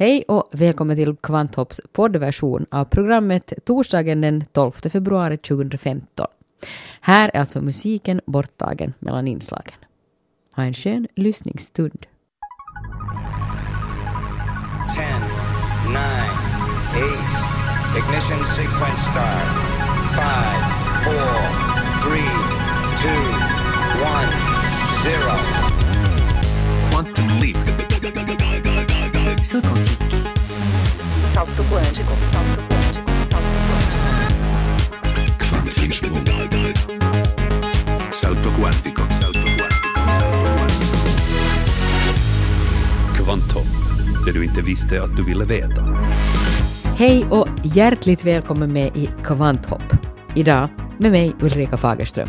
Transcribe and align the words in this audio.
Hej 0.00 0.24
och 0.28 0.48
välkommen 0.52 0.96
till 0.96 1.16
Kvanthopps 1.16 1.80
poddversion 1.92 2.66
av 2.70 2.84
programmet 2.84 3.52
torsdagen 3.64 4.20
den 4.20 4.44
12 4.52 4.72
februari 4.72 5.36
2015. 5.36 6.26
Här 7.00 7.30
är 7.34 7.40
alltså 7.40 7.60
musiken 7.60 8.20
borttagen 8.26 8.92
mellan 8.98 9.28
inslagen. 9.28 9.74
Ha 10.56 10.62
en 10.62 10.74
skön 10.74 11.08
lyssningsstund. 11.16 12.06
10, 14.96 15.06
9, 15.88 15.96
8, 15.96 17.06
ignition 17.98 18.44
sequence 18.56 19.02
start. 19.10 19.50
5, 20.16 20.26
4, 21.04 21.14
3, 22.04 22.20
2, 23.02 23.08
1, 24.00 24.32
0. 26.90 26.90
Quantum 26.90 27.28
leap. 27.42 27.69
Salto 29.50 29.68
quântico. 29.68 30.04
Salto 31.24 31.62
quântico. 31.62 32.12
Salto 32.30 32.62
quântico. 32.68 33.10
Salto 33.30 33.58
quântico. 33.66 34.10
Salto 35.72 36.20
quantico. 36.30 36.92
Salto 38.12 38.50
quantico. 38.60 39.02
Salto 39.20 39.40
quantico. 39.56 39.74
Kvantum, 43.16 43.66
det 44.24 44.32
du 44.32 44.44
inte 44.44 44.62
visste 44.62 45.02
att 45.02 45.16
du 45.16 45.24
ville 45.24 45.44
veta. 45.44 45.82
Hej 46.96 47.26
och 47.30 47.48
hjärtligt 47.62 48.24
välkommen 48.24 48.72
med 48.72 48.96
i 48.96 49.10
Kvanthopp. 49.24 49.96
Idag 50.34 50.68
med 50.98 51.10
mig 51.10 51.32
Ulrika 51.40 51.76
Fagerström. 51.76 52.28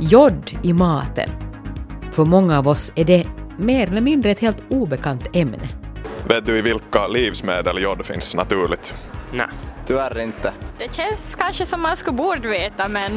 Jod 0.00 0.58
i 0.62 0.72
maten. 0.72 1.28
För 2.12 2.24
många 2.24 2.58
av 2.58 2.68
oss 2.68 2.92
är 2.94 3.04
det 3.04 3.26
mer 3.58 3.86
eller 3.86 4.00
mindre 4.00 4.30
ett 4.30 4.40
helt 4.40 4.62
obekant 4.68 5.26
ämne. 5.32 5.68
Vet 6.28 6.46
du 6.46 6.58
i 6.58 6.62
vilka 6.62 7.06
livsmedel 7.06 7.82
jod 7.82 8.04
finns 8.04 8.34
naturligt? 8.34 8.94
Nej. 9.32 9.46
Tyvärr 9.86 10.18
inte. 10.20 10.52
Det 10.78 10.94
känns 10.94 11.34
kanske 11.38 11.66
som 11.66 11.82
man 11.82 11.96
skulle 11.96 12.16
borde 12.16 12.48
veta 12.48 12.88
men 12.88 13.12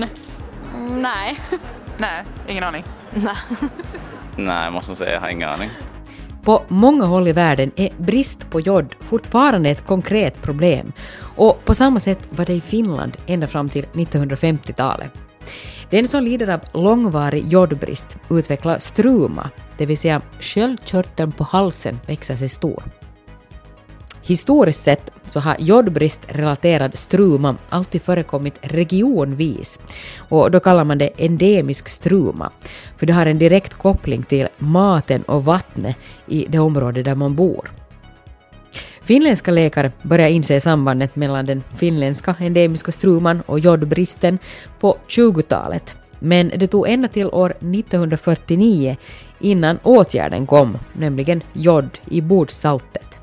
mm, 0.76 1.02
nej. 1.02 1.40
Nej, 1.98 2.24
ingen 2.48 2.64
aning. 2.64 2.84
Nej, 4.38 4.64
jag 4.64 4.74
måste 4.74 4.96
säga 4.96 5.14
jag 5.14 5.22
har 5.22 5.30
ingen 5.30 5.50
aning. 5.50 5.70
På 6.44 6.64
många 6.68 7.06
håll 7.06 7.28
i 7.28 7.32
världen 7.32 7.72
är 7.76 7.90
brist 7.98 8.50
på 8.50 8.60
jod 8.60 8.96
fortfarande 9.00 9.70
ett 9.70 9.86
konkret 9.86 10.42
problem 10.42 10.92
och 11.36 11.66
på 11.66 11.76
samma 11.76 12.00
sätt 12.00 12.28
var 12.30 12.46
det 12.46 12.54
i 12.54 12.62
Finland 12.62 13.18
ända 13.28 13.48
fram 13.48 13.70
till 13.70 13.86
1950-talet. 13.86 15.12
Den 15.90 16.08
som 16.08 16.24
lider 16.24 16.50
av 16.50 16.60
långvarig 16.74 17.48
jodbrist 17.48 18.18
utvecklar 18.30 18.78
struma, 18.78 19.50
det 19.78 19.86
vill 19.86 19.98
säga 19.98 20.22
sköldkörteln 20.40 21.32
på 21.32 21.44
halsen 21.44 22.00
växer 22.08 22.36
sig 22.36 22.50
stor. 22.50 22.84
Historiskt 24.22 24.84
sett 24.84 25.12
så 25.26 25.40
har 25.40 25.56
jodbrist-relaterad 25.60 26.98
struma 26.98 27.56
alltid 27.70 28.02
förekommit 28.02 28.60
regionvis 28.62 29.80
och 30.18 30.52
då 30.52 30.60
kallar 30.60 30.84
man 30.84 30.98
det 30.98 31.10
endemisk 31.18 31.88
struma, 31.88 32.52
för 32.98 33.06
det 33.06 33.14
har 33.14 33.26
en 33.26 33.40
direkt 33.40 33.74
koppling 33.74 34.24
till 34.24 34.48
maten 34.58 35.24
och 35.24 35.46
vattnet 35.46 35.98
i 36.28 36.46
det 36.50 36.60
område 36.60 37.04
där 37.04 37.16
man 37.16 37.36
bor. 37.36 37.72
Finländska 39.06 39.52
läkare 39.52 39.92
började 40.02 40.32
inse 40.32 40.62
sambandet 40.62 41.16
mellan 41.16 41.46
den 41.46 41.64
finländska 41.78 42.36
endemiska 42.40 42.92
struman 42.92 43.42
och 43.46 43.60
jodbristen 43.60 44.40
på 44.80 44.98
20-talet, 45.08 45.96
men 46.20 46.52
det 46.56 46.68
tog 46.68 46.88
ända 46.88 47.08
till 47.08 47.28
år 47.28 47.50
1949 47.50 48.98
innan 49.40 49.80
åtgärden 49.84 50.48
kom, 50.48 50.78
nämligen 50.94 51.42
jod 51.54 51.90
i 52.10 52.22
bordssaltet. 52.22 53.20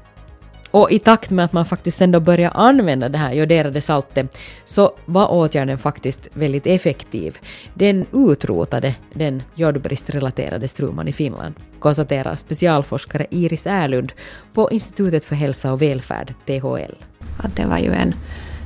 Och 0.73 0.91
i 0.91 0.98
takt 0.98 1.31
med 1.31 1.45
att 1.45 1.53
man 1.53 1.67
faktiskt 1.67 1.98
sen 1.98 2.12
då 2.12 2.20
började 2.20 2.55
använda 2.55 3.09
det 3.09 3.19
här 3.19 3.33
joderade 3.33 3.81
saltet 3.81 4.39
så 4.65 4.92
var 5.05 5.33
åtgärden 5.33 5.79
faktiskt 5.79 6.29
väldigt 6.33 6.67
effektiv. 6.67 7.39
Den 7.74 8.07
utrotade 8.13 8.95
den 9.13 9.42
jodbristrelaterade 9.55 10.69
struman 10.69 11.08
i 11.08 11.13
Finland, 11.13 11.55
konstaterar 11.79 12.36
specialforskare 12.36 13.27
Iris 13.30 13.67
Ärlund 13.67 14.13
på 14.52 14.70
Institutet 14.70 15.24
för 15.24 15.36
hälsa 15.36 15.73
och 15.73 15.83
välfärd, 15.83 16.35
THL. 16.46 16.95
Att 17.39 17.57
det 17.57 17.67
var 17.67 17.79
ju 17.79 17.92
en, 17.92 18.14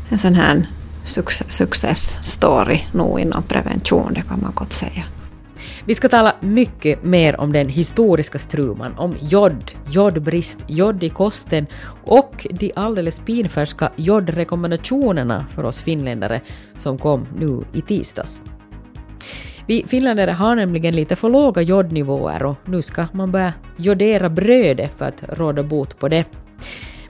en 0.08 0.18
sån 0.18 0.34
här 0.34 0.66
success, 1.02 1.52
success 1.52 2.18
story 2.22 2.80
nog 2.92 3.20
inom 3.20 3.42
prevention, 3.42 4.14
det 4.14 4.22
kan 4.22 4.40
man 4.42 4.52
gott 4.54 4.72
säga. 4.72 5.04
Vi 5.86 5.94
ska 5.94 6.08
tala 6.08 6.36
mycket 6.40 7.04
mer 7.04 7.40
om 7.40 7.52
den 7.52 7.68
historiska 7.68 8.38
struman, 8.38 8.98
om 8.98 9.12
jod, 9.20 9.72
jodbrist, 9.90 10.64
jod 10.66 11.04
i 11.04 11.08
kosten 11.08 11.66
och 12.04 12.46
de 12.50 12.72
alldeles 12.76 13.20
pinfärska 13.20 13.92
jodrekommendationerna 13.96 15.46
för 15.46 15.64
oss 15.64 15.80
finländare 15.82 16.40
som 16.76 16.98
kom 16.98 17.26
nu 17.38 17.64
i 17.72 17.80
tisdags. 17.80 18.42
Vi 19.66 19.84
finländare 19.86 20.30
har 20.30 20.56
nämligen 20.56 20.96
lite 20.96 21.16
för 21.16 21.28
låga 21.28 21.62
jodnivåer 21.62 22.44
och 22.44 22.56
nu 22.64 22.82
ska 22.82 23.06
man 23.12 23.32
börja 23.32 23.52
jodera 23.76 24.28
brödet 24.28 24.98
för 24.98 25.04
att 25.04 25.38
råda 25.38 25.62
bot 25.62 25.98
på 25.98 26.08
det. 26.08 26.24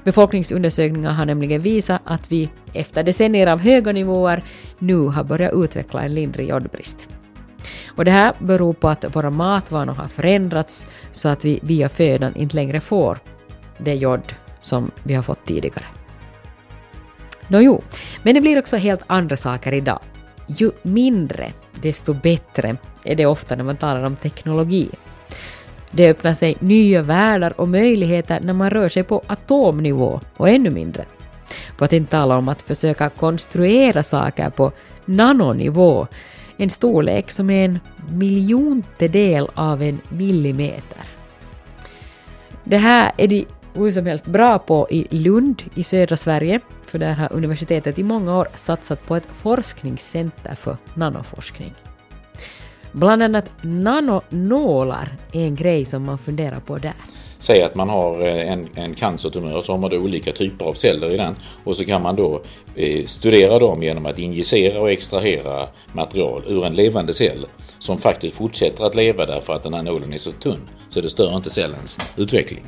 Befolkningsundersökningar 0.04 1.12
har 1.12 1.26
nämligen 1.26 1.60
visat 1.60 2.02
att 2.04 2.32
vi 2.32 2.50
efter 2.72 3.04
decennier 3.04 3.46
av 3.46 3.60
höga 3.60 3.92
nivåer 3.92 4.44
nu 4.78 4.96
har 4.96 5.24
börjat 5.24 5.52
utveckla 5.54 6.02
en 6.02 6.14
lindrig 6.14 6.48
jodbrist. 6.48 7.15
Och 7.86 8.04
det 8.04 8.10
här 8.10 8.34
beror 8.38 8.72
på 8.72 8.88
att 8.88 9.16
våra 9.16 9.30
matvanor 9.30 9.94
har 9.94 10.08
förändrats 10.08 10.86
så 11.12 11.28
att 11.28 11.44
vi 11.44 11.60
via 11.62 11.88
födan 11.88 12.36
inte 12.36 12.56
längre 12.56 12.80
får 12.80 13.18
det 13.78 13.94
jod 13.94 14.34
som 14.60 14.90
vi 15.02 15.14
har 15.14 15.22
fått 15.22 15.44
tidigare. 15.46 15.84
Nåjo, 17.48 17.82
men 18.22 18.34
det 18.34 18.40
blir 18.40 18.58
också 18.58 18.76
helt 18.76 19.02
andra 19.06 19.36
saker 19.36 19.72
idag. 19.72 20.00
Ju 20.46 20.70
mindre, 20.82 21.52
desto 21.80 22.14
bättre 22.14 22.76
är 23.04 23.14
det 23.14 23.26
ofta 23.26 23.56
när 23.56 23.64
man 23.64 23.76
talar 23.76 24.02
om 24.02 24.16
teknologi. 24.16 24.90
Det 25.90 26.10
öppnar 26.10 26.34
sig 26.34 26.56
nya 26.60 27.02
världar 27.02 27.60
och 27.60 27.68
möjligheter 27.68 28.40
när 28.40 28.52
man 28.52 28.70
rör 28.70 28.88
sig 28.88 29.02
på 29.02 29.22
atomnivå 29.26 30.20
och 30.36 30.48
ännu 30.48 30.70
mindre. 30.70 31.04
För 31.78 31.84
att 31.84 31.92
inte 31.92 32.10
tala 32.10 32.36
om 32.36 32.48
att 32.48 32.62
försöka 32.62 33.08
konstruera 33.08 34.02
saker 34.02 34.50
på 34.50 34.72
nanonivå 35.04 36.06
en 36.56 36.70
storlek 36.70 37.30
som 37.30 37.50
är 37.50 37.64
en 37.64 37.80
miljontedel 38.10 39.48
av 39.54 39.82
en 39.82 40.00
millimeter. 40.08 41.02
Det 42.64 42.76
här 42.76 43.12
är 43.16 43.28
de 43.28 43.46
hur 43.74 43.90
som 43.90 44.06
helst 44.06 44.26
bra 44.26 44.58
på 44.58 44.86
i 44.90 45.18
Lund 45.18 45.62
i 45.74 45.84
södra 45.84 46.16
Sverige, 46.16 46.60
för 46.86 46.98
där 46.98 47.12
har 47.12 47.32
universitetet 47.32 47.98
i 47.98 48.02
många 48.02 48.38
år 48.38 48.48
satsat 48.54 49.06
på 49.06 49.16
ett 49.16 49.28
forskningscenter 49.36 50.54
för 50.54 50.76
nanoforskning. 50.94 51.74
Bland 52.92 53.22
annat 53.22 53.50
nanonålar 53.60 55.16
är 55.32 55.46
en 55.46 55.54
grej 55.54 55.84
som 55.84 56.02
man 56.02 56.18
funderar 56.18 56.60
på 56.60 56.76
där. 56.76 56.94
Säg 57.46 57.62
att 57.62 57.74
man 57.74 57.88
har 57.88 58.26
eh, 58.26 58.52
en, 58.52 58.68
en 58.74 58.94
cancertumör 58.94 59.62
så 59.62 59.72
har 59.72 59.78
man 59.78 59.90
då 59.90 59.96
olika 59.96 60.32
typer 60.32 60.64
av 60.64 60.74
celler 60.74 61.10
i 61.10 61.16
den 61.16 61.36
och 61.64 61.76
så 61.76 61.84
kan 61.84 62.02
man 62.02 62.16
då 62.16 62.42
eh, 62.74 63.06
studera 63.06 63.58
dem 63.58 63.82
genom 63.82 64.06
att 64.06 64.18
injicera 64.18 64.80
och 64.80 64.90
extrahera 64.90 65.68
material 65.92 66.42
ur 66.46 66.66
en 66.66 66.74
levande 66.74 67.12
cell 67.14 67.46
som 67.78 67.98
faktiskt 67.98 68.36
fortsätter 68.36 68.84
att 68.84 68.94
leva 68.94 69.26
därför 69.26 69.52
att 69.52 69.62
den 69.62 69.74
här 69.74 69.82
nålen 69.82 70.12
är 70.12 70.18
så 70.18 70.32
tunn 70.32 70.68
så 70.90 71.00
det 71.00 71.10
stör 71.10 71.36
inte 71.36 71.50
cellens 71.50 71.98
utveckling. 72.16 72.64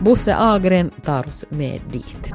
Bosse 0.00 0.36
Agren 0.36 0.90
tar 1.04 1.28
oss 1.28 1.44
med 1.48 1.80
dit. 1.92 2.32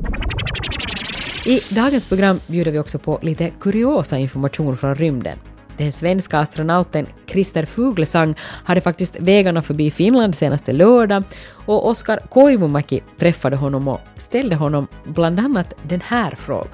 I 1.45 1.75
dagens 1.75 2.05
program 2.05 2.39
bjuder 2.47 2.71
vi 2.71 2.79
också 2.79 2.99
på 2.99 3.19
lite 3.21 3.51
kuriosa 3.59 4.17
information 4.17 4.77
från 4.77 4.95
rymden. 4.95 5.39
Den 5.77 5.91
svenska 5.91 6.39
astronauten 6.39 7.07
Christer 7.27 7.65
Fuglesang 7.65 8.35
hade 8.63 8.81
faktiskt 8.81 9.15
vägarna 9.19 9.61
förbi 9.61 9.91
Finland 9.91 10.35
senaste 10.35 10.71
lördag 10.71 11.23
och 11.65 11.87
Oskar 11.87 12.19
Koivumäki 12.29 13.03
träffade 13.17 13.55
honom 13.55 13.87
och 13.87 14.01
ställde 14.15 14.55
honom 14.55 14.87
bland 15.03 15.39
annat 15.39 15.73
den 15.83 16.01
här 16.01 16.35
frågan. 16.35 16.67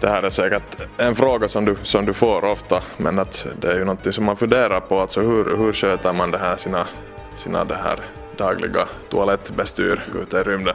Det 0.00 0.08
här 0.08 0.22
är 0.22 0.30
säkert 0.30 0.76
en 0.98 1.14
fråga 1.14 1.48
som 1.48 1.64
du, 1.64 1.76
som 1.82 2.06
du 2.06 2.14
får 2.14 2.44
ofta, 2.44 2.82
men 2.96 3.18
att 3.18 3.46
det 3.60 3.68
är 3.68 3.78
ju 3.78 3.84
någonting 3.84 4.12
som 4.12 4.24
man 4.24 4.36
funderar 4.36 4.80
på. 4.80 5.00
Alltså 5.00 5.20
hur, 5.20 5.56
hur 5.56 5.72
sköter 5.72 6.12
man 6.12 6.30
det 6.30 6.38
här, 6.38 6.56
sina, 6.56 6.86
sina 7.34 7.64
det 7.64 7.74
här 7.74 8.00
dagliga 8.36 8.88
toalettbestyr 9.10 10.02
ute 10.22 10.36
i 10.36 10.42
rymden? 10.42 10.74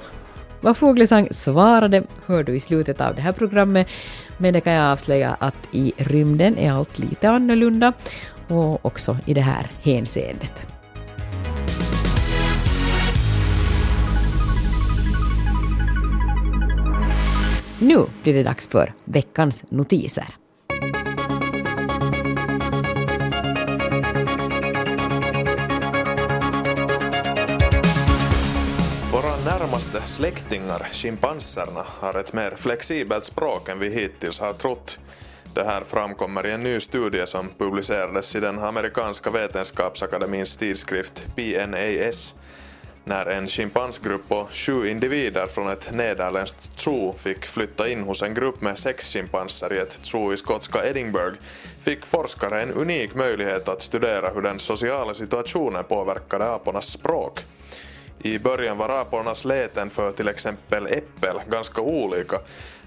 Vad 0.62 0.78
Fuglesang 0.78 1.28
svarade 1.32 2.04
hör 2.26 2.44
du 2.44 2.56
i 2.56 2.60
slutet 2.60 3.02
av 3.02 3.16
det 3.16 3.22
här 3.22 3.32
programmet, 3.32 3.88
men 4.38 4.54
det 4.54 4.62
kan 4.62 4.74
jag 4.74 4.92
avslöja 4.92 5.38
att 5.40 5.56
i 5.72 5.94
rymden 5.98 6.58
är 6.58 6.72
allt 6.72 7.00
lite 7.00 7.30
annorlunda 7.30 7.94
och 8.48 8.86
också 8.86 9.18
i 9.26 9.34
det 9.34 9.42
här 9.42 9.72
hänseendet. 9.82 10.74
Nu 17.80 18.06
blir 18.24 18.34
det 18.34 18.44
dags 18.44 18.68
för 18.68 18.94
veckans 19.04 19.64
notiser. 19.70 20.26
Släktingar, 30.08 30.88
schimpanserna, 30.92 31.86
har 32.00 32.14
ett 32.14 32.34
mer 32.34 32.52
flexibelt 32.56 33.26
språk 33.26 33.70
än 33.70 33.80
vi 33.80 33.90
hittills 33.90 34.40
har 34.40 34.54
trott. 34.54 34.98
Det 35.54 35.64
här 35.64 35.84
framkommer 35.88 36.48
i 36.48 36.52
en 36.52 36.64
ny 36.64 36.80
studie 36.80 37.28
som 37.28 37.50
publicerades 37.58 38.36
i 38.36 38.40
den 38.40 38.60
amerikanska 38.60 39.32
vetenskapsakademins 39.32 40.58
tidskrift 40.58 41.36
PNAS 41.36 42.36
när 43.04 43.26
en 43.26 43.48
schimpansgrupp 43.48 44.30
på 44.30 44.48
sju 44.52 44.90
individer 44.90 45.46
från 45.46 45.70
ett 45.70 45.90
nederländskt 45.94 46.80
zoo 46.80 47.14
fick 47.14 47.46
flytta 47.46 47.90
in 47.90 48.04
hos 48.04 48.22
en 48.22 48.34
grupp 48.34 48.62
med 48.62 48.78
sex 48.78 49.14
schimpanser 49.14 49.74
i 49.74 49.78
ett 49.78 50.00
zoo 50.02 50.34
i 50.34 50.38
skotska 50.38 50.90
Edinburgh 50.90 51.38
fick 51.82 52.06
forskare 52.06 52.62
en 52.62 52.72
unik 52.72 53.16
möjlighet 53.16 53.68
att 53.68 53.82
studera 53.82 54.34
hur 54.34 54.42
den 54.42 54.60
sociala 54.60 55.14
situationen 55.14 55.84
påverkade 55.84 56.46
apornas 56.52 56.88
språk. 56.88 57.40
I 58.20 58.40
början 58.40 58.78
var 58.78 58.90
apornas 58.90 59.46
läten 59.46 59.90
för 59.90 60.12
till 60.12 60.28
exempel 60.28 60.88
äppel 60.88 61.42
ganska 61.50 61.82
olika 61.82 62.40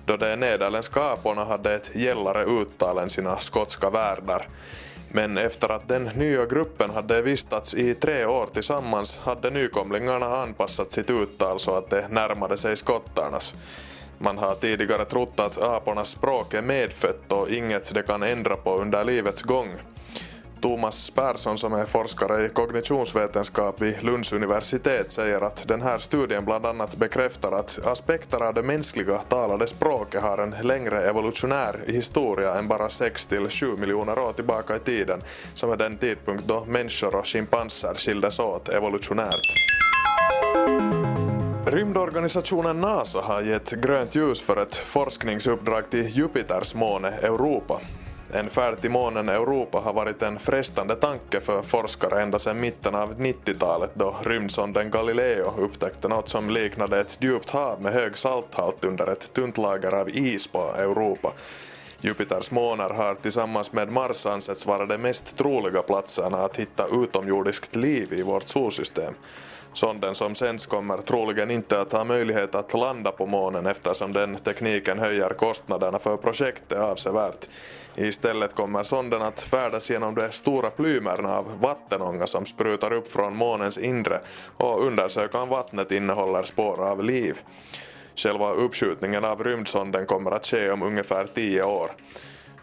då 0.06 0.16
de 0.16 0.36
nederländska 0.36 1.02
aporna 1.02 1.44
hade 1.44 1.74
ett 1.74 1.90
gällare 1.94 2.44
uttal 2.44 2.98
än 2.98 3.10
sina 3.10 3.40
skotska 3.40 3.90
värdar. 3.90 4.48
Men 5.12 5.38
efter 5.38 5.68
att 5.68 5.88
den 5.88 6.04
nya 6.04 6.46
gruppen 6.46 6.90
hade 6.90 7.22
vistats 7.22 7.74
i 7.74 7.94
tre 7.94 8.24
år 8.24 8.46
tillsammans 8.52 9.18
hade 9.18 9.50
nykomlingarna 9.50 10.26
anpassat 10.26 10.92
sitt 10.92 11.10
uttal 11.10 11.60
så 11.60 11.76
att 11.76 11.90
det 11.90 12.08
närmade 12.08 12.56
sig 12.56 12.76
skottarnas. 12.76 13.54
Man 14.18 14.38
har 14.38 14.54
tidigare 14.54 15.04
trott 15.04 15.40
att 15.40 15.62
apornas 15.62 16.08
språk 16.08 16.54
är 16.54 16.62
medfött 16.62 17.32
och 17.32 17.50
inget 17.50 17.94
de 17.94 18.02
kan 18.02 18.22
ändra 18.22 18.56
på 18.56 18.76
under 18.76 19.04
livets 19.04 19.42
gång. 19.42 19.74
Thomas 20.60 21.10
Persson 21.10 21.58
som 21.58 21.72
är 21.72 21.86
forskare 21.86 22.46
i 22.46 22.48
kognitionsvetenskap 22.48 23.80
vid 23.80 24.02
Lunds 24.02 24.32
universitet 24.32 25.12
säger 25.12 25.40
att 25.40 25.68
den 25.68 25.82
här 25.82 25.98
studien 25.98 26.44
bland 26.44 26.66
annat 26.66 26.96
bekräftar 26.96 27.52
att 27.52 27.86
aspekter 27.86 28.42
av 28.42 28.54
det 28.54 28.62
mänskliga 28.62 29.18
talade 29.18 29.66
språket 29.66 30.22
har 30.22 30.38
en 30.38 30.54
längre 30.62 31.02
evolutionär 31.02 31.80
historia 31.86 32.54
än 32.54 32.68
bara 32.68 32.88
6 32.88 33.26
till 33.26 33.48
7 33.48 33.76
miljoner 33.76 34.18
år 34.18 34.32
tillbaka 34.32 34.76
i 34.76 34.78
tiden 34.78 35.20
som 35.54 35.70
är 35.70 35.76
den 35.76 35.96
tidpunkt 35.96 36.44
då 36.44 36.64
människor 36.64 37.14
och 37.14 37.26
schimpanser 37.26 37.94
skildes 37.94 38.38
åt 38.38 38.68
evolutionärt. 38.68 39.70
Rymdorganisationen 41.66 42.80
NASA 42.80 43.20
har 43.20 43.42
gett 43.42 43.70
grönt 43.70 44.14
ljus 44.14 44.40
för 44.40 44.56
ett 44.56 44.76
forskningsuppdrag 44.76 45.90
till 45.90 46.08
Jupiters 46.08 46.74
måne 46.74 47.08
Europa. 47.08 47.80
En 48.32 48.50
färd 48.50 48.80
till 48.80 48.90
månen 48.90 49.28
Europa 49.28 49.78
har 49.78 49.92
varit 49.92 50.22
en 50.22 50.38
frestande 50.38 50.94
tanke 50.94 51.40
för 51.40 51.62
forskare 51.62 52.22
ända 52.22 52.38
sedan 52.38 52.60
mitten 52.60 52.94
av 52.94 53.20
90-talet 53.20 53.90
då 53.94 54.16
rymdsonden 54.24 54.90
Galileo 54.90 55.52
upptäckte 55.58 56.08
något 56.08 56.28
som 56.28 56.50
liknade 56.50 57.00
ett 57.00 57.18
djupt 57.20 57.50
hav 57.50 57.82
med 57.82 57.92
hög 57.92 58.16
salthalt 58.16 58.84
under 58.84 59.06
ett 59.06 59.32
tunt 59.32 59.58
lager 59.58 59.94
av 59.94 60.08
is 60.08 60.46
på 60.46 60.74
Europa. 60.76 61.32
Jupiters 62.00 62.50
månar 62.50 62.90
har 62.90 63.14
tillsammans 63.14 63.72
med 63.72 63.92
Mars 63.92 64.26
ansetts 64.26 64.66
vara 64.66 64.86
de 64.86 64.98
mest 64.98 65.36
troliga 65.36 65.82
platserna 65.82 66.38
att 66.38 66.56
hitta 66.56 66.86
utomjordiskt 66.92 67.76
liv 67.76 68.12
i 68.12 68.22
vårt 68.22 68.48
solsystem. 68.48 69.14
Sonden 69.72 70.14
som 70.14 70.34
sänds 70.34 70.66
kommer 70.66 70.98
troligen 70.98 71.50
inte 71.50 71.80
att 71.80 71.92
ha 71.92 72.04
möjlighet 72.04 72.54
att 72.54 72.74
landa 72.74 73.12
på 73.12 73.26
månen 73.26 73.66
eftersom 73.66 74.12
den 74.12 74.36
tekniken 74.36 74.98
höjer 74.98 75.30
kostnaderna 75.30 75.98
för 75.98 76.16
projektet 76.16 76.78
avsevärt. 76.78 77.48
Istället 77.96 78.54
kommer 78.54 78.82
sonden 78.82 79.22
att 79.22 79.40
färdas 79.40 79.90
genom 79.90 80.14
de 80.14 80.32
stora 80.32 80.70
plymerna 80.70 81.36
av 81.36 81.60
vattenånga 81.60 82.26
som 82.26 82.46
sprutar 82.46 82.92
upp 82.92 83.12
från 83.12 83.36
månens 83.36 83.78
inre 83.78 84.20
och 84.56 84.86
undersöka 84.86 85.38
om 85.38 85.48
vattnet 85.48 85.92
innehåller 85.92 86.42
spår 86.42 86.84
av 86.88 87.04
liv. 87.04 87.38
Själva 88.16 88.52
uppskjutningen 88.52 89.24
av 89.24 89.44
rymdsonden 89.44 90.06
kommer 90.06 90.30
att 90.30 90.46
ske 90.46 90.70
om 90.70 90.82
ungefär 90.82 91.26
tio 91.34 91.62
år. 91.62 91.90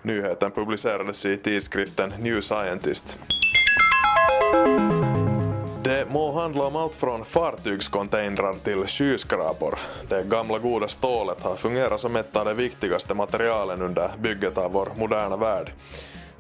Nyheten 0.02 0.52
publicerades 0.52 1.26
i 1.26 1.38
tidskriften 1.38 2.14
New 2.20 2.42
Scientist. 2.42 3.18
Det 5.88 6.06
må 6.10 6.32
handla 6.32 6.66
om 6.66 6.76
allt 6.76 6.96
från 6.96 7.26
fartygscontainrar 7.26 8.54
till 8.54 8.88
skyskrapor. 8.88 9.80
Det 10.10 10.24
gamla 10.24 10.58
goda 10.60 10.88
stålet 10.88 11.42
har 11.42 11.56
fungerat 11.56 12.00
som 12.00 12.16
ett 12.16 12.36
av 12.36 12.46
de 12.46 12.54
viktigaste 12.54 13.14
materialen 13.14 13.82
under 13.82 14.12
bygget 14.20 14.58
av 14.58 14.72
vår 14.72 14.90
moderna 14.96 15.38
värld. 15.38 15.72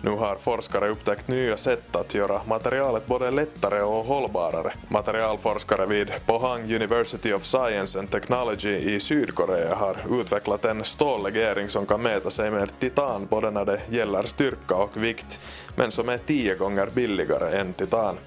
Nu 0.01 0.11
har 0.11 0.35
forskare 0.35 0.89
upptäckt 0.89 1.27
nya 1.27 1.57
sätt 1.57 1.95
att 1.95 2.15
göra 2.15 2.41
materialet 2.47 3.05
både 3.05 3.31
lättare 3.31 3.81
och 3.81 4.05
hållbarare. 4.05 4.73
Materialforskare 4.87 5.85
vid 5.85 6.11
Pohang 6.25 6.75
University 6.75 7.33
of 7.33 7.45
Science 7.45 7.99
and 7.99 8.11
Technology 8.11 8.75
i 8.75 8.99
Sydkorea 8.99 9.75
har 9.75 10.21
utvecklat 10.21 10.65
en 10.65 10.83
stållegering 10.83 11.69
som 11.69 11.85
kan 11.85 12.01
mäta 12.01 12.29
sig 12.29 12.51
med 12.51 12.79
titan 12.79 13.27
både 13.29 13.51
när 13.51 13.65
det 13.65 13.81
gäller 13.89 14.23
styrka 14.23 14.75
och 14.75 15.03
vikt, 15.03 15.39
men 15.75 15.91
som 15.91 16.09
är 16.09 16.17
tio 16.17 16.55
gånger 16.55 16.87
billigare 16.93 17.57
än 17.59 17.73
titan. 17.73 18.17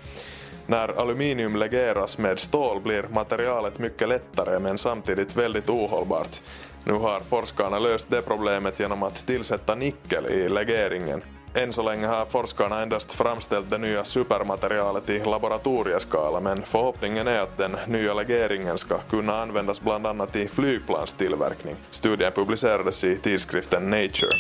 När 0.71 1.01
aluminium 1.01 1.57
legeras 1.57 2.19
med 2.19 2.39
stål 2.39 2.81
blir 2.81 3.05
materialet 3.13 3.79
mycket 3.79 4.09
lättare 4.09 4.59
men 4.59 4.79
samtidigt 4.79 5.37
väldigt 5.37 5.71
ohållbart. 5.71 6.43
Nu 6.85 6.93
har 6.93 7.21
forskarna 7.21 7.79
löst 7.79 8.11
det 8.11 8.23
problemet 8.23 8.81
genom 8.81 9.03
att 9.03 9.27
tillsätta 9.27 9.75
nickel 9.75 10.27
i 10.27 10.49
legeringen. 10.49 11.23
Än 11.55 11.73
så 11.73 11.83
länge 11.83 12.07
har 12.07 12.25
forskarna 12.25 12.83
endast 12.83 13.13
framställt 13.13 13.71
det 13.71 13.79
nya 13.79 14.05
supermaterialet 14.05 15.11
i 15.11 15.25
laboratorieskala 15.25 16.41
men 16.41 16.63
förhoppningen 16.63 17.27
är 17.29 17.41
att 17.41 17.57
den 17.57 17.77
nya 17.87 18.15
legeringen 18.15 18.79
ska 18.79 18.99
kunna 18.99 19.37
användas 19.43 19.81
bland 19.81 20.07
annat 20.07 20.37
i 20.37 20.49
flygplanstillverkning. 20.49 21.77
Studien 21.91 22.33
publicerades 22.33 23.05
i 23.05 23.17
tidskriften 23.17 23.91
Nature. 23.91 24.35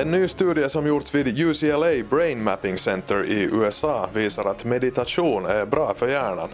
En 0.00 0.10
ny 0.10 0.28
studie 0.28 0.68
som 0.68 0.86
gjorts 0.86 1.14
vid 1.14 1.38
UCLA 1.38 2.04
Brain 2.10 2.44
Mapping 2.44 2.78
Center 2.78 3.24
i 3.24 3.42
USA 3.42 4.08
visar 4.12 4.44
att 4.44 4.64
meditation 4.64 5.46
är 5.46 5.66
bra 5.66 5.94
för 5.94 6.08
hjärnan. 6.08 6.48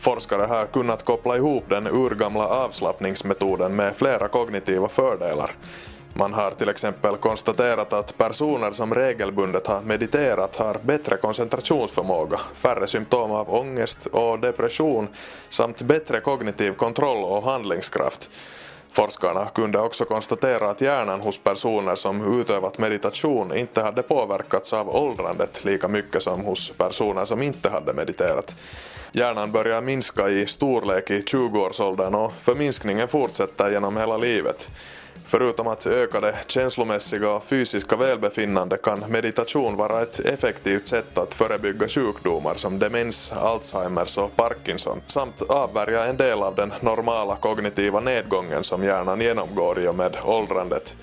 Forskare 0.00 0.42
har 0.42 0.66
kunnat 0.66 1.04
koppla 1.04 1.36
ihop 1.36 1.64
den 1.68 1.86
urgamla 1.86 2.48
avslappningsmetoden 2.48 3.76
med 3.76 3.96
flera 3.96 4.28
kognitiva 4.28 4.88
fördelar. 4.88 5.52
Man 6.14 6.34
har 6.34 6.50
till 6.50 6.68
exempel 6.68 7.16
konstaterat 7.16 7.92
att 7.92 8.18
personer 8.18 8.72
som 8.72 8.94
regelbundet 8.94 9.66
har 9.66 9.80
mediterat 9.80 10.56
har 10.56 10.76
bättre 10.82 11.16
koncentrationsförmåga, 11.16 12.40
färre 12.54 12.86
symptom 12.86 13.30
av 13.30 13.54
ångest 13.54 14.06
och 14.06 14.38
depression 14.38 15.08
samt 15.48 15.82
bättre 15.82 16.20
kognitiv 16.20 16.72
kontroll 16.72 17.24
och 17.24 17.42
handlingskraft. 17.42 18.30
Forskarna 18.96 19.48
kunde 19.54 19.78
också 19.78 20.04
konstatera 20.04 20.70
att 20.70 20.80
hjärnan 20.80 21.20
hos 21.20 21.38
personer 21.38 21.94
som 21.94 22.40
utövat 22.40 22.78
meditation 22.78 23.56
inte 23.56 23.82
hade 23.82 24.02
påverkats 24.02 24.72
av 24.72 24.96
åldrandet 24.96 25.64
lika 25.64 25.88
mycket 25.88 26.22
som 26.22 26.40
hos 26.40 26.70
personer 26.70 27.24
som 27.24 27.42
inte 27.42 27.70
hade 27.70 27.92
mediterat. 27.92 28.56
Hjärnan 29.12 29.52
börjar 29.52 29.82
minska 29.82 30.28
i 30.28 30.46
storlek 30.46 31.10
i 31.10 31.20
20-årsåldern 31.20 32.14
och 32.14 32.32
förminskningen 32.32 33.08
fortsätter 33.08 33.70
genom 33.70 33.96
hela 33.96 34.16
livet. 34.16 34.70
Förutom 35.28 35.66
att 35.66 35.86
öka 35.86 36.20
det 36.20 36.34
känslomässiga 36.46 37.30
och 37.30 37.44
fysiska 37.44 37.96
välbefinnande 37.96 38.76
kan 38.76 39.04
meditation 39.08 39.76
vara 39.76 40.02
ett 40.02 40.18
effektivt 40.18 40.86
sätt 40.86 41.18
att 41.18 41.34
förebygga 41.34 41.88
sjukdomar 41.88 42.54
som 42.54 42.78
demens, 42.78 43.32
Alzheimers 43.32 44.18
och 44.18 44.36
Parkinson 44.36 45.00
samt 45.06 45.42
avvärja 45.42 46.04
en 46.04 46.16
del 46.16 46.42
av 46.42 46.54
den 46.54 46.72
normala 46.80 47.36
kognitiva 47.36 48.00
nedgången 48.00 48.64
som 48.64 48.84
hjärnan 48.84 49.20
genomgår 49.20 49.80
i 49.80 49.88
och 49.88 49.94
med 49.94 50.16
åldrandet. 50.24 50.96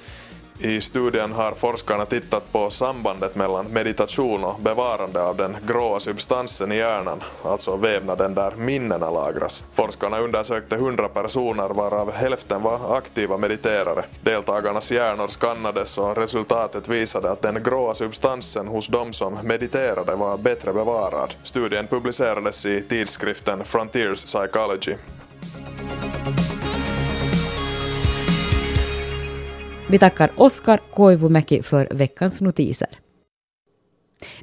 I 0.66 0.82
studien 0.82 1.32
har 1.32 1.52
forskarna 1.52 2.06
tittat 2.06 2.52
på 2.52 2.70
sambandet 2.70 3.36
mellan 3.36 3.66
meditation 3.66 4.44
och 4.44 4.60
bevarande 4.60 5.24
av 5.24 5.38
den 5.38 5.56
gråa 5.68 6.00
substansen 6.00 6.72
i 6.72 6.76
hjärnan, 6.76 7.24
alltså 7.44 7.76
vävnaden 7.76 8.34
där 8.34 8.54
minnena 8.58 9.12
lagras. 9.12 9.64
Forskarna 9.74 10.20
undersökte 10.20 10.76
100 10.76 11.08
personer 11.08 11.70
varav 11.70 12.12
hälften 12.12 12.62
var 12.62 12.98
aktiva 12.98 13.38
mediterare. 13.38 14.06
Deltagarnas 14.22 14.92
hjärnor 14.92 15.28
skannades 15.28 15.98
och 15.98 16.18
resultatet 16.18 16.88
visade 16.88 17.32
att 17.32 17.42
den 17.42 17.64
gråa 17.64 17.94
substansen 17.94 18.68
hos 18.68 18.88
de 18.88 19.14
som 19.14 19.38
mediterade 19.44 20.16
var 20.16 20.38
bättre 20.38 20.74
bevarad. 20.74 21.34
Studien 21.44 21.88
publicerades 21.88 22.66
i 22.66 22.82
tidskriften 22.82 23.66
Frontiers 23.66 24.24
Psychology. 24.24 24.96
Vi 29.94 30.00
tackar 30.00 30.30
Oskar 30.36 30.80
Koivumäki 30.94 31.64
för 31.64 31.88
veckans 31.92 32.42
notiser. 32.42 32.88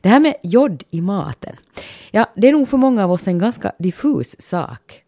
Det 0.01 0.09
här 0.09 0.21
med 0.21 0.35
jod 0.43 0.83
i 0.91 1.01
maten, 1.01 1.57
ja, 2.11 2.27
det 2.37 2.49
är 2.49 2.53
nog 2.53 2.69
för 2.69 2.77
många 2.77 3.05
av 3.05 3.13
oss 3.13 3.29
en 3.29 3.39
ganska 3.39 3.73
diffus 3.79 4.41
sak. 4.43 5.05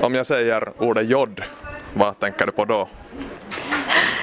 Om 0.00 0.14
jag 0.14 0.26
säger 0.26 0.82
ordet 0.82 1.06
jod, 1.08 1.40
vad 1.94 2.18
tänker 2.18 2.46
du 2.46 2.52
på 2.52 2.64
då? 2.64 2.88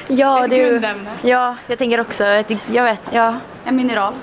Ja, 0.08 0.44
Ett 0.44 0.50
det 0.50 0.56
är 0.56 0.66
ju, 0.66 0.72
grundämne. 0.72 1.12
ja, 1.24 1.58
jag 1.68 1.78
tänker 1.78 2.00
också, 2.00 2.26
ett, 2.26 2.52
jag 2.72 2.84
vet, 2.84 3.02
ja. 3.12 3.38
En 3.66 3.76
mineral. 3.76 4.14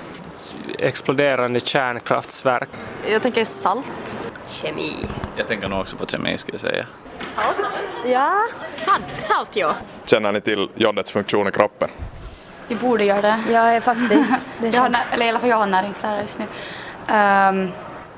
exploderande 0.79 1.61
kärnkraftverk. 1.61 2.69
Jag 3.13 3.23
tänker 3.23 3.45
salt. 3.45 4.19
kemi. 4.47 4.93
Jag 5.37 5.49
tänker 5.49 5.69
nog 5.69 5.81
också 5.81 5.97
på 5.97 6.07
kemi 6.07 6.39
ska 6.39 6.53
jag 6.53 6.61
säga. 6.61 6.87
Salt? 7.21 7.83
Ja. 8.07 8.39
Salt, 8.75 9.05
salt 9.19 9.57
ja. 9.57 9.75
Känner 10.05 10.33
ni 10.33 10.41
till 10.41 10.69
jodets 10.75 11.11
funktion 11.11 11.49
i 11.49 11.51
kroppen? 11.51 11.91
Vi 12.69 12.75
borde 12.75 13.05
göra 13.05 13.21
det. 13.23 13.39
Ja, 13.51 13.81
faktiskt. 13.81 14.31
Det 14.61 14.69
jag 14.69 14.81
har, 14.81 14.97
eller 15.13 15.27
i 15.27 15.29
alla 15.29 15.39
fall 15.39 15.51
jag 15.51 15.57
har 15.57 15.67
näringslära 15.67 16.21
just 16.21 16.39
nu. 16.39 16.45
Ehm, 17.09 17.71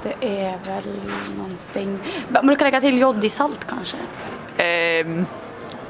det 0.02 0.14
är 0.20 0.58
väl 0.66 1.00
någonting... 1.36 1.98
Man 2.28 2.46
brukar 2.46 2.64
lägga 2.64 2.80
till 2.80 2.98
jod 2.98 3.24
i 3.24 3.30
salt 3.30 3.66
kanske. 3.68 3.96
Ehm, 4.56 5.26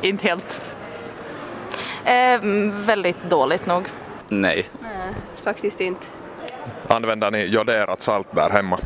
inte 0.02 0.26
helt. 0.28 0.60
Ehm, 2.04 2.84
väldigt 2.84 3.22
dåligt 3.22 3.66
nog. 3.66 3.88
Nej. 4.28 4.68
Nej, 4.82 5.14
faktiskt 5.42 5.80
inte. 5.80 6.06
Använder 6.88 7.30
ni 7.30 7.44
joderat 7.44 8.00
salt 8.00 8.28
där 8.30 8.50
hemma? 8.50 8.78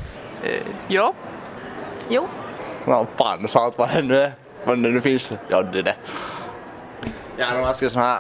Ehm, 0.45 0.75
ja. 0.89 1.15
Jo. 2.09 2.29
Ja, 2.87 3.07
pannsalt 3.17 3.79
vad 3.79 3.89
det 3.95 4.03
nu 4.03 4.17
är. 4.17 4.33
Vad 4.65 4.83
det 4.83 4.89
nu 4.91 5.01
finns. 5.01 5.33
Ja, 5.49 5.63
det 5.63 5.79
är 5.79 5.83
det. 5.83 5.95
Jag 7.37 7.49
är 7.49 7.55
nog 7.55 7.65
ganska 7.65 7.89
sån 7.91 8.03
här 8.03 8.19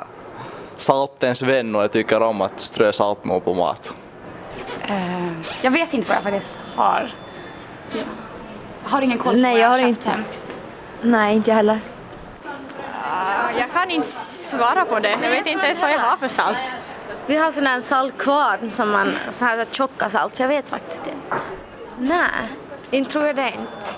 saltens 0.76 1.42
vän 1.42 1.74
och 1.76 1.82
jag 1.82 1.92
tycker 1.92 2.22
om 2.22 2.40
att 2.40 2.60
strö 2.60 2.92
saltmål 2.92 3.40
på 3.40 3.54
mat. 3.54 3.94
Ehm, 4.88 5.42
jag 5.62 5.70
vet 5.70 5.94
inte 5.94 6.08
vad 6.08 6.16
jag 6.16 6.22
faktiskt 6.22 6.58
har. 6.76 7.10
Jag 7.92 8.90
har 8.90 9.02
ingen 9.02 9.18
koll 9.18 9.34
på 9.34 9.40
Nej, 9.40 9.52
vad 9.52 9.60
jag 9.60 9.68
har 9.68 9.72
har 9.72 9.78
köpt 9.78 9.88
inte. 9.88 10.10
hem. 10.10 10.24
Nej, 11.02 11.36
inte 11.36 11.50
jag 11.50 11.56
heller. 11.56 11.80
jag 13.58 13.72
kan 13.72 13.90
inte 13.90 14.08
svara 14.08 14.84
på 14.84 14.98
det. 14.98 15.10
Jag 15.22 15.30
vet 15.30 15.46
inte 15.46 15.64
ens 15.66 15.82
vad 15.82 15.92
jag 15.92 15.98
har 15.98 16.16
för 16.16 16.28
salt. 16.28 16.74
Vi 17.26 17.36
har 17.36 17.52
sån 17.52 17.66
här 17.66 17.80
saltkvarn 17.80 18.70
som 18.70 18.90
man, 18.90 19.12
så 19.32 19.44
här 19.44 19.64
tjocka 19.70 20.10
salt, 20.10 20.34
så 20.34 20.42
jag 20.42 20.48
vet 20.48 20.68
faktiskt 20.68 21.02
inte. 21.06 21.44
Nej, 21.98 22.48
inte 22.90 23.10
tror 23.10 23.26
jag 23.26 23.36
det 23.36 23.48
inte. 23.48 23.93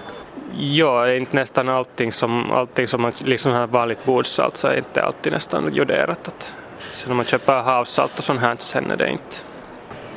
Ja, 0.58 1.12
inte 1.12 1.36
nästan 1.36 1.68
allting 1.68 2.12
som, 2.12 2.50
allting 2.50 2.86
som 2.86 3.02
man 3.02 3.12
liksom 3.18 3.52
har 3.52 3.66
vanligt 3.66 4.04
bordsalt 4.04 4.56
så 4.56 4.68
är 4.68 4.78
inte 4.78 5.02
alltid 5.02 5.32
nästan 5.32 5.74
joderat. 5.74 6.28
Att, 6.28 6.56
sen 6.92 7.10
om 7.10 7.16
man 7.16 7.26
köper 7.26 7.62
havssalt 7.62 8.18
och 8.18 8.24
sånt 8.24 8.40
här 8.40 8.56
sen 8.58 8.90
är 8.90 8.96
det 8.96 9.10
inte. 9.10 9.36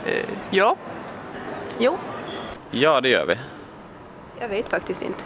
Ehm, 0.05 0.35
ja. 0.49 0.75
Jo. 1.77 1.97
Ja, 2.71 3.01
det 3.01 3.09
gör 3.09 3.25
vi. 3.25 3.35
Jag 4.39 4.49
vet 4.49 4.69
faktiskt 4.69 5.01
inte. 5.01 5.23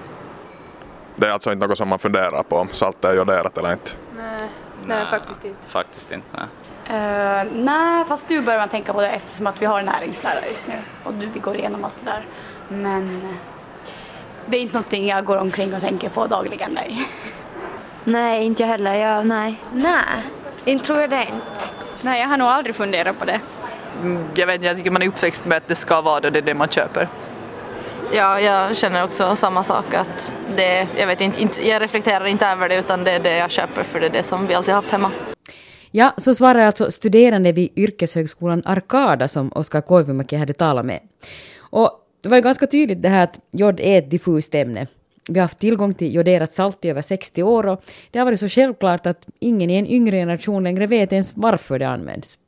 Det 1.15 1.27
är 1.27 1.31
alltså 1.31 1.51
inte 1.51 1.67
något 1.67 1.77
som 1.77 1.89
man 1.89 1.99
funderar 1.99 2.43
på 2.43 2.55
om 2.55 2.69
saltet 2.71 3.05
är 3.05 3.13
joderat 3.13 3.57
eller 3.57 3.71
inte. 3.71 3.91
Nej, 4.17 4.49
nej 4.85 5.05
faktiskt 5.05 5.45
inte. 5.45 5.59
Faktiskt 5.69 6.11
inte. 6.11 6.27
Nej. 6.31 6.47
Eh, 6.89 7.45
nej, 7.53 8.05
fast 8.07 8.29
nu 8.29 8.41
börjar 8.41 8.59
man 8.59 8.69
tänka 8.69 8.93
på 8.93 9.01
det 9.01 9.09
eftersom 9.09 9.47
att 9.47 9.61
vi 9.61 9.65
har 9.65 9.79
en 9.79 9.85
näringslära 9.85 10.47
just 10.49 10.67
nu 10.67 10.75
och 11.03 11.13
nu 11.13 11.29
vi 11.33 11.39
går 11.39 11.55
igenom 11.55 11.83
allt 11.83 11.95
det 12.03 12.11
där. 12.11 12.25
Men 12.67 13.21
eh, 13.21 13.52
det 14.45 14.57
är 14.57 14.61
inte 14.61 14.73
någonting 14.73 15.07
jag 15.07 15.25
går 15.25 15.37
omkring 15.37 15.73
och 15.73 15.81
tänker 15.81 16.09
på 16.09 16.27
dagligen, 16.27 16.71
nej. 16.71 17.07
Nej, 18.03 18.45
inte 18.45 18.63
jag 18.63 18.67
heller. 18.69 18.93
Jag, 18.93 19.25
nej. 19.25 19.55
Nej, 19.73 20.23
inte 20.65 20.85
tror 20.85 20.99
jag 21.01 21.09
det 21.09 21.21
inte. 21.21 21.45
Nej, 22.01 22.21
jag 22.21 22.27
har 22.27 22.37
nog 22.37 22.47
aldrig 22.47 22.75
funderat 22.75 23.19
på 23.19 23.25
det. 23.25 23.39
Mm, 24.01 24.23
Jag 24.35 24.47
vet 24.47 24.55
inte, 24.55 24.67
jag 24.67 24.77
tycker 24.77 24.91
man 24.91 25.01
är 25.01 25.07
uppväxt 25.07 25.45
med 25.45 25.57
att 25.57 25.67
det 25.67 25.75
ska 25.75 26.01
vara 26.01 26.19
det, 26.19 26.29
det 26.29 26.39
är 26.39 26.43
det 26.43 26.53
man 26.53 26.67
köper. 26.67 27.07
Ja, 28.15 28.39
jag 28.41 28.77
känner 28.77 29.03
också 29.03 29.35
samma 29.35 29.63
sak 29.63 29.93
att 29.93 30.31
det, 30.55 30.87
jag 30.97 31.07
vet 31.07 31.21
inte, 31.21 31.41
inte, 31.41 31.69
jag 31.69 31.81
reflekterar 31.81 32.25
inte 32.25 32.45
över 32.47 32.69
det 32.69 32.75
utan 32.75 33.03
det 33.03 33.11
är 33.11 33.19
det 33.19 33.37
jag 33.37 33.51
köper 33.51 33.83
för 33.83 33.99
det 33.99 34.05
är 34.05 34.09
det 34.09 34.23
som 34.23 34.47
vi 34.47 34.53
alltid 34.53 34.73
haft 34.73 34.91
hemma. 34.91 35.11
Ja, 35.91 36.13
så 36.17 36.35
svarar 36.35 36.59
alltså 36.65 36.91
studerande 36.91 37.51
vid 37.51 37.71
yrkeshögskolan 37.75 38.61
Arkada 38.65 39.27
som 39.27 39.51
Oskar 39.55 39.81
Koivumäki 39.81 40.35
hade 40.35 40.53
talat 40.53 40.85
med. 40.85 40.99
Och 41.59 41.91
det 42.23 42.29
var 42.29 42.37
ju 42.37 42.43
ganska 42.43 42.67
tydligt 42.67 43.01
det 43.01 43.09
här 43.09 43.23
att 43.23 43.39
jod 43.51 43.79
är 43.79 43.97
ett 43.97 44.11
diffust 44.11 44.55
ämne. 44.55 44.87
Vi 45.29 45.39
har 45.39 45.41
haft 45.41 45.59
tillgång 45.59 45.93
till 45.93 46.15
joderat 46.15 46.53
salt 46.53 46.85
i 46.85 46.89
över 46.89 47.01
60 47.01 47.43
år 47.43 47.67
och 47.67 47.83
det 48.11 48.19
har 48.19 48.25
varit 48.25 48.39
så 48.39 48.49
självklart 48.49 49.05
att 49.05 49.27
ingen 49.39 49.69
i 49.69 49.73
en 49.73 49.87
yngre 49.87 50.17
generation 50.17 50.63
längre 50.63 50.87
vet 50.87 51.13
ens 51.13 51.31
varför 51.35 51.79
det 51.79 51.87
används. 51.87 52.39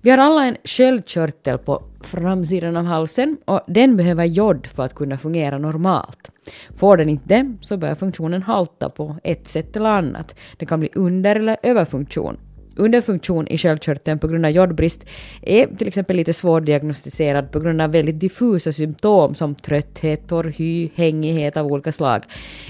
Vi 0.00 0.10
har 0.10 0.18
alla 0.18 0.44
en 0.44 0.56
sköldkörtel 0.64 1.58
på 1.58 1.82
framsidan 2.00 2.76
av 2.76 2.84
halsen 2.84 3.36
och 3.44 3.60
den 3.66 3.96
behöver 3.96 4.24
jod 4.24 4.66
för 4.66 4.82
att 4.82 4.94
kunna 4.94 5.18
fungera 5.18 5.58
normalt. 5.58 6.30
Får 6.76 6.96
den 6.96 7.08
inte 7.08 7.28
det 7.28 7.56
så 7.60 7.76
börjar 7.76 7.94
funktionen 7.94 8.42
halta 8.42 8.88
på 8.88 9.16
ett 9.24 9.48
sätt 9.48 9.76
eller 9.76 9.90
annat. 9.90 10.34
Det 10.56 10.66
kan 10.66 10.80
bli 10.80 10.88
under 10.94 11.36
eller 11.36 11.56
överfunktion. 11.62 12.36
Underfunktion 12.76 13.48
i 13.48 13.58
sköldkörteln 13.58 14.18
på 14.18 14.28
grund 14.28 14.46
av 14.46 14.50
jodbrist 14.50 15.04
är 15.42 15.66
till 15.66 15.88
exempel 15.88 16.16
lite 16.16 16.32
svårdiagnostiserad 16.32 17.52
på 17.52 17.60
grund 17.60 17.80
av 17.80 17.92
väldigt 17.92 18.20
diffusa 18.20 18.72
symptom 18.72 19.34
som 19.34 19.54
trötthet, 19.54 20.28
torr 20.28 20.52
hy, 20.56 20.90
hängighet 20.94 21.56
av 21.56 21.66
olika 21.66 21.92
slag. 21.92 22.22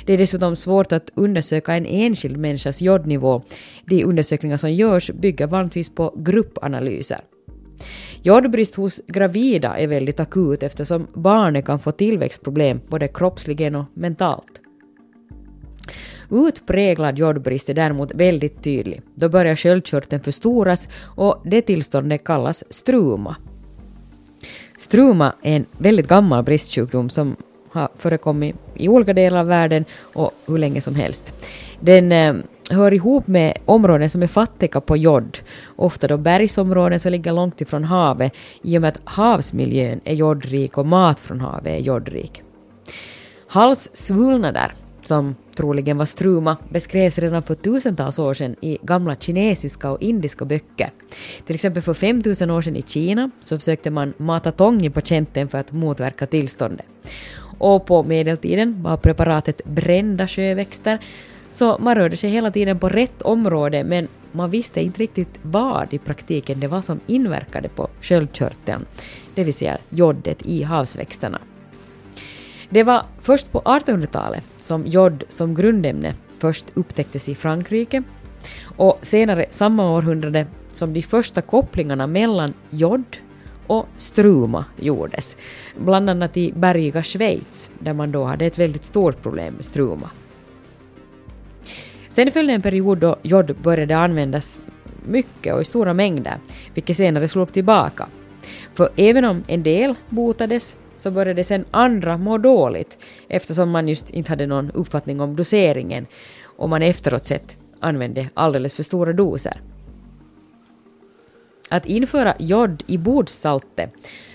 Det 0.06 0.12
är 0.12 0.18
dessutom 0.18 0.56
svårt 0.56 0.92
att 0.92 1.11
undersöka 1.14 1.75
en 1.75 1.87
enskild 1.87 2.37
människas 2.37 2.82
jodnivå. 2.82 3.42
De 3.87 4.04
undersökningar 4.04 4.56
som 4.56 4.73
görs 4.73 5.11
bygger 5.11 5.47
vanligtvis 5.47 5.94
på 5.94 6.14
gruppanalyser. 6.16 7.21
Jodbrist 8.23 8.75
hos 8.75 9.00
gravida 9.06 9.78
är 9.78 9.87
väldigt 9.87 10.21
akut 10.21 10.62
eftersom 10.62 11.06
barnet 11.14 11.66
kan 11.66 11.80
få 11.80 11.92
tillväxtproblem 11.92 12.80
både 12.88 13.09
kroppsligen 13.09 13.75
och 13.75 13.85
mentalt. 13.94 14.61
Utpräglad 16.32 17.18
jodbrist 17.18 17.68
är 17.68 17.74
däremot 17.74 18.14
väldigt 18.14 18.62
tydlig. 18.62 19.02
Då 19.14 19.28
börjar 19.28 19.56
sköldkörteln 19.56 20.22
förstoras 20.22 20.88
och 21.04 21.42
det 21.44 21.62
tillståndet 21.62 22.24
kallas 22.24 22.64
struma. 22.70 23.36
Struma 24.78 25.32
är 25.42 25.56
en 25.56 25.66
väldigt 25.78 26.08
gammal 26.08 26.44
bristsjukdom 26.44 27.10
som 27.10 27.36
har 27.70 27.88
förekommit 27.98 28.56
i 28.74 28.88
olika 28.88 29.12
delar 29.12 29.40
av 29.40 29.46
världen 29.46 29.84
och 30.14 30.30
hur 30.46 30.58
länge 30.58 30.80
som 30.80 30.94
helst. 30.94 31.48
Den 31.80 32.12
eh, 32.12 32.34
hör 32.70 32.94
ihop 32.94 33.26
med 33.26 33.58
områden 33.64 34.10
som 34.10 34.22
är 34.22 34.26
fattiga 34.26 34.80
på 34.80 34.96
jod, 34.96 35.38
ofta 35.76 36.08
då 36.08 36.16
bergsområden 36.16 37.00
som 37.00 37.12
ligger 37.12 37.32
långt 37.32 37.60
ifrån 37.60 37.84
havet 37.84 38.32
i 38.62 38.78
och 38.78 38.80
med 38.80 38.88
att 38.88 39.00
havsmiljön 39.04 40.00
är 40.04 40.14
jodrik 40.14 40.78
och 40.78 40.86
mat 40.86 41.20
från 41.20 41.40
havet 41.40 41.66
är 41.66 41.78
jodrik. 41.78 42.42
Halssvullnader, 43.46 44.74
som 45.02 45.34
troligen 45.54 45.99
var 45.99 46.04
struma, 46.04 46.56
beskrevs 46.68 47.18
redan 47.18 47.42
för 47.42 47.54
tusentals 47.54 48.18
år 48.18 48.35
sedan 48.35 48.56
i 48.61 48.78
gamla 48.82 49.16
kinesiska 49.16 49.90
och 49.90 50.02
indiska 50.02 50.44
böcker. 50.44 50.90
Till 51.47 51.54
exempel 51.54 51.82
för 51.82 51.94
5000 51.94 52.50
år 52.50 52.62
sedan 52.62 52.76
i 52.76 52.82
Kina 52.82 53.30
så 53.40 53.59
försökte 53.59 53.90
man 53.90 54.14
mata 54.16 54.52
tång 54.52 54.82
i 54.82 54.90
patienten 54.90 55.49
för 55.49 55.59
att 55.59 55.73
motverka 55.73 56.26
tillståndet. 56.26 56.87
Och 57.59 57.87
på 57.87 58.02
medeltiden 58.02 58.82
var 58.82 58.97
preparatet 58.97 59.64
brända 59.64 60.28
sjöväxter, 60.28 60.99
så 61.49 61.78
man 61.80 61.94
rörde 61.94 62.16
sig 62.16 62.30
hela 62.30 62.50
tiden 62.50 62.78
på 62.78 62.88
rätt 62.88 63.23
område 63.23 63.85
men 63.85 64.09
man 64.32 64.50
visste 64.50 64.80
inte 64.80 65.02
riktigt 65.02 65.38
vad 65.42 65.94
i 65.94 65.99
praktiken 65.99 66.61
det 66.61 66.68
var 66.68 66.82
som 66.82 67.00
inverkade 67.06 67.68
på 67.68 67.88
sköldkörteln, 68.00 68.87
det 69.35 69.44
vill 69.44 69.54
säga 69.54 69.78
jodet 69.90 70.42
i 70.42 70.62
havsväxterna. 70.62 71.38
Det 72.72 72.82
var 72.82 73.04
först 73.20 73.52
på 73.52 73.60
1800-talet 73.60 74.44
som 74.56 74.86
jod 74.86 75.24
som 75.28 75.54
grundämne 75.54 76.14
först 76.38 76.66
upptäcktes 76.74 77.28
i 77.28 77.34
Frankrike 77.34 78.02
och 78.76 78.98
senare 79.02 79.46
samma 79.50 79.90
århundrade 79.90 80.46
som 80.68 80.92
de 80.92 81.02
första 81.02 81.40
kopplingarna 81.42 82.06
mellan 82.06 82.54
jod 82.70 83.16
och 83.66 83.86
struma 83.96 84.64
gjordes, 84.76 85.36
bland 85.78 86.10
annat 86.10 86.36
i 86.36 86.52
bergiga 86.52 87.02
Schweiz 87.02 87.70
där 87.78 87.92
man 87.92 88.12
då 88.12 88.24
hade 88.24 88.46
ett 88.46 88.58
väldigt 88.58 88.84
stort 88.84 89.22
problem 89.22 89.54
med 89.54 89.64
struma. 89.64 90.10
Sen 92.08 92.30
följde 92.30 92.52
en 92.52 92.62
period 92.62 92.98
då 92.98 93.16
jod 93.22 93.56
började 93.62 93.96
användas 93.96 94.58
mycket 95.06 95.54
och 95.54 95.60
i 95.60 95.64
stora 95.64 95.94
mängder, 95.94 96.38
vilket 96.74 96.96
senare 96.96 97.28
slog 97.28 97.52
tillbaka. 97.52 98.06
För 98.74 98.90
även 98.96 99.24
om 99.24 99.44
en 99.46 99.62
del 99.62 99.94
botades 100.08 100.76
så 101.02 101.11
började 101.11 101.44
sen 101.44 101.64
andra 101.71 102.16
må 102.16 102.38
dåligt 102.38 102.99
eftersom 103.28 103.71
man 103.71 103.88
just 103.88 104.11
inte 104.11 104.30
hade 104.30 104.47
någon 104.47 104.71
uppfattning 104.71 105.21
om 105.21 105.37
doseringen 105.37 106.06
och 106.44 106.68
man 106.68 106.82
efteråt 106.82 107.25
sett 107.25 107.56
använde 107.80 108.28
alldeles 108.35 108.75
för 108.75 108.82
stora 108.82 109.12
doser. 109.12 109.61
Att 111.71 111.87
införa 111.87 112.35
jod 112.38 112.82
i 112.87 112.99
bordssaltet 112.99 113.90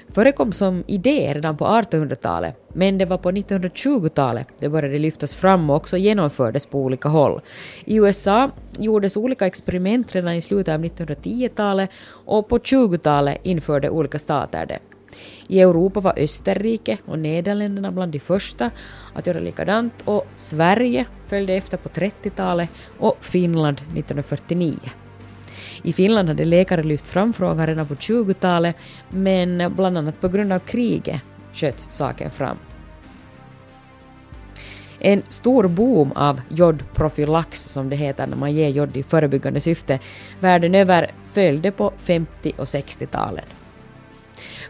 förekom 0.07 0.51
som 0.51 0.83
idé 0.87 1.33
redan 1.33 1.57
på 1.57 1.65
1800-talet, 1.65 2.55
men 2.73 2.97
det 2.97 3.05
var 3.05 3.17
på 3.17 3.31
1920-talet 3.31 4.47
det 4.59 4.69
började 4.69 4.97
lyftas 4.97 5.35
fram 5.35 5.69
och 5.69 5.75
också 5.75 5.97
genomfördes 5.97 6.65
på 6.65 6.79
olika 6.79 7.09
håll. 7.09 7.41
I 7.85 7.95
USA 7.95 8.51
gjordes 8.79 9.17
olika 9.17 9.47
experiment 9.47 10.15
redan 10.15 10.33
i 10.33 10.41
slutet 10.41 10.73
av 10.75 10.83
1910-talet 10.83 11.89
och 12.25 12.47
på 12.49 12.57
20-talet 12.57 13.37
införde 13.43 13.89
olika 13.89 14.19
stater 14.19 14.65
det. 14.65 14.79
I 15.47 15.59
Europa 15.59 15.99
var 15.99 16.19
Österrike 16.19 16.97
och 17.05 17.19
Nederländerna 17.19 17.91
bland 17.91 18.11
de 18.11 18.19
första 18.19 18.71
att 19.13 19.27
göra 19.27 19.39
likadant 19.39 19.93
och 20.05 20.27
Sverige 20.35 21.05
följde 21.27 21.53
efter 21.53 21.77
på 21.77 21.89
30-talet 21.89 22.69
och 22.99 23.17
Finland 23.21 23.77
1949. 23.77 24.77
I 25.83 25.93
Finland 25.93 26.27
hade 26.27 26.45
läkare 26.45 26.83
lyft 26.83 27.07
fram 27.07 27.33
frågan 27.33 27.67
redan 27.67 27.87
på 27.87 27.95
20-talet 27.95 28.75
men 29.09 29.73
bland 29.75 29.97
annat 29.97 30.21
på 30.21 30.27
grund 30.27 30.53
av 30.53 30.59
kriget 30.59 31.21
sköts 31.53 31.87
saken 31.91 32.31
fram. 32.31 32.57
En 34.99 35.21
stor 35.29 35.67
boom 35.67 36.11
av 36.11 36.41
jodprofylax, 36.49 37.63
som 37.63 37.89
det 37.89 37.95
heter 37.95 38.27
när 38.27 38.37
man 38.37 38.55
ger 38.55 38.69
jod 38.69 38.97
i 38.97 39.03
förebyggande 39.03 39.59
syfte, 39.59 39.99
världen 40.39 40.75
över 40.75 41.11
följde 41.33 41.71
på 41.71 41.93
50 41.97 42.53
och 42.57 42.65
60-talen. 42.65 43.45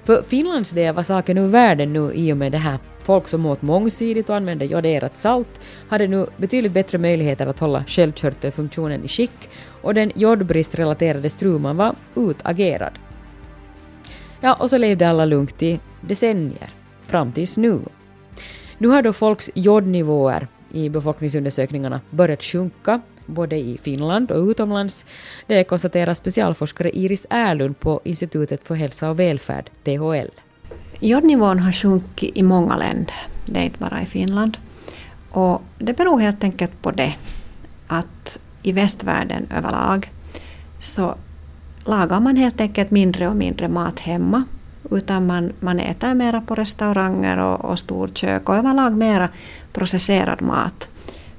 För 0.08 0.22
Finlands 0.22 0.72
del 0.72 0.96
var 0.96 1.04
saken 1.04 1.38
ur 1.38 1.48
världen 1.48 1.94
nu 1.94 2.14
i 2.14 2.34
och 2.34 2.38
med 2.38 2.52
det 2.52 2.58
här. 2.58 2.80
Folk 3.04 3.28
som 3.28 3.46
åt 3.46 3.62
mångsidigt 3.62 4.30
och 4.30 4.36
använde 4.36 4.66
joderat 4.66 5.16
salt 5.16 5.60
hade 5.90 6.08
nu 6.08 6.28
betydligt 6.38 6.72
bättre 6.72 6.98
möjligheter 6.98 7.48
att 7.48 7.60
hålla 7.60 7.84
sköldkörtelfunktionen 7.88 9.04
i 9.04 9.08
skick 9.08 9.50
och 9.82 9.94
den 9.94 10.12
jodbristrelaterade 10.16 11.30
struman 11.30 11.78
var 11.78 11.96
utagerad. 12.16 12.92
Ja, 14.42 14.54
och 14.54 14.70
så 14.70 14.78
levde 14.78 15.10
alla 15.10 15.26
lugnt 15.26 15.64
i 15.64 15.80
decennier, 16.02 16.70
fram 17.02 17.32
tills 17.32 17.58
nu. 17.58 17.80
Nu 18.78 18.88
har 18.88 19.02
då 19.02 19.14
folks 19.14 19.50
jodnivåer 19.54 20.48
i 20.72 20.90
befolkningsundersökningarna 20.90 22.02
börjat 22.10 22.44
sjunka, 22.44 23.02
både 23.28 23.56
i 23.56 23.80
Finland 23.84 24.32
och 24.32 24.50
utomlands. 24.50 25.06
Det 25.48 25.64
konstaterar 25.64 26.14
specialforskare 26.14 26.98
Iris 26.98 27.26
Erlund 27.30 27.80
på 27.80 28.02
Institutet 28.04 28.68
för 28.68 28.76
hälsa 28.76 29.10
och 29.10 29.20
välfärd, 29.20 29.70
THL. 29.84 30.32
Jodnivån 31.00 31.60
har 31.60 31.72
sjunkit 31.72 32.38
i 32.38 32.44
många 32.44 32.78
länder, 32.78 33.16
det 33.46 33.60
är 33.60 33.64
inte 33.64 33.80
bara 33.80 34.02
i 34.02 34.06
Finland. 34.06 34.58
Och 35.30 35.62
det 35.78 35.98
beror 35.98 36.20
helt 36.20 36.44
enkelt 36.44 36.82
på 36.82 36.92
det 36.92 37.16
att 37.88 38.40
i 38.64 38.72
västvärlden 38.72 39.48
överlag 39.58 40.12
så 40.80 41.16
lagar 41.86 42.20
man 42.20 42.36
helt 42.36 42.62
enkelt 42.62 42.92
mindre 42.92 43.28
och 43.28 43.36
mindre 43.36 43.68
mat 43.68 44.00
hemma. 44.00 44.44
Utan 44.92 45.26
man, 45.26 45.52
man 45.60 45.80
äter 45.80 46.14
mera 46.14 46.42
på 46.42 46.56
restauranger 46.56 47.38
och, 47.38 47.66
och 47.66 47.80
storkök 47.80 48.50
och 48.50 48.56
överlag 48.56 48.98
mera 48.98 49.30
processerad 49.74 50.42
mat. 50.42 50.90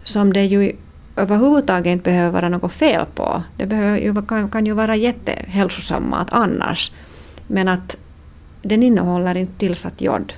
Som 0.02 0.33
det 0.33 0.45
ju 0.45 0.73
överhuvudtaget 1.19 1.93
inte 1.93 2.11
behöver 2.11 2.31
vara 2.31 2.49
något 2.49 2.73
fel 2.73 3.07
på. 3.15 3.43
Det 3.57 3.67
behöver 3.67 3.99
ju, 3.99 4.23
kan, 4.23 4.51
kan 4.51 4.67
ju 4.67 4.73
vara 4.73 4.97
jättehälsosam 4.97 6.11
mat 6.11 6.33
annars. 6.33 6.93
Men 7.47 7.69
att 7.69 7.97
den 8.63 8.83
innehåller 8.83 9.35
inte 9.35 9.59
tillsatt 9.59 10.01
jod. 10.01 10.33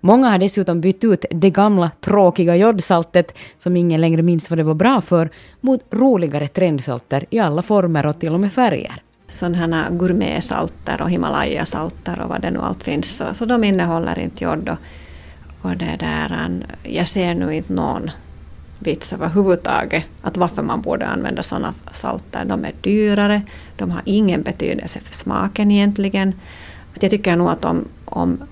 Många 0.00 0.30
har 0.30 0.38
dessutom 0.38 0.80
bytt 0.80 1.04
ut 1.04 1.24
det 1.30 1.50
gamla 1.50 1.90
tråkiga 2.00 2.56
jodsaltet, 2.56 3.36
som 3.56 3.76
ingen 3.76 4.00
längre 4.00 4.22
minns 4.22 4.50
vad 4.50 4.58
det 4.58 4.62
var 4.62 4.74
bra 4.74 5.00
för, 5.00 5.30
mot 5.60 5.84
roligare 5.90 6.48
trendsalter 6.48 7.26
i 7.30 7.38
alla 7.38 7.62
former 7.62 8.06
och 8.06 8.20
till 8.20 8.34
och 8.34 8.40
med 8.40 8.52
färger 8.52 9.02
sådana 9.28 9.82
här 9.82 9.90
gourmetsalter 9.90 11.02
och 11.02 11.10
Himalaya-salter 11.10 12.20
och 12.20 12.28
vad 12.28 12.40
det 12.40 12.50
nu 12.50 12.58
allt 12.58 12.82
finns. 12.82 13.16
Så, 13.16 13.24
så 13.34 13.44
de 13.44 13.64
innehåller 13.64 14.18
inte 14.18 14.44
jod. 14.44 14.68
Och, 14.68 14.78
och 15.62 15.76
det 15.76 15.96
där, 15.98 16.50
jag 16.82 17.08
ser 17.08 17.34
nu 17.34 17.54
inte 17.54 17.72
någon 17.72 18.10
vits 18.78 19.12
överhuvudtaget 19.12 20.04
att 20.22 20.36
varför 20.36 20.62
man 20.62 20.80
borde 20.80 21.06
använda 21.06 21.42
sådana 21.42 21.74
salter. 21.92 22.44
De 22.44 22.64
är 22.64 22.72
dyrare, 22.80 23.42
de 23.76 23.90
har 23.90 24.02
ingen 24.04 24.42
betydelse 24.42 25.00
för 25.00 25.14
smaken 25.14 25.70
egentligen. 25.70 26.34
Att 26.94 27.02
jag 27.02 27.10
tycker 27.10 27.36
nog 27.36 27.48
att 27.48 27.64
om, 27.64 27.84
om, 28.04 28.42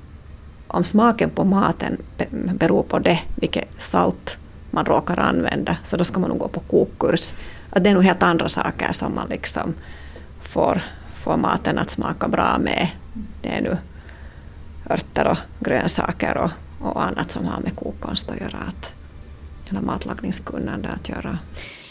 om 0.67 0.85
smaken 0.85 1.31
på 1.31 1.45
maten 1.45 1.97
beror 2.55 2.83
på 2.83 2.99
det, 2.99 3.21
vilket 3.35 3.83
salt 3.83 4.39
man 4.71 4.85
råkar 4.85 5.21
använda, 5.21 5.77
så 5.85 5.97
då 5.97 6.05
ska 6.05 6.21
man 6.21 6.31
nog 6.31 6.39
gå 6.39 6.49
på 6.49 6.61
kokkurs. 6.61 7.33
Att 7.71 7.85
det 7.85 7.91
är 7.91 7.95
nog 7.95 8.05
helt 8.05 8.23
andra 8.23 8.49
saker 8.49 8.93
som 8.93 9.15
man 9.15 9.29
liksom 9.29 9.75
får, 10.41 10.83
får 11.15 11.37
maten 11.37 11.79
att 11.79 11.91
smaka 11.91 12.29
bra 12.29 12.59
med. 12.59 12.89
Det 13.43 13.49
är 13.49 13.61
nu 13.61 13.77
örter 14.91 15.29
och 15.29 15.39
grönsaker 15.61 16.37
och, 16.37 16.51
och 16.81 17.05
annat 17.05 17.31
som 17.31 17.45
har 17.45 17.61
med 17.61 17.77
kokkonst 17.77 18.31
att 18.31 18.41
göra. 18.41 18.59
Att, 18.69 18.95
eller 19.71 19.81
matlagningskunnande 19.81 20.89
att 20.89 21.09
göra. 21.09 21.39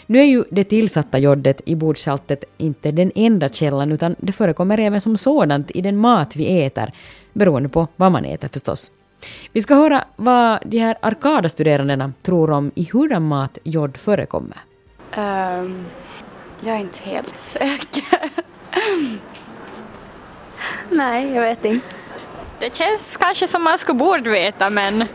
Nu 0.06 0.19
är 0.19 0.23
ju 0.23 0.43
det 0.52 0.63
tillsatta 0.63 1.17
jodet 1.17 1.62
i 1.65 1.76
bordsaltet 1.76 2.43
inte 2.58 2.91
den 2.91 3.12
enda 3.15 3.50
källan, 3.50 3.91
utan 3.91 4.15
det 4.19 4.32
förekommer 4.32 4.78
även 4.78 5.02
som 5.02 5.17
sådant 5.17 5.71
i 5.71 5.82
den 5.82 5.97
mat 5.97 6.36
vi 6.36 6.63
äter, 6.63 6.91
beroende 7.34 7.69
på 7.69 7.88
vad 7.95 8.12
man 8.12 8.26
äter 8.26 8.47
förstås. 8.47 8.91
Vi 9.52 9.62
ska 9.62 9.76
höra 9.76 10.06
vad 10.15 10.60
de 10.65 10.80
här 10.80 10.97
Arkada-studerandena 11.02 12.13
tror 12.21 12.52
om 12.52 12.71
i 12.76 12.89
hurdan 12.93 13.28
mat 13.28 13.58
jod 13.63 13.97
förekommer. 13.97 14.58
Um, 15.17 15.86
jag 16.60 16.76
är 16.76 16.80
inte 16.80 17.00
helt 17.04 17.39
säker. 17.39 18.32
nej, 20.89 21.34
jag 21.34 21.41
vet 21.41 21.65
inte. 21.65 21.88
Det 22.60 22.76
känns 22.76 23.17
kanske 23.17 23.47
som 23.47 23.63
man 23.63 23.78
skulle 23.78 24.00
borde 24.00 24.30
veta 24.30 24.69
men 24.69 25.06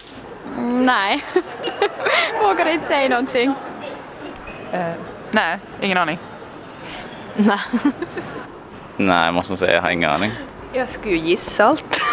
nej. 0.58 1.24
Vågar 2.42 2.72
inte 2.72 2.86
säga 2.86 3.08
någonting. 3.08 3.48
Uh, 3.48 4.92
nej, 5.30 5.58
ingen 5.80 5.98
aning. 5.98 6.18
Nej. 7.36 7.58
nej, 8.96 9.24
jag 9.24 9.34
måste 9.34 9.56
säga 9.56 9.74
jag 9.74 9.82
har 9.82 9.90
ingen 9.90 10.10
aning. 10.10 10.30
Jag 10.72 10.88
skulle 10.88 11.14
ju 11.14 11.20
gissa 11.20 11.64
allt. 11.64 12.00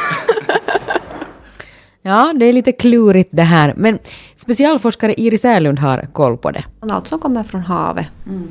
Ja, 2.02 2.34
det 2.36 2.46
är 2.46 2.54
lite 2.54 2.72
klurigt 2.72 3.30
det 3.34 3.44
här, 3.44 3.74
men 3.78 4.00
specialforskare 4.36 5.22
Iris 5.22 5.46
Erlund 5.46 5.80
har 5.80 6.08
koll 6.14 6.38
på 6.38 6.52
det. 6.52 6.64
Allt 6.92 7.08
som 7.08 7.20
kommer 7.20 7.44
från 7.44 7.62
havet. 7.62 8.08
Mm 8.26 8.48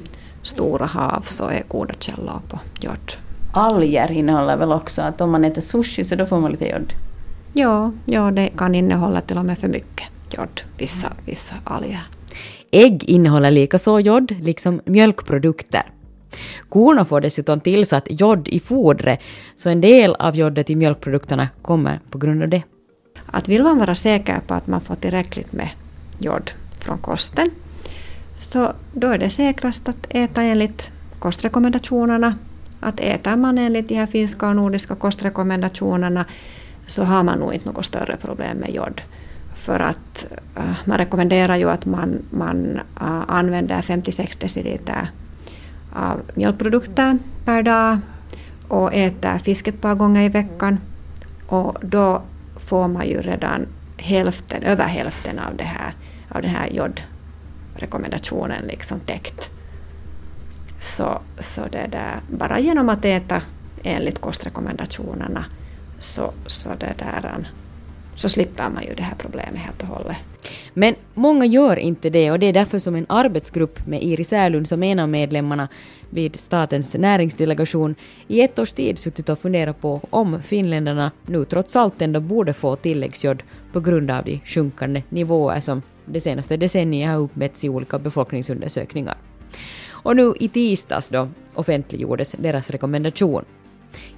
stora 0.46 0.86
hav 0.86 1.20
så 1.20 1.48
är 1.48 1.62
goda 1.68 1.94
källor 1.98 2.40
på 2.48 2.58
jod. 2.80 3.12
Alger 3.52 4.12
innehåller 4.12 4.56
väl 4.56 4.72
också 4.72 5.02
att 5.02 5.20
om 5.20 5.30
man 5.30 5.44
äter 5.44 5.60
sushi 5.60 6.04
så 6.04 6.14
då 6.14 6.26
får 6.26 6.40
man 6.40 6.50
lite 6.50 6.64
jod? 6.64 6.92
Ja, 7.58 7.92
ja 8.06 8.30
det 8.30 8.48
kan 8.56 8.74
innehålla 8.74 9.20
till 9.20 9.38
och 9.38 9.44
med 9.44 9.58
för 9.58 9.68
mycket 9.68 10.06
jod, 10.30 10.60
vissa, 10.78 11.12
vissa 11.24 11.54
alger. 11.64 12.02
Ägg 12.72 13.04
innehåller 13.04 13.50
likaså 13.50 14.00
jod, 14.00 14.30
liksom 14.40 14.80
mjölkprodukter. 14.84 15.82
Korna 16.68 17.04
får 17.04 17.20
dessutom 17.20 17.60
tillsatt 17.60 18.06
jod 18.08 18.48
i 18.48 18.60
fodret, 18.60 19.20
så 19.56 19.70
en 19.70 19.80
del 19.80 20.14
av 20.14 20.36
jodet 20.36 20.70
i 20.70 20.76
mjölkprodukterna 20.76 21.48
kommer 21.62 22.00
på 22.10 22.18
grund 22.18 22.42
av 22.42 22.48
det. 22.48 22.62
Att 23.26 23.48
vill 23.48 23.62
man 23.62 23.78
vara 23.78 23.94
säker 23.94 24.40
på 24.46 24.54
att 24.54 24.66
man 24.66 24.80
får 24.80 24.94
tillräckligt 24.94 25.52
med 25.52 25.68
jod 26.18 26.50
från 26.80 26.98
kosten 26.98 27.50
så 28.36 28.72
då 28.92 29.08
är 29.08 29.18
det 29.18 29.30
säkrast 29.30 29.88
att 29.88 30.06
äta 30.10 30.42
enligt 30.42 30.90
kostrekommendationerna. 31.18 32.34
Att 32.80 33.00
äter 33.00 33.36
man 33.36 33.58
enligt 33.58 33.88
de 33.88 33.94
här 33.94 34.06
finska 34.06 34.48
och 34.48 34.56
nordiska 34.56 34.94
kostrekommendationerna 34.94 36.24
så 36.86 37.04
har 37.04 37.22
man 37.22 37.38
nog 37.38 37.54
inte 37.54 37.68
något 37.68 37.84
större 37.84 38.16
problem 38.16 38.56
med 38.56 38.70
jod. 38.70 39.02
För 39.54 39.80
att 39.80 40.26
uh, 40.58 40.72
man 40.84 40.98
rekommenderar 40.98 41.56
ju 41.56 41.70
att 41.70 41.86
man, 41.86 42.22
man 42.30 42.80
uh, 43.00 43.24
använder 43.28 43.82
50-60 43.82 44.40
deciliter 44.40 45.08
av 45.92 46.20
mjölkprodukter 46.34 47.18
per 47.44 47.62
dag 47.62 47.98
och 48.68 48.94
äter 48.94 49.38
fisk 49.38 49.68
ett 49.68 49.80
par 49.80 49.94
gånger 49.94 50.22
i 50.22 50.28
veckan. 50.28 50.78
Och 51.46 51.76
då 51.82 52.22
får 52.56 52.88
man 52.88 53.08
ju 53.08 53.20
redan 53.20 53.66
hälften, 53.96 54.62
över 54.62 54.84
hälften 54.84 55.38
av, 55.38 55.56
det 55.56 55.64
här, 55.64 55.92
av 56.28 56.42
den 56.42 56.50
här 56.50 56.68
jodrekommendationen 56.68 58.64
liksom 58.66 59.00
täckt. 59.00 59.50
Så, 60.80 61.20
så 61.38 61.62
det 61.72 61.86
där, 61.92 62.20
bara 62.30 62.58
genom 62.58 62.88
att 62.88 63.04
äta 63.04 63.42
enligt 63.82 64.20
kostrekommendationerna 64.20 65.44
så, 65.98 66.32
så, 66.46 66.68
det 66.68 66.94
där, 66.98 67.32
ähm, 67.36 67.46
så 68.14 68.28
slipper 68.28 68.70
man 68.70 68.82
ju 68.82 68.94
det 68.94 69.02
här 69.02 69.14
problemet 69.18 69.60
helt 69.60 69.82
och 69.82 69.88
hållet. 69.88 70.16
Men 70.74 70.94
många 71.14 71.46
gör 71.46 71.76
inte 71.76 72.10
det 72.10 72.30
och 72.30 72.38
det 72.38 72.46
är 72.46 72.52
därför 72.52 72.78
som 72.78 72.94
en 72.94 73.06
arbetsgrupp 73.08 73.86
med 73.86 74.02
Iris 74.02 74.32
Erlund 74.32 74.68
som 74.68 74.82
en 74.82 74.98
av 74.98 75.08
medlemmarna 75.08 75.68
vid 76.10 76.40
statens 76.40 76.94
näringsdelegation 76.94 77.94
i 78.28 78.40
ett 78.40 78.58
års 78.58 78.72
tid 78.72 78.98
suttit 78.98 79.28
och 79.28 79.38
funderat 79.38 79.80
på 79.80 80.00
om 80.10 80.42
finländarna 80.42 81.10
nu 81.26 81.44
trots 81.44 81.76
allt 81.76 82.02
ändå 82.02 82.20
borde 82.20 82.52
få 82.52 82.76
tilläggsjod 82.76 83.42
på 83.72 83.80
grund 83.80 84.10
av 84.10 84.24
de 84.24 84.40
sjunkande 84.44 85.02
nivåer 85.08 85.60
som 85.60 85.82
det 86.04 86.20
senaste 86.20 86.56
decenniet 86.56 87.10
har 87.10 87.18
uppmätts 87.18 87.64
i 87.64 87.68
olika 87.68 87.98
befolkningsundersökningar. 87.98 89.16
Och 89.90 90.16
nu 90.16 90.34
i 90.40 90.48
tisdags 90.48 91.08
då 91.08 91.28
offentliggjordes 91.54 92.32
deras 92.38 92.70
rekommendation. 92.70 93.44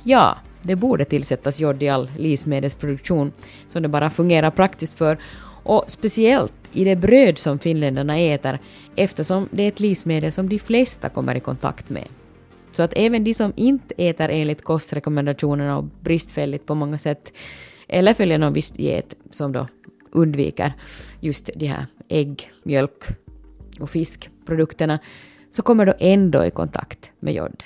Ja, 0.02 0.38
det 0.62 0.76
borde 0.76 1.04
tillsättas 1.04 1.60
jod 1.60 1.82
i 1.82 1.88
all 1.88 2.10
livsmedelsproduktion 2.18 3.32
som 3.68 3.82
det 3.82 3.88
bara 3.88 4.10
fungerar 4.10 4.50
praktiskt 4.50 4.98
för 4.98 5.18
och 5.62 5.84
speciellt 5.86 6.52
i 6.72 6.84
det 6.84 6.96
bröd 6.96 7.38
som 7.38 7.58
finländarna 7.58 8.18
äter 8.18 8.58
eftersom 8.96 9.48
det 9.50 9.62
är 9.62 9.68
ett 9.68 9.80
livsmedel 9.80 10.32
som 10.32 10.48
de 10.48 10.58
flesta 10.58 11.08
kommer 11.08 11.34
i 11.34 11.40
kontakt 11.40 11.90
med. 11.90 12.08
Så 12.72 12.82
att 12.82 12.92
även 12.96 13.24
de 13.24 13.34
som 13.34 13.52
inte 13.56 13.94
äter 13.96 14.28
enligt 14.28 14.62
kostrekommendationerna 14.62 15.78
och 15.78 15.84
bristfälligt 15.84 16.66
på 16.66 16.74
många 16.74 16.98
sätt 16.98 17.32
eller 17.88 18.14
följer 18.14 18.38
någon 18.38 18.52
viss 18.52 18.70
diet 18.70 19.14
som 19.30 19.52
då 19.52 19.68
undviker 20.10 20.72
just 21.20 21.50
de 21.54 21.66
här 21.66 21.86
ägg, 22.08 22.52
mjölk 22.62 23.04
och 23.80 23.90
fiskprodukterna, 23.90 24.98
så 25.50 25.62
kommer 25.62 25.86
då 25.86 25.94
ändå 25.98 26.44
i 26.44 26.50
kontakt 26.50 27.12
med 27.20 27.34
jod. 27.34 27.62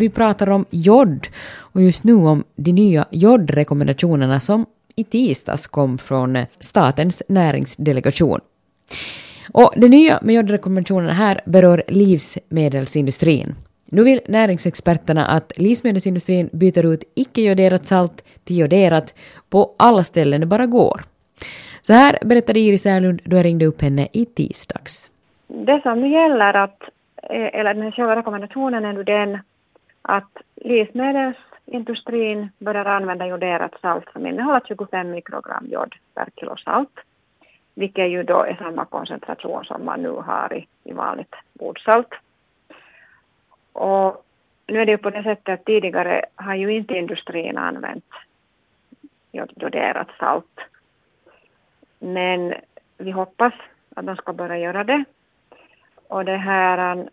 Vi 0.00 0.08
pratar 0.08 0.50
om 0.50 0.64
jod 0.70 1.26
och 1.72 1.82
just 1.82 2.04
nu 2.04 2.14
om 2.14 2.44
de 2.56 2.72
nya 2.72 3.06
jodrekommendationerna 3.10 4.40
som 4.40 4.66
i 4.96 5.04
tisdags 5.04 5.66
kom 5.66 5.98
från 5.98 6.36
eh, 6.36 6.46
Statens 6.58 7.22
näringsdelegation. 7.28 8.40
Och 9.52 9.72
det 9.76 9.88
nya 9.88 10.18
med 10.22 10.34
jodrekommendationerna 10.34 11.12
här 11.12 11.40
berör 11.44 11.82
livsmedelsindustrin. 11.88 13.54
Nu 13.84 14.02
vill 14.02 14.20
näringsexperterna 14.26 15.26
att 15.26 15.52
livsmedelsindustrin 15.58 16.50
byter 16.52 16.86
ut 16.86 17.04
icke-joderat 17.14 17.86
salt 17.86 18.24
till 18.44 18.58
joderat 18.58 19.14
på 19.50 19.74
alla 19.78 20.04
ställen 20.04 20.40
det 20.40 20.46
bara 20.46 20.66
går. 20.66 21.00
Så 21.80 21.92
här 21.92 22.18
berättade 22.24 22.60
Iris 22.60 22.86
Erlund 22.86 23.20
då 23.24 23.36
jag 23.36 23.44
ringde 23.44 23.66
upp 23.66 23.82
henne 23.82 24.08
i 24.12 24.24
tisdags. 24.24 25.10
Det 25.48 25.80
som 25.82 26.00
nu 26.00 26.08
gäller 26.08 26.54
att, 26.54 26.82
eh, 27.22 27.60
eller 27.60 27.74
den 27.74 27.82
här 27.82 27.90
själva 27.90 28.16
rekommendationen 28.16 28.84
är 28.84 28.92
nu 28.92 29.04
den 29.04 29.38
att 30.02 30.36
livsmedelsindustrin 30.56 32.50
börjar 32.58 32.84
använda 32.84 33.26
joderat 33.26 33.80
salt 33.80 34.12
som 34.12 34.26
innehåller 34.26 34.62
25 34.68 35.10
mikrogram 35.10 35.66
jod 35.66 35.94
per 36.14 36.28
kilo 36.36 36.56
salt, 36.56 37.00
vilket 37.74 38.10
ju 38.10 38.22
då 38.22 38.42
är 38.42 38.54
samma 38.54 38.84
koncentration 38.84 39.64
som 39.64 39.84
man 39.84 40.02
nu 40.02 40.10
har 40.10 40.52
i, 40.52 40.66
i 40.84 40.92
vanligt 40.92 41.34
bordsalt. 41.52 42.14
Och 43.72 44.24
nu 44.66 44.80
är 44.80 44.86
det 44.86 44.92
ju 44.92 44.98
på 44.98 45.10
det 45.10 45.22
sättet 45.22 45.54
att 45.54 45.64
tidigare 45.64 46.24
har 46.34 46.54
ju 46.54 46.72
inte 46.72 46.94
industrin 46.94 47.58
använt 47.58 48.04
joderat 49.32 50.08
salt. 50.18 50.60
Men 51.98 52.54
vi 52.98 53.10
hoppas 53.10 53.52
att 53.96 54.06
de 54.06 54.16
ska 54.16 54.32
börja 54.32 54.58
göra 54.58 54.84
det. 54.84 55.04
Och 56.08 56.24
det 56.24 56.36
här 56.36 57.08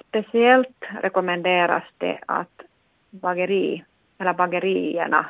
speciellt 0.00 0.84
rekommenderas 1.02 1.84
det 1.98 2.18
att 2.26 2.62
bageri, 3.10 3.84
eller 4.18 4.32
bagerierna 4.32 5.26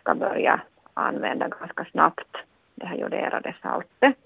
ska 0.00 0.14
börja 0.14 0.60
använda 0.94 1.48
ganska 1.48 1.84
snabbt 1.84 2.36
det 2.74 2.86
här 2.86 2.96
joderade 2.96 3.54
saltet. 3.62 4.16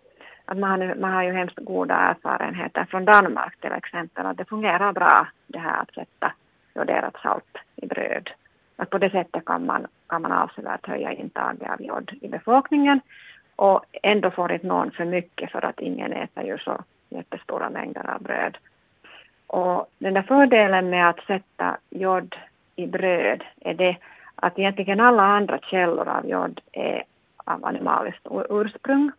Att 0.44 0.58
man, 0.58 0.70
har, 0.70 0.94
man 0.94 1.12
har 1.12 1.22
ju 1.22 1.32
hemskt 1.32 1.58
goda 1.58 1.94
erfarenheter 1.94 2.84
från 2.84 3.04
Danmark 3.04 3.60
till 3.60 3.72
exempel 3.72 4.26
att 4.26 4.36
det 4.36 4.44
fungerar 4.44 4.92
bra 4.92 5.26
det 5.46 5.58
här 5.58 5.82
att 5.82 5.94
sätta 5.94 6.32
joderat 6.74 7.16
salt 7.22 7.58
i 7.76 7.86
bröd. 7.86 8.30
Att 8.76 8.90
på 8.90 8.98
det 8.98 9.10
sättet 9.10 9.44
kan 9.44 9.66
man, 9.66 9.86
kan 10.06 10.22
man 10.22 10.32
avsevärt 10.32 10.86
höja 10.86 11.12
intaget 11.12 11.70
av 11.70 11.82
jod 11.82 12.18
i 12.20 12.28
befolkningen 12.28 13.00
och 13.56 13.84
ändå 14.02 14.30
får 14.30 14.52
inte 14.52 14.66
någon 14.66 14.90
för 14.90 15.04
mycket 15.04 15.52
för 15.52 15.64
att 15.64 15.80
ingen 15.80 16.12
äter 16.12 16.44
ju 16.44 16.58
så 16.58 16.84
jättestora 17.08 17.70
mängder 17.70 18.10
av 18.10 18.22
bröd. 18.22 18.56
Och 19.52 19.86
den 19.98 20.14
där 20.14 20.22
fördelen 20.22 20.90
med 20.90 21.08
att 21.08 21.20
sätta 21.26 21.76
jod 21.90 22.36
i 22.76 22.86
bröd 22.86 23.44
är 23.60 23.74
det 23.74 23.96
att 24.34 24.58
egentligen 24.58 25.00
alla 25.00 25.22
andra 25.22 25.58
källor 25.58 26.08
av 26.08 26.26
jod 26.26 26.60
är 26.72 27.02
av 27.36 27.64
animaliskt 27.64 28.26
ursprung. 28.50 29.12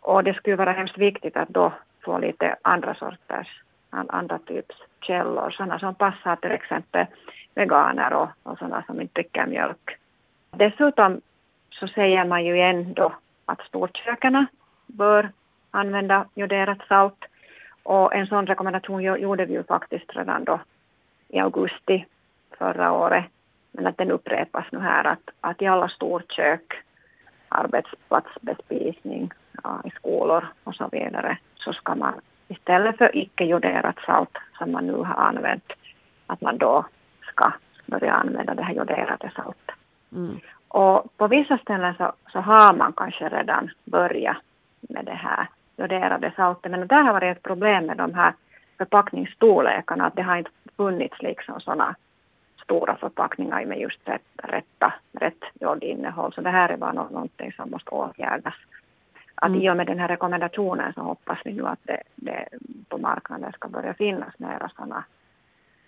Och 0.00 0.24
det 0.24 0.34
skulle 0.34 0.56
vara 0.56 0.72
hemskt 0.72 0.98
viktigt 0.98 1.36
att 1.36 1.48
då 1.48 1.72
få 2.04 2.18
lite 2.18 2.56
andra 2.62 2.94
sorters, 2.94 3.62
andra 3.90 4.38
typs 4.38 4.76
källor, 5.00 5.50
sådana 5.50 5.78
som 5.78 5.94
passar 5.94 6.36
till 6.36 6.52
exempel 6.52 7.06
veganer 7.54 8.12
och, 8.12 8.28
och 8.42 8.58
sådana 8.58 8.82
som 8.86 9.00
inte 9.00 9.14
dricker 9.14 9.46
mjölk. 9.46 9.96
Dessutom 10.50 11.20
så 11.70 11.88
säger 11.88 12.24
man 12.24 12.44
ju 12.44 12.60
ändå 12.60 13.12
att 13.46 13.60
storkökarna 13.60 14.46
bör 14.86 15.28
använda 15.70 16.24
joderat 16.34 16.78
salt 16.88 17.24
och 17.82 18.14
en 18.14 18.26
sån 18.26 18.46
rekommendation 18.46 19.02
gjorde 19.02 19.44
vi 19.44 19.52
ju 19.52 19.64
faktiskt 19.64 20.16
redan 20.16 20.44
då 20.44 20.60
i 21.28 21.38
augusti 21.38 22.06
förra 22.58 22.92
året. 22.92 23.24
Men 23.72 23.86
att 23.86 23.98
den 23.98 24.10
upprepas 24.10 24.64
nu 24.72 24.78
här 24.78 25.04
att, 25.04 25.30
att 25.40 25.62
i 25.62 25.66
alla 25.66 25.88
storkök, 25.88 26.82
arbetsplatsbespisning, 27.48 29.30
ja, 29.62 29.80
i 29.84 29.90
skolor 29.90 30.46
och 30.64 30.74
så 30.74 30.88
vidare 30.92 31.38
så 31.56 31.72
ska 31.72 31.94
man 31.94 32.20
istället 32.48 32.98
för 32.98 33.16
icke-joderat 33.16 33.98
salt 34.06 34.38
som 34.58 34.72
man 34.72 34.86
nu 34.86 34.92
har 34.92 35.14
använt, 35.14 35.72
att 36.26 36.40
man 36.40 36.58
då 36.58 36.84
ska 37.22 37.52
börja 37.86 38.12
använda 38.12 38.54
det 38.54 38.62
här 38.62 38.74
joderade 38.74 39.32
saltet. 39.36 39.74
Mm. 40.12 40.40
Och 40.68 41.16
på 41.16 41.28
vissa 41.28 41.58
ställen 41.58 41.94
så, 41.94 42.12
så 42.32 42.40
har 42.40 42.74
man 42.74 42.92
kanske 42.92 43.28
redan 43.28 43.70
börjat 43.84 44.36
med 44.80 45.04
det 45.04 45.14
här 45.14 45.48
saltet. 46.36 46.70
Men 46.70 46.86
där 46.86 47.02
har 47.02 47.12
varit 47.12 47.36
ett 47.36 47.42
problem 47.42 47.86
med 47.86 47.96
de 47.96 48.14
här 48.14 48.34
förpackningsstorlekarna, 48.78 50.06
att 50.06 50.16
det 50.16 50.22
har 50.22 50.36
inte 50.36 50.50
funnits 50.76 51.22
liksom 51.22 51.60
sådana 51.60 51.94
stora 52.64 52.96
förpackningar 52.96 53.64
med 53.64 53.80
just 53.80 54.08
rätt, 54.08 54.22
rätta, 54.36 54.94
rätt 55.12 55.44
jodinnehåll. 55.60 56.32
Så 56.32 56.40
det 56.40 56.50
här 56.50 56.68
är 56.68 56.76
bara 56.76 56.92
någonting 56.92 57.52
som 57.52 57.70
måste 57.70 57.90
åtgärdas. 57.90 58.54
Att 59.34 59.48
mm. 59.48 59.60
i 59.60 59.70
och 59.70 59.76
med 59.76 59.86
den 59.86 59.98
här 59.98 60.08
rekommendationen 60.08 60.92
så 60.92 61.00
hoppas 61.00 61.38
vi 61.44 61.52
nu 61.52 61.66
att 61.66 61.80
det, 61.82 62.02
det 62.14 62.48
på 62.88 62.98
marknaden 62.98 63.52
ska 63.52 63.68
börja 63.68 63.94
finnas 63.94 64.38
mera 64.38 64.70
sådana 64.76 65.04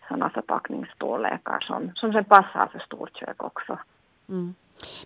såna 0.09 0.31
förpackningsstorlekar 0.31 1.61
som, 1.61 1.91
som 1.95 2.13
sen 2.13 2.25
passar 2.25 2.67
för 2.73 2.79
storkök 2.79 3.43
också. 3.43 3.79
Mm. 4.29 4.55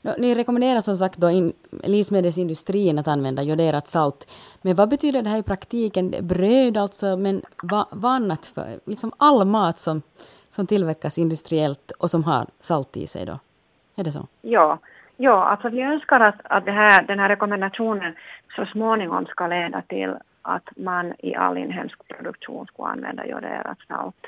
No, 0.02 0.10
ni 0.18 0.34
rekommenderar 0.34 0.80
som 0.80 0.96
sagt 0.96 1.16
då 1.16 1.30
in, 1.30 1.52
livsmedelsindustrin 1.70 2.98
att 2.98 3.08
använda 3.08 3.42
joderat 3.42 3.86
salt. 3.86 4.30
Men 4.62 4.74
vad 4.74 4.88
betyder 4.88 5.22
det 5.22 5.30
här 5.30 5.38
i 5.38 5.42
praktiken? 5.42 6.14
Bröd 6.20 6.76
alltså, 6.76 7.16
men 7.16 7.42
vad, 7.62 7.86
vad 7.90 8.12
annat 8.12 8.46
för, 8.46 8.80
liksom 8.84 9.12
all 9.16 9.44
mat 9.44 9.78
som, 9.78 10.02
som 10.48 10.66
tillverkas 10.66 11.18
industriellt 11.18 11.90
och 11.90 12.10
som 12.10 12.24
har 12.24 12.46
salt 12.60 12.96
i 12.96 13.06
sig 13.06 13.26
då? 13.26 13.38
Är 13.96 14.04
det 14.04 14.12
så? 14.12 14.26
Ja, 14.42 14.78
ja 15.16 15.44
alltså 15.44 15.68
vi 15.68 15.82
önskar 15.82 16.20
att, 16.20 16.40
att 16.44 16.64
det 16.64 16.72
här, 16.72 17.02
den 17.02 17.18
här 17.18 17.28
rekommendationen 17.28 18.14
så 18.56 18.66
småningom 18.66 19.26
ska 19.26 19.46
leda 19.46 19.82
till 19.82 20.14
att 20.42 20.68
man 20.76 21.14
i 21.18 21.34
all 21.34 21.58
inhemsk 21.58 22.08
produktion 22.08 22.66
ska 22.66 22.86
använda 22.86 23.26
joderat 23.26 23.78
salt. 23.88 24.26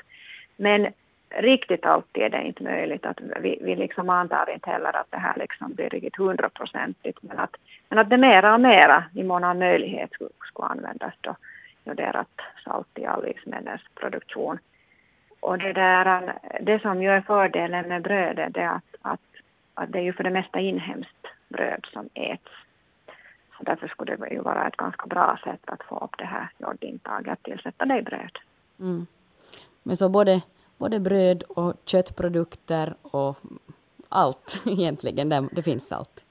Men 0.57 0.87
riktigt 1.29 1.85
alltid 1.85 2.23
är 2.23 2.29
det 2.29 2.43
inte 2.43 2.63
möjligt. 2.63 3.05
att 3.05 3.21
Vi, 3.39 3.59
vi 3.61 3.75
liksom 3.75 4.09
antar 4.09 4.49
inte 4.53 4.69
heller 4.69 4.95
att 4.95 5.11
det 5.11 5.17
här 5.17 5.33
liksom 5.37 5.73
blir 5.73 5.89
riktigt 5.89 6.15
hundraprocentigt 6.15 7.17
men 7.21 7.39
att, 7.39 7.55
men 7.89 7.99
att 7.99 8.09
det 8.09 8.17
mera 8.17 8.53
och 8.53 8.61
mera 8.61 9.03
i 9.13 9.23
mån 9.23 9.43
av 9.43 9.55
möjlighet 9.55 10.11
skulle, 10.11 10.29
skulle 10.51 10.67
användas 10.67 11.13
då 11.21 11.35
joderat 11.83 12.41
salt 12.63 12.87
i 12.95 13.05
all 13.05 13.25
livsmedelsproduktion. 13.25 14.59
Och 15.39 15.57
det, 15.57 15.73
där, 15.73 16.33
det 16.61 16.79
som 16.79 17.03
ju 17.03 17.09
är 17.09 17.21
fördelen 17.21 17.87
med 17.87 18.01
brödet 18.01 18.57
är 18.57 18.67
att, 18.67 18.95
att, 19.01 19.19
att 19.73 19.91
det 19.91 19.99
är 19.99 20.03
ju 20.03 20.13
för 20.13 20.23
det 20.23 20.29
mesta 20.29 20.59
inhemskt 20.59 21.27
bröd 21.49 21.85
som 21.93 22.09
äts. 22.13 22.51
Så 23.57 23.63
därför 23.63 23.87
skulle 23.87 24.15
det 24.15 24.29
ju 24.29 24.41
vara 24.41 24.67
ett 24.67 24.77
ganska 24.77 25.07
bra 25.07 25.39
sätt 25.43 25.61
att 25.65 25.83
få 25.83 25.97
upp 25.97 26.17
det 26.17 26.25
här 26.25 26.49
jodintaget, 26.57 27.33
att 27.33 27.43
tillsätta 27.43 27.85
det 27.85 27.99
i 27.99 28.01
bröd. 28.01 28.37
Mm. 28.79 29.07
Men 29.83 29.97
så 29.97 30.09
både 30.09 30.41
både 30.79 30.99
bröd 30.99 31.43
och 31.43 31.73
köttprodukter 31.85 32.93
och 33.01 33.37
allt 34.09 34.61
egentligen, 34.65 35.29
där 35.29 35.49
det 35.51 35.63
finns 35.63 35.87
salt. 35.87 36.25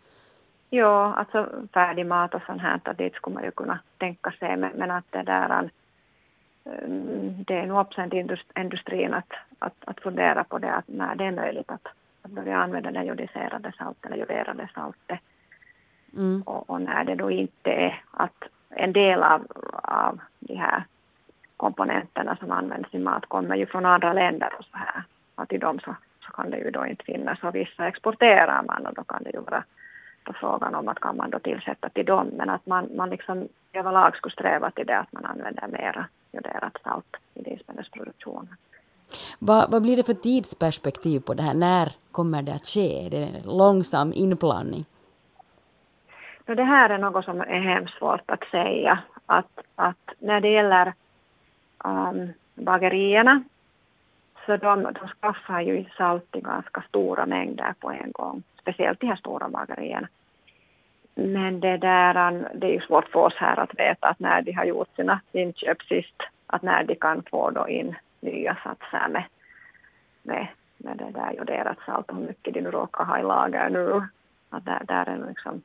Ja, 0.70 1.14
alltså 1.14 1.48
färdig 1.74 2.06
mat 2.06 2.34
och 2.34 2.42
sånt 2.46 2.62
här, 2.62 2.94
dit 2.98 3.14
skulle 3.14 3.34
man 3.34 3.44
ju 3.44 3.50
kunna 3.50 3.78
tänka 3.98 4.30
sig, 4.30 4.56
men, 4.56 4.70
men 4.74 4.90
att 4.90 5.04
det 5.11 5.22
där 5.22 5.70
mm, 6.64 7.44
det 7.46 7.54
är 7.54 7.66
nog 7.66 7.80
upp 7.80 8.11
till 8.11 8.37
industrin 8.56 9.14
att, 9.14 9.32
att, 9.58 9.74
att 9.84 10.00
fundera 10.00 10.44
på 10.44 10.58
det, 10.58 10.72
att 10.72 10.88
när 10.88 11.14
det 11.14 11.24
är 11.24 11.32
möjligt 11.32 11.70
att, 11.70 11.87
att 12.22 12.30
börja 12.30 12.56
använda 12.56 12.90
det 12.90 13.04
jodiserade 13.04 13.72
saltet 13.78 14.06
eller 14.06 14.16
joderade 14.16 14.68
saltet. 14.74 15.18
Mm. 16.16 16.42
Och, 16.46 16.70
och, 16.70 16.80
när 16.80 17.04
det 17.04 17.14
då 17.14 17.30
inte 17.30 17.70
är 17.70 18.02
att 18.11 18.44
en 18.68 18.92
del 18.92 19.22
av, 19.22 19.46
av 19.82 20.20
de 20.38 20.54
här 20.56 20.84
komponenterna 21.59 22.37
som 22.37 22.51
används 22.51 22.94
i 22.94 22.99
mat 22.99 23.27
kommer 23.27 23.57
ju 23.57 23.66
från 23.66 23.87
andra 23.87 24.12
länder 24.12 24.51
och 24.59 24.64
så 24.64 24.77
här. 24.77 25.03
Och 25.35 25.49
till 25.49 25.61
dem 25.61 25.79
så, 25.85 25.97
så 26.27 26.33
kan 26.33 26.51
det 26.51 26.59
ju 26.59 26.71
då 26.71 26.87
inte 26.87 27.05
finnas 27.05 27.42
och 27.42 27.55
vissa 27.55 27.88
exporterar 27.88 28.62
man 28.62 28.87
och 28.87 28.94
då 28.94 29.05
kan 29.05 29.23
det 29.23 29.31
ju 29.31 29.40
vara 29.40 29.64
på 30.25 30.33
frågan 30.33 30.75
om 30.75 30.88
att 30.88 31.01
kan 31.01 31.16
man 31.16 31.31
då 31.31 31.38
tillsätta 31.38 31.88
till 31.88 32.07
dem 32.07 32.27
men 32.27 32.51
att 32.51 32.66
man, 32.66 32.88
man 32.97 33.11
liksom 33.11 33.49
överlag 33.73 34.16
skulle 34.16 34.33
sträva 34.33 34.71
till 34.71 34.87
det 34.87 34.99
att 34.99 35.12
man 35.12 35.25
använder 35.25 35.68
mera 35.68 36.07
joderat 36.33 36.77
salt 36.85 37.16
i 37.35 37.42
livsmedelsproduktionen. 37.51 38.57
Vad, 39.38 39.71
vad 39.71 39.83
blir 39.83 39.97
det 39.97 40.03
för 40.03 40.14
tidsperspektiv 40.14 41.21
på 41.21 41.35
det 41.35 41.42
här? 41.42 41.55
När 41.55 41.92
kommer 42.12 42.42
det 42.42 42.55
att 42.55 42.66
ske? 42.66 43.07
Är 43.07 43.11
det 43.11 43.29
långsam 43.44 44.12
inblandning? 44.14 44.85
det 46.55 46.64
här 46.64 46.90
är 46.90 46.99
något 46.99 47.25
som 47.25 47.40
är 47.40 47.61
hemskt 47.61 47.99
svårt 47.99 48.31
att 48.31 48.44
säga. 48.51 48.99
Att, 49.27 49.61
att 49.77 50.14
när 50.18 50.40
det 50.40 50.49
gäller 50.49 50.92
um, 51.84 52.32
bagerierna. 52.54 53.42
Så 54.46 54.56
de, 54.56 54.82
de 54.82 55.08
skaffar 55.20 55.60
ju 55.60 55.84
salt 55.96 56.36
i 56.36 56.40
ganska 56.40 56.82
stora 56.82 57.26
mängder 57.26 57.74
på 57.80 57.90
en 57.90 58.12
gång, 58.12 58.42
speciellt 58.60 59.00
de 59.00 59.06
här 59.06 59.16
stora 59.16 59.48
bagerierna. 59.48 60.08
Men 61.14 61.60
det, 61.60 61.76
där, 61.76 62.28
ähm, 62.28 62.46
det 62.54 62.66
är 62.66 62.72
ju 62.72 62.80
svårt 62.80 63.08
för 63.08 63.20
oss 63.20 63.34
här 63.36 63.60
att 63.60 63.78
veta 63.78 64.08
att 64.08 64.18
när 64.18 64.42
de 64.42 64.52
har 64.52 64.64
gjort 64.64 64.96
sina 64.96 65.20
inköp 65.32 65.82
sist, 65.82 66.22
att 66.46 66.62
när 66.62 66.84
de 66.84 66.94
kan 66.94 67.22
få 67.30 67.50
då 67.50 67.68
in 67.68 67.96
nya 68.20 68.56
satser 68.64 69.08
med, 69.08 69.24
med, 70.22 70.46
med 70.76 70.96
det 70.96 71.10
där 71.10 71.32
joderat 71.32 71.78
salt 71.86 72.10
och 72.10 72.16
hur 72.16 72.26
mycket 72.26 72.54
de 72.54 72.60
nu 72.60 72.70
råkar 72.70 73.04
ha 73.04 73.18
i 73.18 73.22
lager 73.22 73.70
nu. 73.70 74.02
Att 74.50 74.64
där, 74.64 74.82
där 74.84 75.08
är 75.08 75.28
liksom 75.28 75.62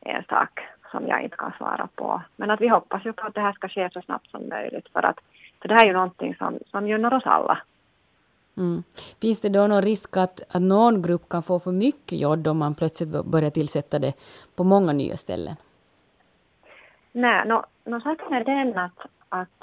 en 0.00 0.24
sak 0.24 0.60
som 0.90 1.06
jag 1.06 1.22
inte 1.22 1.36
kan 1.36 1.52
svara 1.58 1.88
på. 1.94 2.22
Men 2.36 2.50
att 2.50 2.60
vi 2.60 2.68
hoppas 2.68 3.06
ju 3.06 3.12
på 3.12 3.26
att 3.26 3.34
det 3.34 3.40
här 3.40 3.52
ska 3.52 3.68
ske 3.68 3.90
så 3.92 4.00
snabbt 4.00 4.30
som 4.30 4.48
möjligt 4.48 4.88
för 4.92 5.02
att 5.02 5.20
för 5.60 5.68
det 5.68 5.74
här 5.74 5.82
är 5.82 5.86
ju 5.86 5.92
någonting 5.92 6.34
som, 6.34 6.58
som 6.70 6.88
gynnar 6.88 7.14
oss 7.14 7.26
alla. 7.26 7.58
Mm. 8.56 8.82
Finns 9.20 9.40
det 9.40 9.48
då 9.48 9.66
någon 9.66 9.82
risk 9.82 10.16
att, 10.16 10.40
att 10.56 10.62
någon 10.62 11.02
grupp 11.02 11.28
kan 11.28 11.42
få 11.42 11.60
för 11.60 11.72
mycket 11.72 12.18
jod 12.18 12.46
om 12.46 12.58
man 12.58 12.74
plötsligt 12.74 13.24
börjar 13.24 13.50
tillsätta 13.50 13.98
det 13.98 14.12
på 14.56 14.64
många 14.64 14.92
nya 14.92 15.16
ställen? 15.16 15.56
Nej, 17.12 17.48
no, 17.48 17.62
no, 17.84 18.00
saken 18.00 18.32
är 18.32 18.44
den 18.44 18.78
att, 18.78 18.98
att 19.28 19.62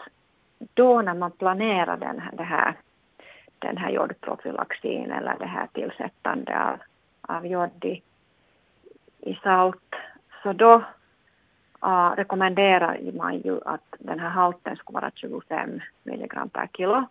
då 0.74 1.02
när 1.02 1.14
man 1.14 1.32
planerar 1.32 1.98
den, 1.98 2.22
det 2.38 2.44
här, 2.44 2.76
den 3.60 3.78
här 3.78 3.90
jodprofylaxin 3.90 5.12
eller 5.12 5.36
det 5.40 5.46
här 5.46 5.68
tillsättande 5.74 6.64
av, 6.64 6.78
av 7.22 7.48
jod 7.48 7.86
i, 7.86 8.02
i 9.20 9.36
salt, 9.44 9.96
så 10.44 10.54
då 10.54 10.84
Ah, 11.86 12.12
uh, 12.12 12.16
rekommenderar 12.16 13.00
man 13.14 13.38
ju 13.38 13.60
att 13.66 13.96
den 14.00 14.20
här 14.20 14.30
halten 14.30 14.76
skulle 14.76 15.00
vara 15.00 15.12
25 15.16 15.82
milligram 16.04 16.50
per 16.50 16.68
kilo. 16.68 17.06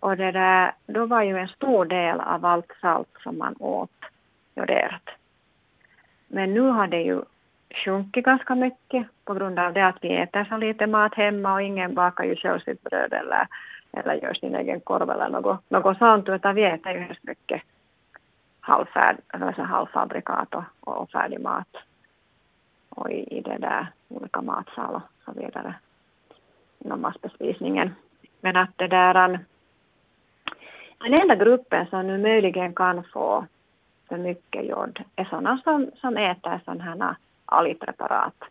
Och 0.00 0.16
det 0.16 0.32
där, 0.32 0.72
då 0.86 1.06
var 1.06 1.22
ju 1.22 1.38
en 1.38 1.48
stor 1.48 1.84
del 1.84 2.20
av 2.20 2.44
allt 2.44 2.72
salt 2.80 3.08
som 3.22 3.38
man 3.38 3.54
åt 3.58 3.90
joderat. 4.54 5.08
Men 6.28 6.54
nu 6.54 6.60
har 6.60 6.86
det 6.86 7.02
ju 7.02 7.22
sjunkit 7.84 8.24
ganska 8.24 8.54
mycket 8.54 9.06
på 9.24 9.34
grund 9.34 9.58
av 9.58 9.72
det 9.72 9.86
att 9.86 10.04
vi 10.04 10.16
äter 10.16 10.44
så 10.44 10.56
lite 10.56 10.86
mat 10.86 11.14
hemma 11.14 11.52
och 11.52 11.62
ingen 11.62 11.94
bakar 11.94 12.24
ju 12.24 12.36
själv 12.36 12.60
sitt 12.60 12.82
bröd 12.82 13.12
eller, 13.12 13.46
eller 13.92 14.14
gör 14.14 14.34
sin 14.34 14.54
egen 14.54 14.80
korv 14.80 15.10
eller 15.10 15.28
något, 15.28 15.70
något 15.70 15.98
sånt 15.98 16.28
utan 16.28 16.54
vi 16.54 16.64
äter 16.64 16.92
ju 16.92 16.98
hemskt 16.98 17.24
mycket 17.24 17.62
halvfärd, 18.60 19.16
alltså 19.28 19.62
halvfabrikat 19.62 20.54
och, 20.54 20.64
och 20.80 21.10
färdig 21.10 21.40
mat 21.40 21.87
och 22.98 23.10
i, 23.10 23.36
i 23.38 23.40
det 23.40 23.58
där. 23.58 23.86
Olika 24.08 24.40
matsal 24.42 24.94
och 24.94 25.02
så 25.24 25.40
vidare 25.40 25.74
inom 26.78 27.00
massbespisningen. 27.00 27.94
Men 28.40 28.56
att 28.56 28.70
det 28.76 28.86
där 28.88 29.38
den 30.98 31.20
enda 31.20 31.34
gruppen 31.34 31.86
som 31.86 32.06
nu 32.06 32.18
möjligen 32.18 32.74
kan 32.74 33.04
få 33.04 33.46
för 34.08 34.16
mycket 34.16 34.66
jod. 34.66 35.04
Är 35.16 35.24
sådana 35.24 35.60
som, 35.64 35.90
som 36.00 36.16
äter 36.16 36.60
sådana 36.64 36.84
här 36.84 37.16
algpreparat. 37.44 38.44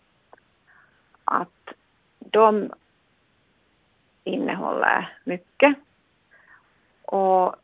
Att 1.25 1.73
de 2.19 2.69
innehåller 4.23 5.17
mycket. 5.23 5.77
Och 7.01 7.55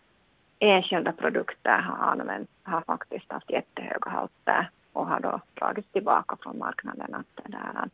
enskilda 0.59 1.11
produkter 1.11 1.77
har, 1.77 2.11
använt, 2.11 2.49
har 2.63 2.81
faktiskt 2.81 3.31
haft 3.31 3.49
jättehöga 3.49 4.09
halter 4.09 4.69
och 4.93 5.07
har 5.07 5.19
då 5.19 5.39
dragits 5.53 5.91
tillbaka 5.91 6.37
från 6.43 6.57
marknaden. 6.57 7.15
Att 7.15 7.51
där. 7.51 7.89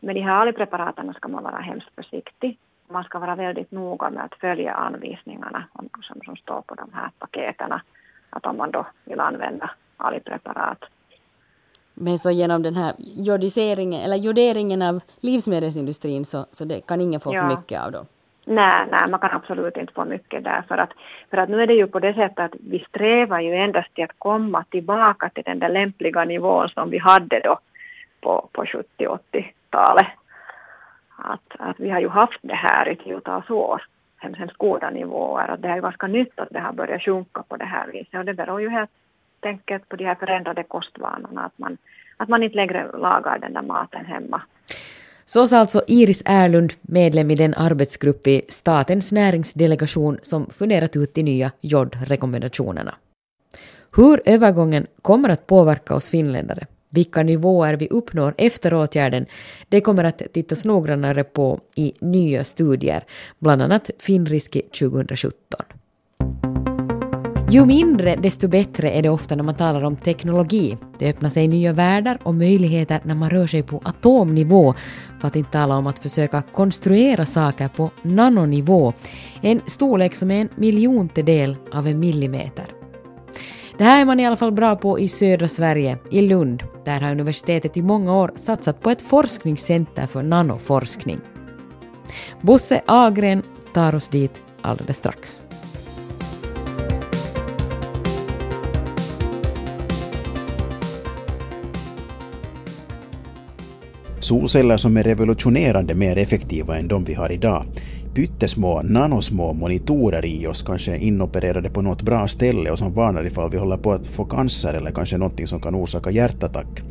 Med 0.00 0.14
de 0.14 0.20
här 0.20 0.34
algpreparaten 0.34 1.14
ska 1.14 1.28
man 1.28 1.42
vara 1.42 1.58
hemskt 1.58 1.94
försiktig. 1.94 2.58
Man 2.88 3.04
ska 3.04 3.18
vara 3.18 3.34
väldigt 3.34 3.70
noga 3.70 4.10
med 4.10 4.24
att 4.24 4.34
följa 4.34 4.74
anvisningarna 4.74 5.64
som, 6.02 6.22
som 6.24 6.36
står 6.36 6.60
på 6.60 6.74
de 6.74 6.90
här 6.92 7.10
paketerna. 7.18 7.82
Att 8.30 8.46
om 8.46 8.56
man 8.56 8.70
då 8.70 8.86
vill 9.04 9.20
använda 9.20 9.70
algpreparat. 9.96 10.84
Men 11.94 12.18
så 12.18 12.30
genom 12.30 12.62
den 12.62 12.76
här 12.76 12.94
jodiseringen, 12.98 14.00
eller 14.00 14.16
joderingen 14.16 14.82
av 14.82 15.00
livsmedelsindustrin 15.20 16.24
så, 16.24 16.46
så 16.52 16.64
det 16.64 16.80
kan 16.80 17.00
ingen 17.00 17.20
få 17.20 17.34
ja. 17.34 17.40
för 17.40 17.48
mycket 17.48 17.80
av 17.80 17.92
då? 17.92 18.06
Nej, 18.50 18.86
nej, 18.90 19.10
man 19.10 19.20
kan 19.20 19.30
absolut 19.30 19.76
inte 19.76 19.92
få 19.92 20.04
mycket 20.04 20.44
där 20.44 20.62
för 20.68 20.78
att, 20.78 20.90
för 21.30 21.36
att 21.36 21.48
nu 21.48 21.62
är 21.62 21.66
det 21.66 21.74
ju 21.74 21.86
på 21.86 22.00
det 22.00 22.14
sättet 22.14 22.38
att 22.38 22.54
vi 22.70 22.84
strävar 22.88 23.40
ju 23.40 23.54
endast 23.54 23.94
till 23.94 24.04
att 24.04 24.18
komma 24.18 24.64
tillbaka 24.70 25.28
till 25.28 25.44
den 25.46 25.58
där 25.58 25.68
lämpliga 25.68 26.24
nivån 26.24 26.68
som 26.68 26.90
vi 26.90 26.98
hade 26.98 27.40
då 27.40 27.58
på, 28.20 28.48
på 28.52 28.64
70-80-talet. 28.64 30.06
Att, 31.16 31.50
att 31.58 31.80
vi 31.80 31.90
har 31.90 32.00
ju 32.00 32.08
haft 32.08 32.38
det 32.42 32.54
här 32.54 32.88
i 32.88 32.96
tiotals 32.96 33.50
år, 33.50 33.82
hemskt 34.18 34.56
goda 34.56 34.90
nivåer. 34.90 35.48
Att 35.48 35.62
det 35.62 35.68
är 35.68 35.80
ganska 35.80 36.06
nytt 36.06 36.40
att 36.40 36.50
det 36.50 36.60
har 36.60 36.72
börjat 36.72 37.02
sjunka 37.02 37.42
på 37.42 37.56
det 37.56 37.64
här 37.64 37.86
viset 37.92 38.18
och 38.18 38.24
det 38.24 38.34
beror 38.34 38.60
ju 38.60 38.68
helt 38.68 38.90
enkelt 39.42 39.88
på 39.88 39.96
de 39.96 40.04
här 40.04 40.14
förändrade 40.14 40.62
kostvanorna, 40.62 41.44
att 41.44 41.58
man, 41.58 41.78
att 42.16 42.28
man 42.28 42.42
inte 42.42 42.56
längre 42.56 42.90
lagar 42.98 43.38
den 43.38 43.52
där 43.52 43.62
maten 43.62 44.04
hemma. 44.04 44.42
Så 45.32 45.48
sa 45.48 45.58
alltså 45.58 45.82
Iris 45.86 46.22
Erlund, 46.24 46.72
medlem 46.82 47.30
i 47.30 47.34
den 47.34 47.54
arbetsgrupp 47.54 48.26
i 48.26 48.42
Statens 48.48 49.12
näringsdelegation 49.12 50.18
som 50.22 50.50
funderat 50.50 50.96
ut 50.96 51.14
de 51.14 51.22
nya 51.22 51.52
jodrekommendationerna. 51.60 52.94
Hur 53.96 54.22
övergången 54.24 54.86
kommer 55.02 55.28
att 55.28 55.46
påverka 55.46 55.94
oss 55.94 56.10
finländare, 56.10 56.66
vilka 56.88 57.22
nivåer 57.22 57.74
vi 57.74 57.88
uppnår 57.88 58.34
efter 58.38 58.74
åtgärden, 58.74 59.26
det 59.68 59.80
kommer 59.80 60.04
att 60.04 60.22
tittas 60.32 60.64
noggrannare 60.64 61.24
på 61.24 61.60
i 61.74 61.92
nya 62.00 62.44
studier, 62.44 63.04
bland 63.38 63.62
annat 63.62 63.90
Finriski 63.98 64.62
2017. 64.62 65.79
Ju 67.50 67.66
mindre, 67.66 68.16
desto 68.16 68.48
bättre 68.48 68.90
är 68.90 69.02
det 69.02 69.08
ofta 69.08 69.34
när 69.36 69.42
man 69.42 69.54
talar 69.54 69.84
om 69.84 69.96
teknologi. 69.96 70.76
Det 70.98 71.10
öppnar 71.10 71.28
sig 71.28 71.48
nya 71.48 71.72
världar 71.72 72.18
och 72.22 72.34
möjligheter 72.34 73.00
när 73.04 73.14
man 73.14 73.30
rör 73.30 73.46
sig 73.46 73.62
på 73.62 73.80
atomnivå, 73.84 74.74
för 75.20 75.28
att 75.28 75.36
inte 75.36 75.50
tala 75.50 75.76
om 75.76 75.86
att 75.86 75.98
försöka 75.98 76.42
konstruera 76.42 77.26
saker 77.26 77.68
på 77.68 77.90
nanonivå, 78.02 78.92
en 79.40 79.60
storlek 79.66 80.14
som 80.14 80.30
är 80.30 80.40
en 80.40 80.48
miljontedel 80.54 81.56
av 81.72 81.86
en 81.86 82.00
millimeter. 82.00 82.66
Det 83.78 83.84
här 83.84 84.00
är 84.00 84.04
man 84.04 84.20
i 84.20 84.26
alla 84.26 84.36
fall 84.36 84.52
bra 84.52 84.76
på 84.76 84.98
i 84.98 85.08
södra 85.08 85.48
Sverige, 85.48 85.98
i 86.10 86.20
Lund. 86.20 86.62
Där 86.84 87.00
har 87.00 87.10
universitetet 87.10 87.76
i 87.76 87.82
många 87.82 88.16
år 88.16 88.32
satsat 88.36 88.80
på 88.80 88.90
ett 88.90 89.02
forskningscenter 89.02 90.06
för 90.06 90.22
nanoforskning. 90.22 91.20
Bosse 92.40 92.80
Agren 92.86 93.42
tar 93.74 93.94
oss 93.94 94.08
dit 94.08 94.42
alldeles 94.60 94.96
strax. 94.96 95.46
Solceller 104.30 104.76
som 104.76 104.96
är 104.96 105.02
revolutionerande 105.02 105.94
mer 105.94 106.18
effektiva 106.18 106.78
än 106.78 106.88
de 106.88 107.04
vi 107.04 107.14
har 107.14 107.32
idag. 107.32 107.64
Pyttesmå, 108.14 108.82
nanosmå 108.82 109.52
monitorer 109.52 110.24
i 110.24 110.46
oss, 110.46 110.62
kanske 110.62 110.96
inopererade 110.96 111.70
på 111.70 111.82
något 111.82 112.02
bra 112.02 112.28
ställe 112.28 112.70
och 112.70 112.78
som 112.78 112.94
varnar 112.94 113.26
ifall 113.26 113.50
vi 113.50 113.58
håller 113.58 113.76
på 113.76 113.92
att 113.92 114.06
få 114.06 114.24
cancer 114.24 114.74
eller 114.74 114.90
kanske 114.90 115.16
någonting 115.16 115.46
som 115.46 115.60
kan 115.60 115.74
orsaka 115.74 116.10
hjärtattack. 116.10 116.82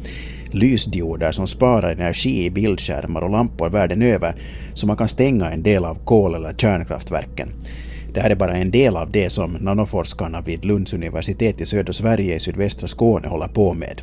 Lysdioder 0.51 1.31
som 1.31 1.47
sparar 1.47 1.91
energi 1.91 2.45
i 2.45 2.49
bildskärmar 2.49 3.21
och 3.21 3.31
lampor 3.31 3.69
världen 3.69 4.01
över 4.01 4.35
så 4.73 4.87
man 4.87 4.97
kan 4.97 5.09
stänga 5.09 5.51
en 5.51 5.63
del 5.63 5.85
av 5.85 5.95
kol 6.05 6.35
eller 6.35 6.53
kärnkraftverken. 6.53 7.49
Det 8.13 8.19
här 8.19 8.29
är 8.29 8.35
bara 8.35 8.55
en 8.55 8.71
del 8.71 8.97
av 8.97 9.11
det 9.11 9.29
som 9.29 9.51
nanoforskarna 9.51 10.41
vid 10.41 10.65
Lunds 10.65 10.93
universitet 10.93 11.61
i 11.61 11.65
södra 11.65 11.93
Sverige 11.93 12.35
i 12.35 12.39
sydvästra 12.39 12.87
Skåne 12.87 13.27
håller 13.27 13.47
på 13.47 13.73
med. 13.73 14.01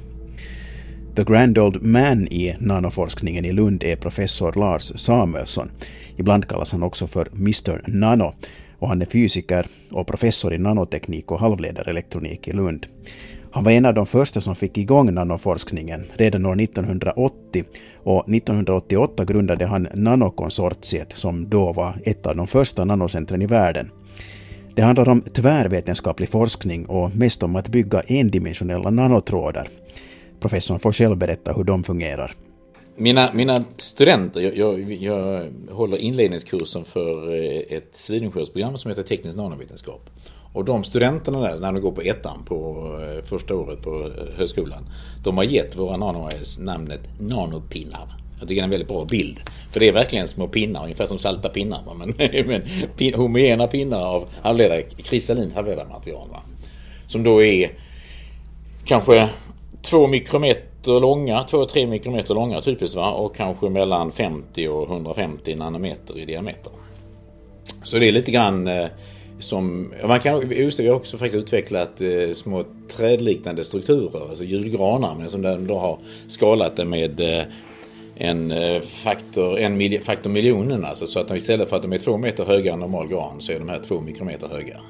The 1.16 1.24
Grand 1.24 1.58
Old 1.58 1.82
Man 1.82 2.28
i 2.28 2.56
nanoforskningen 2.58 3.44
i 3.44 3.52
Lund 3.52 3.82
är 3.82 3.96
professor 3.96 4.52
Lars 4.56 4.92
Samuelsson. 4.96 5.70
Ibland 6.16 6.48
kallas 6.48 6.72
han 6.72 6.82
också 6.82 7.06
för 7.06 7.28
Mr 7.32 7.82
Nano 7.86 8.34
och 8.78 8.88
han 8.88 9.02
är 9.02 9.06
fysiker 9.06 9.66
och 9.90 10.06
professor 10.06 10.54
i 10.54 10.58
nanoteknik 10.58 11.32
och 11.32 11.40
halvledarelektronik 11.40 12.48
i 12.48 12.52
Lund. 12.52 12.86
Han 13.50 13.64
var 13.64 13.72
en 13.72 13.84
av 13.84 13.94
de 13.94 14.06
första 14.06 14.40
som 14.40 14.54
fick 14.54 14.78
igång 14.78 15.14
nanoforskningen 15.14 16.04
redan 16.14 16.46
år 16.46 16.60
1980 16.60 17.64
och 18.02 18.28
1988 18.28 19.24
grundade 19.24 19.66
han 19.66 19.88
Nanokonsortiet 19.94 21.12
som 21.12 21.48
då 21.48 21.72
var 21.72 21.94
ett 22.04 22.26
av 22.26 22.36
de 22.36 22.46
första 22.46 22.84
nanocentren 22.84 23.42
i 23.42 23.46
världen. 23.46 23.90
Det 24.74 24.82
handlar 24.82 25.08
om 25.08 25.20
tvärvetenskaplig 25.20 26.28
forskning 26.28 26.86
och 26.86 27.16
mest 27.16 27.42
om 27.42 27.56
att 27.56 27.68
bygga 27.68 28.00
endimensionella 28.00 28.90
nanotrådar 28.90 29.68
professorn 30.40 30.78
får 30.78 30.92
själv 30.92 31.16
berätta 31.16 31.52
hur 31.52 31.64
de 31.64 31.84
fungerar. 31.84 32.34
Mina, 32.98 33.32
mina 33.32 33.64
studenter, 33.76 34.40
jag, 34.40 34.56
jag, 34.56 34.92
jag 34.92 35.50
håller 35.70 35.96
inledningskursen 35.96 36.84
för 36.84 37.34
eh, 37.34 37.76
ett 37.76 37.90
civilingenjörsprogram 37.92 38.78
som 38.78 38.88
heter 38.88 39.02
teknisk 39.02 39.36
nanovetenskap. 39.36 40.10
Och 40.52 40.64
de 40.64 40.84
studenterna 40.84 41.40
där, 41.40 41.60
när 41.60 41.72
de 41.72 41.80
går 41.80 41.92
på 41.92 42.00
ettan 42.00 42.44
på 42.44 42.88
eh, 43.02 43.24
första 43.24 43.54
året 43.54 43.82
på 43.82 44.10
eh, 44.18 44.38
högskolan, 44.38 44.88
de 45.24 45.36
har 45.36 45.44
gett 45.44 45.76
våra 45.76 45.96
nanois 45.96 46.58
namnet 46.58 47.00
nanopinnar. 47.20 48.16
Jag 48.38 48.48
tycker 48.48 48.54
det 48.54 48.62
är 48.62 48.64
en 48.64 48.70
väldigt 48.70 48.88
bra 48.88 49.04
bild. 49.04 49.40
För 49.72 49.80
det 49.80 49.88
är 49.88 49.92
verkligen 49.92 50.28
små 50.28 50.48
pinnar, 50.48 50.82
ungefär 50.82 51.06
som 51.06 51.18
salta 51.18 51.48
pinnar. 51.48 51.80
Men, 51.98 52.14
men 52.46 52.62
pin, 52.96 53.14
homogena 53.14 53.66
pinnar 53.66 54.06
av 54.06 54.28
halvledare, 54.42 54.82
kristallin 54.82 55.52
halvledarmaterial. 55.54 56.28
Som 57.08 57.22
då 57.22 57.42
är 57.42 57.70
kanske 58.84 59.28
två 59.90 60.06
mikrometer 60.06 61.00
långa, 61.00 61.42
två 61.42 61.64
tre 61.64 61.86
mikrometer 61.86 62.34
långa 62.34 62.60
typiskt 62.60 62.96
va? 62.96 63.10
och 63.10 63.36
kanske 63.36 63.68
mellan 63.68 64.12
50 64.12 64.68
och 64.68 64.90
150 64.90 65.54
nanometer 65.54 66.18
i 66.18 66.24
diameter. 66.24 66.72
Så 67.84 67.98
det 67.98 68.08
är 68.08 68.12
lite 68.12 68.30
grann 68.30 68.68
eh, 68.68 68.86
som, 69.38 69.92
man 70.04 70.20
kan, 70.20 70.50
just 70.50 70.76
det, 70.76 70.82
vi 70.82 70.88
har 70.88 70.96
också 70.96 71.18
faktiskt 71.18 71.42
utvecklat 71.42 72.00
eh, 72.00 72.34
små 72.34 72.64
trädliknande 72.96 73.64
strukturer, 73.64 74.28
alltså 74.28 74.44
julgranar, 74.44 75.14
men 75.18 75.30
som 75.30 75.42
de 75.42 75.66
då 75.66 75.78
har 75.78 75.98
skalat 76.26 76.76
det 76.76 76.84
med 76.84 77.20
eh, 77.20 77.44
en 78.16 78.50
eh, 78.50 78.80
faktor, 78.80 79.58
en 79.58 79.76
mil, 79.76 80.02
faktor 80.02 80.30
miljonen 80.30 80.84
alltså, 80.84 81.06
så 81.06 81.20
att 81.20 81.28
de 81.28 81.36
istället 81.36 81.68
för 81.68 81.76
att 81.76 81.82
de 81.82 81.92
är 81.92 81.98
två 81.98 82.18
meter 82.18 82.44
höga 82.44 82.72
än 82.72 82.80
normal 82.80 83.08
gran 83.08 83.40
så 83.40 83.52
är 83.52 83.58
de 83.58 83.68
här 83.68 83.80
två 83.88 84.00
mikrometer 84.00 84.48
höga. 84.48 84.80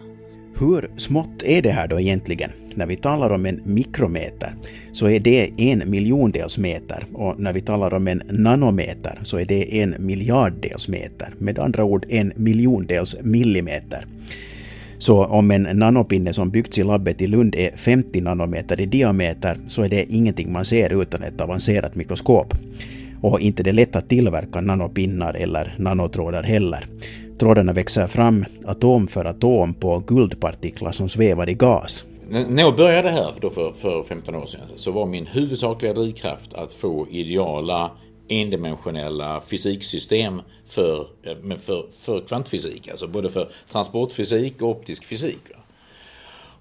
Hur 0.59 0.91
smått 0.97 1.43
är 1.43 1.63
det 1.63 1.71
här 1.71 1.89
då 1.89 2.01
egentligen? 2.01 2.51
När 2.77 2.87
vi 2.87 2.97
talar 2.97 3.31
om 3.31 3.47
en 3.47 3.61
mikrometer 3.65 4.55
så 4.93 5.09
är 5.09 5.21
det 5.21 5.51
en 5.57 5.91
miljondels 5.91 6.59
meter 6.59 7.05
och 7.13 7.41
när 7.41 7.53
vi 7.53 7.61
talar 7.61 7.95
om 7.95 8.09
en 8.09 8.23
nanometer 8.31 9.19
så 9.23 9.39
är 9.39 9.45
det 9.45 9.81
en 9.81 9.95
miljarddels 9.99 10.89
meter. 10.89 11.35
Med 11.39 11.59
andra 11.59 11.85
ord 11.85 12.07
en 12.09 12.33
miljondels 12.37 13.17
millimeter. 13.23 14.07
Så 14.99 15.25
om 15.25 15.51
en 15.51 15.63
nanopinne 15.63 16.33
som 16.33 16.51
byggts 16.51 16.79
i 16.79 16.85
labbet 16.85 17.23
i 17.23 17.27
Lund 17.27 17.55
är 17.55 17.77
50 17.77 18.21
nanometer 18.21 18.81
i 18.81 18.87
diameter 18.87 19.59
så 19.69 19.83
är 19.83 19.89
det 19.89 20.13
ingenting 20.13 20.53
man 20.53 20.65
ser 20.65 21.03
utan 21.03 21.23
ett 21.23 21.41
avancerat 21.41 21.95
mikroskop. 21.95 22.55
Och 23.21 23.41
inte 23.41 23.63
det 23.63 23.71
är 23.71 23.75
lätt 23.75 23.97
att 23.97 24.09
tillverka 24.09 24.61
nanopinnar 24.61 25.35
eller 25.35 25.75
nanotrådar 25.79 26.43
heller. 26.43 26.87
Trådarna 27.39 27.73
växer 27.73 28.07
fram 28.07 28.45
atom 28.65 29.09
för 29.09 29.25
atom 29.25 29.75
på 29.75 29.99
guldpartiklar 29.99 30.93
som 30.93 31.09
svävar 31.09 31.49
i 31.49 31.55
gas. 31.55 32.05
När 32.29 32.63
jag 32.63 32.77
började 32.77 33.11
här 33.11 33.35
då 33.41 33.51
för, 33.51 33.73
för 33.73 34.03
15 34.03 34.35
år 34.35 34.47
sedan 34.47 34.69
så 34.77 34.91
var 34.91 35.07
min 35.07 35.27
huvudsakliga 35.27 35.93
drivkraft 35.93 36.55
att 36.55 36.73
få 36.73 37.07
ideala 37.11 37.91
endimensionella 38.29 39.41
fysiksystem 39.41 40.43
för, 40.67 41.07
eh, 41.23 41.57
för, 41.59 41.87
för 42.01 42.21
kvantfysik, 42.21 42.89
alltså 42.89 43.07
både 43.07 43.31
för 43.31 43.49
transportfysik 43.73 44.63
och 44.63 44.69
optisk 44.69 45.05
fysik. 45.05 45.39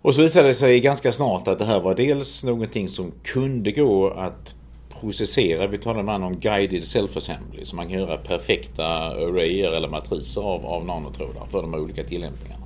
Och 0.02 0.16
så 0.16 0.22
visade 0.22 0.48
det 0.48 0.54
sig 0.54 0.80
ganska 0.80 1.12
snart 1.12 1.48
att 1.48 1.60
det 1.60 1.66
här 1.66 1.80
var 1.80 1.96
dels 1.96 2.44
någonting 2.44 2.90
som 2.90 3.12
kunde 3.24 3.72
gå 3.72 4.10
att 4.10 4.56
processera, 5.02 5.68
vi 5.68 5.78
talade 5.78 6.00
ibland 6.00 6.24
om 6.24 6.40
guided 6.40 6.84
self-assembly, 6.84 7.64
så 7.66 7.76
man 7.76 7.90
kan 7.90 8.00
göra 8.00 8.18
perfekta 8.18 8.86
arrayer 8.86 9.72
eller 9.72 9.90
matriser 9.90 10.42
av, 10.42 10.66
av 10.66 10.86
nanotrådar 10.86 11.46
för 11.52 11.62
de 11.62 11.74
här 11.74 11.82
olika 11.82 12.04
tillämpningarna. 12.04 12.66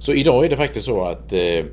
Så 0.00 0.12
idag 0.12 0.44
är 0.44 0.48
det 0.50 0.56
faktiskt 0.56 0.86
så 0.86 1.04
att 1.04 1.32
eh, 1.32 1.64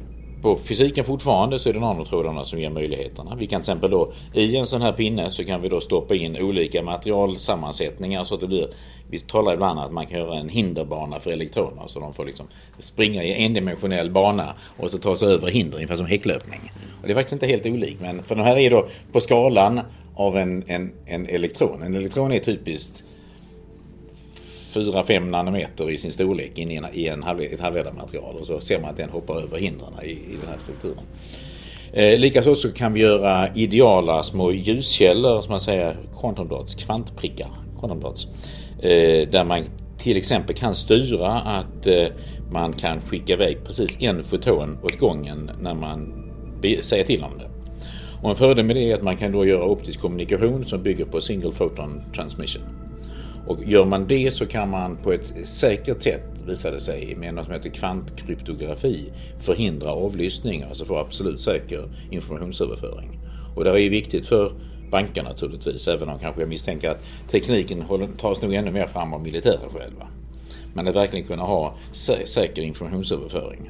på 0.42 0.56
fysiken 0.56 1.06
fortfarande 1.06 1.60
så 1.60 1.70
är 1.70 1.74
det 1.74 1.80
nanotrådarna 1.80 2.46
som 2.46 2.60
ger 2.60 2.70
möjligheterna. 2.70 3.36
Vi 3.36 3.48
kan 3.48 3.62
till 3.62 3.72
exempel 3.72 3.92
då 3.92 4.12
i 4.34 4.58
en 4.58 4.68
sån 4.68 4.82
här 4.82 4.92
pinne 4.92 5.32
så 5.32 5.44
kan 5.46 5.62
vi 5.62 5.70
då 5.70 5.82
stoppa 5.82 6.16
in 6.16 6.38
olika 6.38 6.82
materialsammansättningar 6.82 8.24
så 8.24 8.36
att 8.36 8.42
det 8.42 8.48
blir, 8.48 8.68
vi 9.10 9.20
talar 9.20 9.54
ibland 9.54 9.80
om 9.80 9.86
att 9.86 9.92
man 9.92 10.06
kan 10.06 10.20
göra 10.20 10.36
en 10.36 10.50
hinderbana 10.50 11.20
för 11.20 11.32
elektroner 11.32 11.84
så 11.88 12.00
de 12.00 12.14
får 12.14 12.26
liksom 12.26 12.48
springa 12.80 13.24
i 13.24 13.46
endimensionell 13.46 14.12
bana 14.12 14.54
och 14.78 14.90
så 14.90 14.98
ta 14.98 15.18
sig 15.18 15.28
över 15.28 15.48
hinder 15.48 15.76
ungefär 15.76 15.96
som 15.96 16.06
häcklöpning. 16.06 16.72
Och 17.02 17.08
det 17.08 17.14
är 17.14 17.16
faktiskt 17.16 17.34
inte 17.34 17.48
helt 17.48 17.66
olikt 17.66 18.02
men 18.02 18.24
för 18.24 18.36
de 18.36 18.42
här 18.42 18.58
är 18.58 18.70
då 18.70 18.88
på 19.12 19.22
skalan 19.22 19.80
av 20.16 20.38
en, 20.38 20.64
en, 20.68 20.94
en 21.06 21.28
elektron. 21.28 21.82
En 21.82 21.96
elektron 21.96 22.32
är 22.32 22.40
typiskt 22.40 23.04
4-5 24.74 25.20
nanometer 25.20 25.92
i 25.92 25.98
sin 25.98 26.12
storlek 26.12 26.58
in 26.58 26.72
i, 26.72 26.76
en, 26.76 26.86
i 26.94 27.08
en 27.08 27.24
halv, 27.24 27.42
ett 27.42 27.60
halvledarmaterial 27.60 28.36
och 28.36 28.46
så 28.46 28.60
ser 28.60 28.80
man 28.80 28.90
att 28.90 28.98
den 28.98 29.10
hoppar 29.10 29.42
över 29.42 29.58
hindren 29.58 29.94
i, 30.04 30.10
i 30.10 30.38
den 30.42 30.50
här 30.50 30.58
strukturen. 30.58 31.04
Eh, 31.94 32.20
Likaså 32.20 32.56
så 32.56 32.72
kan 32.72 32.94
vi 32.94 33.00
göra 33.00 33.56
ideala 33.56 34.24
små 34.24 34.52
ljuskällor, 34.52 35.42
som 35.42 35.52
man 35.52 35.62
säger, 35.62 35.98
quantum 36.20 36.48
dots, 36.48 36.76
kvantprickar, 36.76 37.50
quantum 37.80 38.00
dots, 38.00 38.28
eh, 38.82 39.30
där 39.30 39.44
man 39.44 39.64
till 39.98 40.18
exempel 40.18 40.56
kan 40.56 40.76
styra 40.76 41.32
att 41.32 41.88
eh, 41.88 42.08
man 42.52 42.74
kan 42.74 43.02
skicka 43.02 43.34
iväg 43.34 43.58
precis 43.66 43.98
en 44.02 44.24
foton 44.24 44.78
åt 44.84 44.98
gången 44.98 45.52
när 45.62 45.74
man 45.74 46.14
säger 46.82 47.04
till 47.04 47.24
om 47.24 47.38
det. 47.38 47.50
Och 48.22 48.30
en 48.30 48.36
fördel 48.36 48.66
med 48.66 48.76
det 48.76 48.92
är 48.92 48.94
att 48.94 49.04
man 49.04 49.18
kan 49.18 49.32
då 49.32 49.46
göra 49.46 49.66
optisk 49.66 50.00
kommunikation 50.00 50.66
som 50.66 50.84
bygger 50.84 51.06
på 51.06 51.22
single 51.22 51.52
photon 51.52 52.02
transmission. 52.16 52.91
Och 53.48 53.64
gör 53.66 53.86
man 53.86 54.08
det 54.08 54.34
så 54.34 54.46
kan 54.46 54.70
man 54.70 54.98
på 54.98 55.12
ett 55.12 55.34
säkert 55.44 56.02
sätt, 56.02 56.44
visade 56.48 56.76
det 56.76 56.82
sig, 56.82 57.16
med 57.16 57.34
något 57.34 57.46
som 57.46 57.54
heter 57.54 57.70
kvantkryptografi 57.70 59.12
förhindra 59.40 59.92
avlyssning, 59.92 60.64
alltså 60.64 60.86
få 60.86 60.98
absolut 60.98 61.42
säker 61.42 61.90
informationsöverföring. 62.10 63.20
Och 63.56 63.64
det 63.64 63.70
är 63.70 63.78
ju 63.78 63.90
viktigt 63.90 64.26
för 64.26 64.52
banker 64.92 65.24
naturligtvis, 65.24 65.88
även 65.88 66.10
om 66.10 66.20
kanske 66.20 66.42
jag 66.42 66.50
misstänker 66.50 66.90
att 66.90 67.04
tekniken 67.32 67.84
tas 68.18 68.42
nog 68.42 68.54
ännu 68.54 68.72
mer 68.72 68.88
fram 68.88 69.14
av 69.14 69.24
militären 69.24 69.70
själva. 69.70 70.08
Men 70.74 70.88
att 70.88 70.96
verkligen 70.96 71.28
kunna 71.28 71.44
ha 71.44 71.76
sä 71.92 72.26
säker 72.26 72.62
informationsöverföring. 72.62 73.70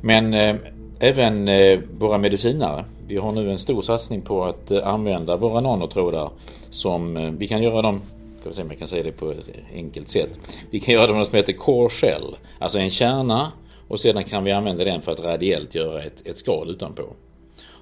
Men 0.00 0.34
eh, 0.34 0.56
även 1.02 1.48
eh, 1.48 1.80
våra 1.98 2.18
medicinare. 2.18 2.84
Vi 3.06 3.16
har 3.16 3.32
nu 3.32 3.50
en 3.50 3.58
stor 3.58 3.82
satsning 3.82 4.22
på 4.22 4.44
att 4.44 4.70
eh, 4.70 4.86
använda 4.86 5.36
våra 5.36 5.60
nanotrådar 5.60 6.30
som 6.70 7.16
eh, 7.16 7.30
vi 7.30 7.48
kan 7.48 7.62
göra 7.62 7.82
dem 7.82 8.00
ska 8.42 8.48
vi 8.48 8.54
se 8.54 8.62
om 8.62 8.68
jag 8.68 8.78
kan 8.78 8.88
säga 8.88 9.02
det 9.02 9.12
på 9.12 9.30
ett 9.30 9.48
enkelt 9.74 10.08
sätt. 10.08 10.30
Vi 10.70 10.80
kan 10.80 10.94
göra 10.94 11.06
det 11.06 11.12
med 11.12 11.18
något 11.18 11.28
som 11.28 11.36
heter 11.36 11.52
core 11.52 11.88
shell, 11.88 12.36
alltså 12.58 12.78
en 12.78 12.90
kärna 12.90 13.52
och 13.88 14.00
sedan 14.00 14.24
kan 14.24 14.44
vi 14.44 14.52
använda 14.52 14.84
den 14.84 15.02
för 15.02 15.12
att 15.12 15.20
radiellt 15.20 15.74
göra 15.74 16.02
ett, 16.02 16.26
ett 16.26 16.38
skal 16.38 16.70
utanpå. 16.70 17.02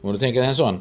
Om 0.01 0.13
du 0.13 0.19
tänker 0.19 0.41
dig 0.41 0.49
en 0.49 0.57
sån 0.57 0.81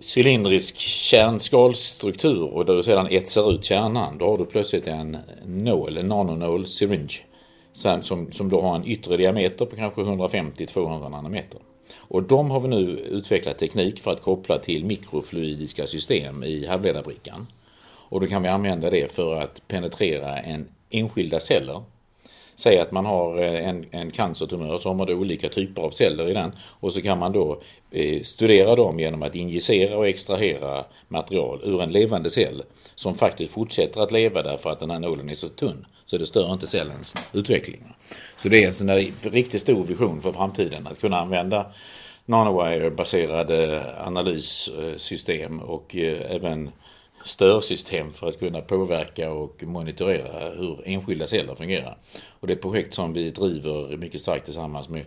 cylindrisk 0.00 0.76
kärnskalstruktur 0.78 2.42
och 2.42 2.64
där 2.64 2.76
du 2.76 2.82
sedan 2.82 3.06
etsar 3.10 3.52
ut 3.52 3.64
kärnan, 3.64 4.18
då 4.18 4.30
har 4.30 4.38
du 4.38 4.44
plötsligt 4.44 4.86
en 4.86 5.16
nål, 5.46 5.96
en 5.96 6.08
nanonål 6.08 6.66
syringe. 6.66 7.14
Som, 8.02 8.32
som 8.32 8.48
då 8.48 8.60
har 8.60 8.76
en 8.76 8.86
yttre 8.86 9.16
diameter 9.16 9.66
på 9.66 9.76
kanske 9.76 10.00
150-200 10.00 11.08
nanometer. 11.10 11.60
Och 11.96 12.22
de 12.22 12.50
har 12.50 12.60
vi 12.60 12.68
nu 12.68 12.80
utvecklat 13.10 13.58
teknik 13.58 14.00
för 14.00 14.10
att 14.10 14.22
koppla 14.22 14.58
till 14.58 14.84
mikrofluidiska 14.84 15.86
system 15.86 16.44
i 16.44 16.66
halvledarbrickan. 16.66 17.46
Och 18.08 18.20
då 18.20 18.26
kan 18.26 18.42
vi 18.42 18.48
använda 18.48 18.90
det 18.90 19.12
för 19.12 19.40
att 19.40 19.68
penetrera 19.68 20.38
en 20.38 20.68
enskilda 20.90 21.40
celler. 21.40 21.82
Säg 22.56 22.78
att 22.78 22.92
man 22.92 23.06
har 23.06 23.42
eh, 23.42 23.68
en, 23.68 23.86
en 23.90 24.10
cancertumör 24.10 24.78
så 24.78 24.88
har 24.88 24.94
man 24.94 25.06
då 25.06 25.12
olika 25.12 25.48
typer 25.48 25.82
av 25.82 25.90
celler 25.90 26.28
i 26.28 26.34
den 26.34 26.52
och 26.80 26.92
så 26.92 27.02
kan 27.02 27.18
man 27.18 27.32
då 27.32 27.60
eh, 27.90 28.22
studera 28.22 28.76
dem 28.76 29.00
genom 29.00 29.22
att 29.22 29.34
injicera 29.34 29.98
och 29.98 30.08
extrahera 30.08 30.84
material 31.08 31.60
ur 31.64 31.82
en 31.82 31.92
levande 31.92 32.30
cell 32.30 32.62
som 32.94 33.14
faktiskt 33.14 33.52
fortsätter 33.52 34.00
att 34.00 34.12
leva 34.12 34.42
därför 34.42 34.70
att 34.70 34.78
den 34.78 34.90
här 34.90 34.98
nålen 34.98 35.30
är 35.30 35.34
så 35.34 35.48
tunn 35.48 35.86
så 36.06 36.18
det 36.18 36.26
stör 36.26 36.52
inte 36.52 36.66
cellens 36.66 37.14
utveckling. 37.32 37.94
Så 38.36 38.48
det 38.48 38.64
är 38.64 38.68
en 38.68 38.74
sån 38.74 38.86
där 38.86 39.12
riktigt 39.22 39.60
stor 39.60 39.84
vision 39.84 40.20
för 40.20 40.32
framtiden 40.32 40.86
att 40.86 41.00
kunna 41.00 41.20
använda 41.20 41.66
nanowire-baserade 42.26 43.82
analyssystem 44.06 45.60
och 45.60 45.96
eh, 45.96 46.34
även 46.34 46.70
störsystem 47.24 48.12
för 48.12 48.28
att 48.28 48.38
kunna 48.38 48.60
påverka 48.60 49.32
och 49.32 49.62
monitorera 49.62 50.50
hur 50.50 50.82
enskilda 50.84 51.26
celler 51.26 51.54
fungerar. 51.54 51.98
Och 52.40 52.46
det 52.46 52.52
är 52.52 52.56
ett 52.56 52.62
projekt 52.62 52.94
som 52.94 53.12
vi 53.12 53.30
driver 53.30 53.96
mycket 53.96 54.20
starkt 54.20 54.44
tillsammans 54.44 54.88
med 54.88 55.04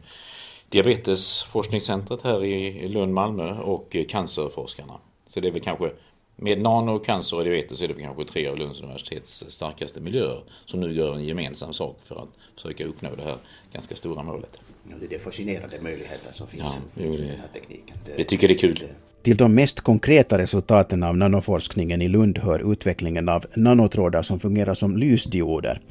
Diabetesforskningscentret 0.70 2.22
här 2.22 2.44
i 2.44 2.88
Lund, 2.88 3.14
Malmö 3.14 3.60
och 3.60 3.96
cancerforskarna. 4.10 5.00
Så 5.28 5.40
det 5.40 5.48
är 5.48 5.52
väl 5.52 5.62
kanske 5.62 5.92
med 6.36 6.62
nano, 6.62 7.00
cancer 7.00 7.38
och 7.38 7.44
diabetes 7.44 7.82
är 7.82 7.88
det 7.88 7.94
kanske 7.94 8.26
tre 8.26 8.48
av 8.48 8.58
Lunds 8.58 8.82
universitets 8.82 9.46
starkaste 9.48 10.00
miljöer 10.00 10.44
som 10.66 10.80
nu 10.80 10.94
gör 10.94 11.16
en 11.16 11.26
gemensam 11.26 11.74
sak 11.74 11.98
för 12.04 12.16
att 12.16 12.30
försöka 12.56 12.86
uppnå 12.86 13.10
det 13.16 13.24
här 13.24 13.38
ganska 13.74 13.96
stora 13.96 14.24
målet. 14.24 14.60
Ja, 14.90 14.96
det 15.10 15.16
är 15.16 15.20
fascinerande 15.20 15.82
möjligheter 15.82 16.34
som 16.34 16.48
finns 16.48 16.80
ja, 16.96 17.04
i 17.04 17.18
den 17.18 17.28
här 17.28 17.48
tekniken. 17.54 17.98
Det, 18.06 18.18
jag 18.18 18.28
tycker 18.28 18.48
det 18.48 18.54
är 18.54 18.58
kul. 18.58 18.88
Till 19.24 19.38
de 19.38 19.56
mest 19.56 19.82
konkreta 19.82 20.38
resultaten 20.38 21.04
av 21.04 21.18
nanoforskningen 21.18 22.02
i 22.02 22.08
Lund 22.08 22.38
hör 22.38 22.72
utvecklingen 22.72 23.30
av 23.30 23.46
nanotrådar 23.54 24.22
som 24.22 24.40
fungerar 24.40 24.74
som 24.74 24.98
lysdioder. 24.98 25.82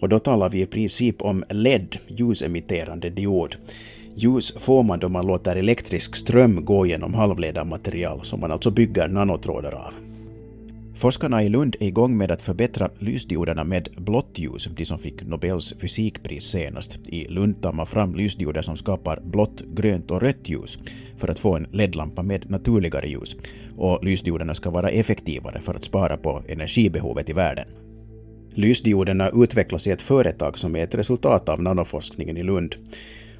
Och 0.00 0.08
då 0.08 0.18
talar 0.18 0.50
vi 0.50 0.60
i 0.60 0.66
princip 0.66 1.22
om 1.22 1.44
LED, 1.48 1.96
ljusemitterande 2.06 3.10
diod. 3.10 3.56
Ljus 4.16 4.54
får 4.58 4.82
man 4.82 4.98
då 4.98 5.08
man 5.08 5.26
låter 5.26 5.56
elektrisk 5.56 6.16
ström 6.16 6.64
gå 6.64 6.86
genom 6.86 7.14
halvledarmaterial 7.14 8.24
som 8.24 8.40
man 8.40 8.52
alltså 8.52 8.70
bygger 8.70 9.08
nanotrådar 9.08 9.72
av. 9.72 10.03
Forskarna 11.04 11.42
i 11.42 11.48
Lund 11.48 11.76
är 11.80 11.86
igång 11.86 12.16
med 12.16 12.30
att 12.30 12.42
förbättra 12.42 12.90
lysdioderna 12.98 13.64
med 13.64 13.88
blått 13.96 14.38
ljus, 14.38 14.68
de 14.76 14.86
som 14.86 14.98
fick 14.98 15.22
Nobels 15.22 15.74
fysikpris 15.80 16.44
senast. 16.44 16.98
I 17.06 17.28
Lund 17.28 17.62
tar 17.62 17.72
man 17.72 17.86
fram 17.86 18.14
lysdioder 18.14 18.62
som 18.62 18.76
skapar 18.76 19.20
blått, 19.24 19.62
grönt 19.74 20.10
och 20.10 20.20
rött 20.22 20.48
ljus 20.48 20.78
för 21.18 21.28
att 21.28 21.38
få 21.38 21.56
en 21.56 21.66
LED-lampa 21.72 22.22
med 22.22 22.50
naturligare 22.50 23.08
ljus. 23.08 23.36
Och 23.76 24.04
lysdioderna 24.04 24.54
ska 24.54 24.70
vara 24.70 24.90
effektivare 24.90 25.60
för 25.60 25.74
att 25.74 25.84
spara 25.84 26.16
på 26.16 26.42
energibehovet 26.48 27.28
i 27.28 27.32
världen. 27.32 27.68
Lysdioderna 28.54 29.30
utvecklas 29.34 29.86
i 29.86 29.90
ett 29.90 30.02
företag 30.02 30.58
som 30.58 30.76
är 30.76 30.84
ett 30.84 30.94
resultat 30.94 31.48
av 31.48 31.62
nanoforskningen 31.62 32.36
i 32.36 32.42
Lund. 32.42 32.74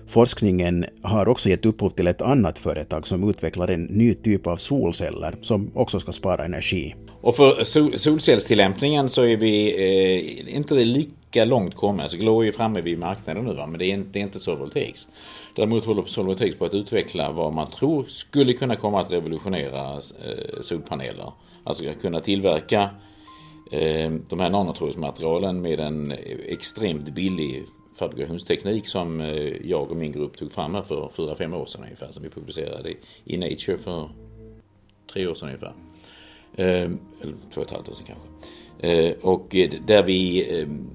Forskningen 0.06 0.86
har 1.02 1.28
också 1.28 1.48
gett 1.48 1.66
upphov 1.66 1.90
till 1.90 2.06
ett 2.06 2.22
annat 2.22 2.58
företag 2.58 3.06
som 3.06 3.28
utvecklar 3.30 3.68
en 3.68 3.84
ny 3.84 4.14
typ 4.14 4.46
av 4.46 4.56
solceller 4.56 5.36
som 5.42 5.70
också 5.74 6.00
ska 6.00 6.12
spara 6.12 6.44
energi. 6.44 6.94
Och 7.20 7.36
för 7.36 7.64
sol 7.64 7.98
solcellstillämpningen 7.98 9.08
så 9.08 9.22
är 9.22 9.36
vi 9.36 9.74
eh, 10.48 10.56
inte 10.56 10.74
lika 10.74 11.44
långt 11.44 11.74
komna. 11.74 12.02
Alltså 12.02 12.18
Glow 12.18 12.40
är 12.42 12.44
ju 12.44 12.52
framme 12.52 12.80
vid 12.80 12.98
marknaden 12.98 13.44
nu 13.44 13.54
va? 13.54 13.66
men 13.66 13.78
det 13.78 13.86
är 13.86 13.94
inte, 13.94 14.08
det 14.12 14.18
är 14.18 14.22
inte 14.22 14.38
Solvoltaics. 14.38 15.08
Däremot 15.56 15.84
håller 15.84 16.04
Solvoltaics 16.04 16.58
på 16.58 16.64
att 16.64 16.74
utveckla 16.74 17.32
vad 17.32 17.52
man 17.52 17.66
tror 17.66 18.04
skulle 18.04 18.52
kunna 18.52 18.76
komma 18.76 19.00
att 19.00 19.12
revolutionera 19.12 19.92
eh, 19.92 20.62
solpaneler. 20.62 21.32
Alltså 21.64 21.84
kunna 22.00 22.20
tillverka 22.20 22.90
eh, 23.72 24.12
de 24.28 24.40
här 24.40 24.50
nanotrådsmaterialen 24.50 25.62
med 25.62 25.80
en 25.80 26.12
extremt 26.48 27.14
billig 27.14 27.64
fabrikationsteknik 27.94 28.86
som 28.86 29.20
eh, 29.20 29.66
jag 29.66 29.90
och 29.90 29.96
min 29.96 30.12
grupp 30.12 30.36
tog 30.36 30.52
fram 30.52 30.74
här 30.74 30.82
för 30.82 31.08
4-5 31.16 31.56
år 31.56 31.66
sedan 31.66 31.82
ungefär. 31.82 32.12
Som 32.12 32.22
vi 32.22 32.28
publicerade 32.28 32.94
i 33.24 33.36
Nature 33.36 33.78
för 33.78 34.08
tre 35.12 35.26
år 35.26 35.34
sedan 35.34 35.48
ungefär. 35.48 35.72
Ehm, 36.56 36.98
eller 37.22 37.34
två 37.54 37.60
och 37.60 37.66
ett 37.66 37.72
halvt 37.72 37.88
år 37.88 37.94
sedan 37.94 38.06
kanske. 38.06 38.28
Ehm, 38.88 39.14
och 39.22 39.56
eh, 39.56 39.70
där 39.86 40.02
vi 40.02 40.50
ehm, 40.60 40.86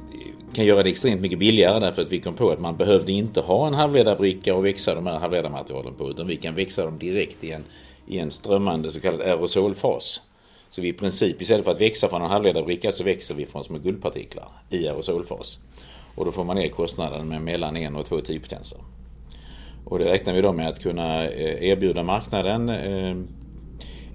kan 0.54 0.66
göra 0.66 0.84
det 0.84 0.90
extremt 0.90 1.22
mycket 1.22 1.40
billigare 1.40 1.80
därför 1.80 2.02
att 2.02 2.12
vi 2.12 2.20
kom 2.20 2.34
på 2.34 2.50
att 2.50 2.60
man 2.60 2.78
behövde 2.78 3.12
inte 3.12 3.42
ha 3.42 3.68
en 3.68 3.74
halvledarbricka 3.74 4.56
och 4.56 4.66
växa 4.66 4.96
de 4.96 5.08
här 5.08 5.20
halvledarmaterialen 5.20 5.94
på 5.94 6.10
utan 6.10 6.28
vi 6.28 6.38
kan 6.38 6.56
växa 6.56 6.86
dem 6.86 6.98
direkt 6.98 7.44
i 7.44 7.52
en, 7.52 7.64
i 8.08 8.20
en 8.20 8.32
strömmande 8.32 8.92
så 8.92 9.00
kallad 9.00 9.22
aerosolfas. 9.22 10.22
Så 10.70 10.82
vi 10.82 10.88
i 10.88 10.94
princip 10.94 11.42
istället 11.42 11.66
för 11.66 11.72
att 11.72 11.82
växa 11.82 12.08
från 12.08 12.22
en 12.22 12.30
halvledarbricka 12.30 12.92
så 12.92 13.04
växer 13.04 13.36
vi 13.36 13.46
från 13.46 13.64
små 13.64 13.78
guldpartiklar 13.78 14.48
i 14.70 14.88
aerosolfas. 14.88 15.60
Och 16.16 16.26
då 16.26 16.32
får 16.32 16.44
man 16.44 16.56
ner 16.56 16.70
kostnaden 16.70 17.28
med 17.28 17.42
mellan 17.42 17.78
en 17.78 17.96
och 17.96 18.06
två 18.06 18.22
tidpotenser. 18.22 18.80
Och 19.86 20.00
det 20.00 20.06
räknar 20.06 20.34
vi 20.34 20.42
då 20.42 20.54
med 20.54 20.68
att 20.68 20.80
kunna 20.80 21.24
eh, 21.24 21.64
erbjuda 21.64 22.04
marknaden 22.04 22.70
eh, 22.70 23.16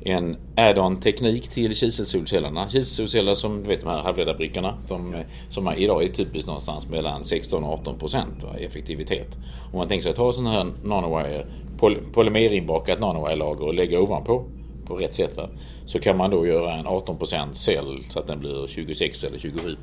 en 0.06 0.36
add-on 0.56 1.00
teknik 1.00 1.48
till 1.48 1.74
kiselsolcellerna. 1.74 2.68
Kiselsolceller 2.68 3.34
som 3.34 3.62
du 3.62 3.68
vet 3.68 3.80
de 3.80 3.88
här 3.88 4.02
halvledarbrickorna 4.02 4.68
eh, 4.68 4.86
som, 4.86 5.22
som 5.48 5.72
idag 5.76 6.04
är 6.04 6.08
typiskt 6.08 6.46
någonstans 6.46 6.88
mellan 6.88 7.24
16 7.24 7.64
och 7.64 7.72
18 7.72 7.98
procent 7.98 8.44
effektivitet. 8.58 9.36
Om 9.72 9.78
man 9.78 9.88
tänker 9.88 10.02
sig 10.02 10.12
att 10.12 10.18
ha 10.18 10.32
sån 10.32 10.46
här 10.46 10.66
nanowire, 10.84 11.46
poly 11.78 11.96
polymerinbakat 12.12 13.00
nanowire-lager 13.00 13.64
och 13.64 13.74
lägga 13.74 14.00
ovanpå 14.00 14.44
på 14.86 14.96
rätt 14.96 15.12
sätt 15.12 15.36
va? 15.36 15.48
så 15.86 15.98
kan 15.98 16.16
man 16.16 16.30
då 16.30 16.46
göra 16.46 16.74
en 16.74 16.86
18 16.86 17.54
cell 17.54 18.04
så 18.08 18.18
att 18.18 18.26
den 18.26 18.40
blir 18.40 18.66
26 18.66 19.24
eller 19.24 19.38
27 19.38 19.76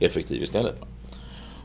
effektiv 0.00 0.42
istället. 0.42 0.80
Va? 0.80 0.86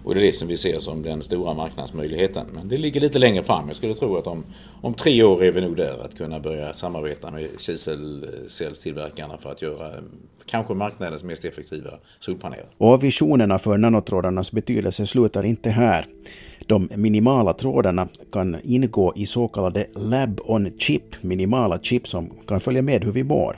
Och 0.06 0.16
det 0.16 0.22
är 0.22 0.26
det 0.26 0.34
som 0.34 0.48
vi 0.48 0.58
ser 0.58 0.80
som 0.80 1.02
den 1.02 1.22
stora 1.22 1.54
marknadsmöjligheten. 1.54 2.46
Men 2.54 2.68
det 2.68 2.78
ligger 2.78 3.02
lite 3.02 3.20
längre 3.20 3.44
fram. 3.44 3.68
Jag 3.68 3.78
skulle 3.78 3.96
tro 3.96 4.18
att 4.18 4.28
om, 4.28 4.44
om 4.82 4.94
tre 4.94 5.24
år 5.24 5.44
är 5.44 5.52
vi 5.52 5.62
nog 5.62 5.78
där 5.78 6.06
att 6.06 6.18
kunna 6.18 6.40
börja 6.40 6.74
samarbeta 6.74 7.32
med 7.32 7.48
kiselcellstillverkarna 7.60 9.38
för 9.38 9.52
att 9.52 9.62
göra 9.62 9.88
eh, 9.88 10.04
kanske 10.46 10.74
marknadens 10.74 11.24
mest 11.24 11.46
effektiva 11.46 11.90
solpaneler. 12.20 12.66
Och 12.78 13.04
visionerna 13.04 13.60
för 13.60 13.78
nanotrådarnas 13.78 14.52
betydelse 14.52 15.08
slutar 15.08 15.44
inte 15.46 15.70
här. 15.70 16.06
De 16.68 16.90
minimala 16.96 17.54
trådarna 17.54 18.08
kan 18.32 18.58
ingå 18.64 19.14
i 19.16 19.26
så 19.26 19.48
kallade 19.48 19.88
Lab 19.96 20.42
on 20.44 20.78
Chip, 20.78 21.24
minimala 21.24 21.80
chip 21.80 22.08
som 22.08 22.30
kan 22.48 22.62
följa 22.62 22.82
med 22.82 23.04
hur 23.04 23.12
vi 23.12 23.24
mår. 23.24 23.58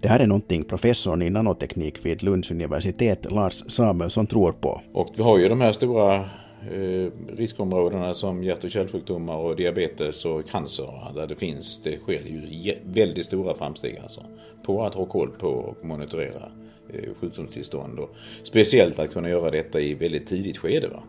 Det 0.00 0.08
här 0.08 0.20
är 0.20 0.26
någonting 0.26 0.64
professorn 0.64 1.22
i 1.22 1.30
nanoteknik 1.30 2.06
vid 2.06 2.22
Lunds 2.22 2.50
universitet, 2.50 3.32
Lars 3.32 3.62
Samuelsson, 3.68 4.26
tror 4.26 4.52
på. 4.52 4.80
Och 4.92 5.12
vi 5.16 5.22
har 5.22 5.38
ju 5.38 5.48
de 5.48 5.60
här 5.60 5.72
stora 5.72 6.14
eh, 6.14 7.10
riskområdena 7.36 8.14
som 8.14 8.44
hjärt 8.44 8.64
och 8.64 8.70
kärlsjukdomar 8.70 9.36
och 9.36 9.56
diabetes 9.56 10.24
och 10.24 10.48
cancer 10.48 11.12
där 11.14 11.26
det 11.26 11.36
finns, 11.36 11.82
det 11.82 11.96
sker 11.96 12.20
ju 12.26 12.74
väldigt 12.84 13.26
stora 13.26 13.54
framsteg 13.54 13.98
alltså 14.02 14.20
på 14.66 14.82
att 14.82 14.94
ha 14.94 15.06
koll 15.06 15.30
på 15.30 15.48
och 15.48 15.84
monitorera 15.84 16.52
eh, 16.92 17.10
sjukdomstillstånd 17.20 17.98
och 17.98 18.16
speciellt 18.42 18.98
att 18.98 19.12
kunna 19.12 19.28
göra 19.28 19.50
detta 19.50 19.80
i 19.80 19.94
väldigt 19.94 20.26
tidigt 20.26 20.58
skede 20.58 20.88
va? 20.88 21.02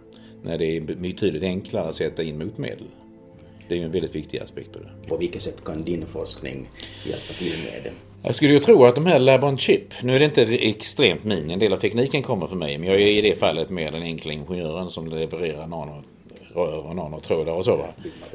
när 0.44 0.58
det 0.58 0.78
är 0.78 0.82
betydligt 0.82 1.44
enklare 1.44 1.90
att 1.90 1.96
sätta 1.96 2.24
in 2.24 2.38
motmedel. 2.38 2.88
Det 3.68 3.76
är 3.76 3.80
ju 3.80 3.86
en 3.86 3.92
väldigt 3.92 4.16
viktig 4.16 4.40
aspekt 4.40 4.74
på 4.74 4.80
det. 4.80 5.08
På 5.08 5.18
vilket 5.18 5.42
sätt 5.42 5.64
kan 5.64 5.84
din 5.84 6.06
forskning 6.06 6.70
hjälpa 7.06 7.34
till 7.34 7.54
med 7.66 7.84
det? 7.84 7.92
Jag 8.24 8.36
skulle 8.36 8.54
ju 8.54 8.60
tro 8.60 8.86
att 8.86 8.96
de 8.96 9.06
här 9.06 9.20
Lab 9.20 9.44
on 9.44 9.58
Chip, 9.58 9.94
nu 10.04 10.16
är 10.16 10.20
det 10.20 10.26
inte 10.26 10.42
extremt 10.44 11.24
min, 11.24 11.52
en 11.52 11.60
del 11.60 11.74
av 11.74 11.78
tekniken 11.78 12.24
kommer 12.24 12.48
för 12.48 12.56
mig, 12.56 12.78
men 12.78 12.90
jag 12.90 13.02
är 13.02 13.08
i 13.08 13.22
det 13.22 13.36
fallet 13.36 13.70
mer 13.70 13.92
den 13.92 14.02
enkla 14.02 14.34
ingenjören 14.34 14.90
som 14.90 15.08
levererar 15.08 15.68
nanorör 15.68 16.86
och 16.86 16.96
nanotrådar 16.96 17.54
och 17.54 17.66
så. 17.66 17.78
Va? 17.78 17.88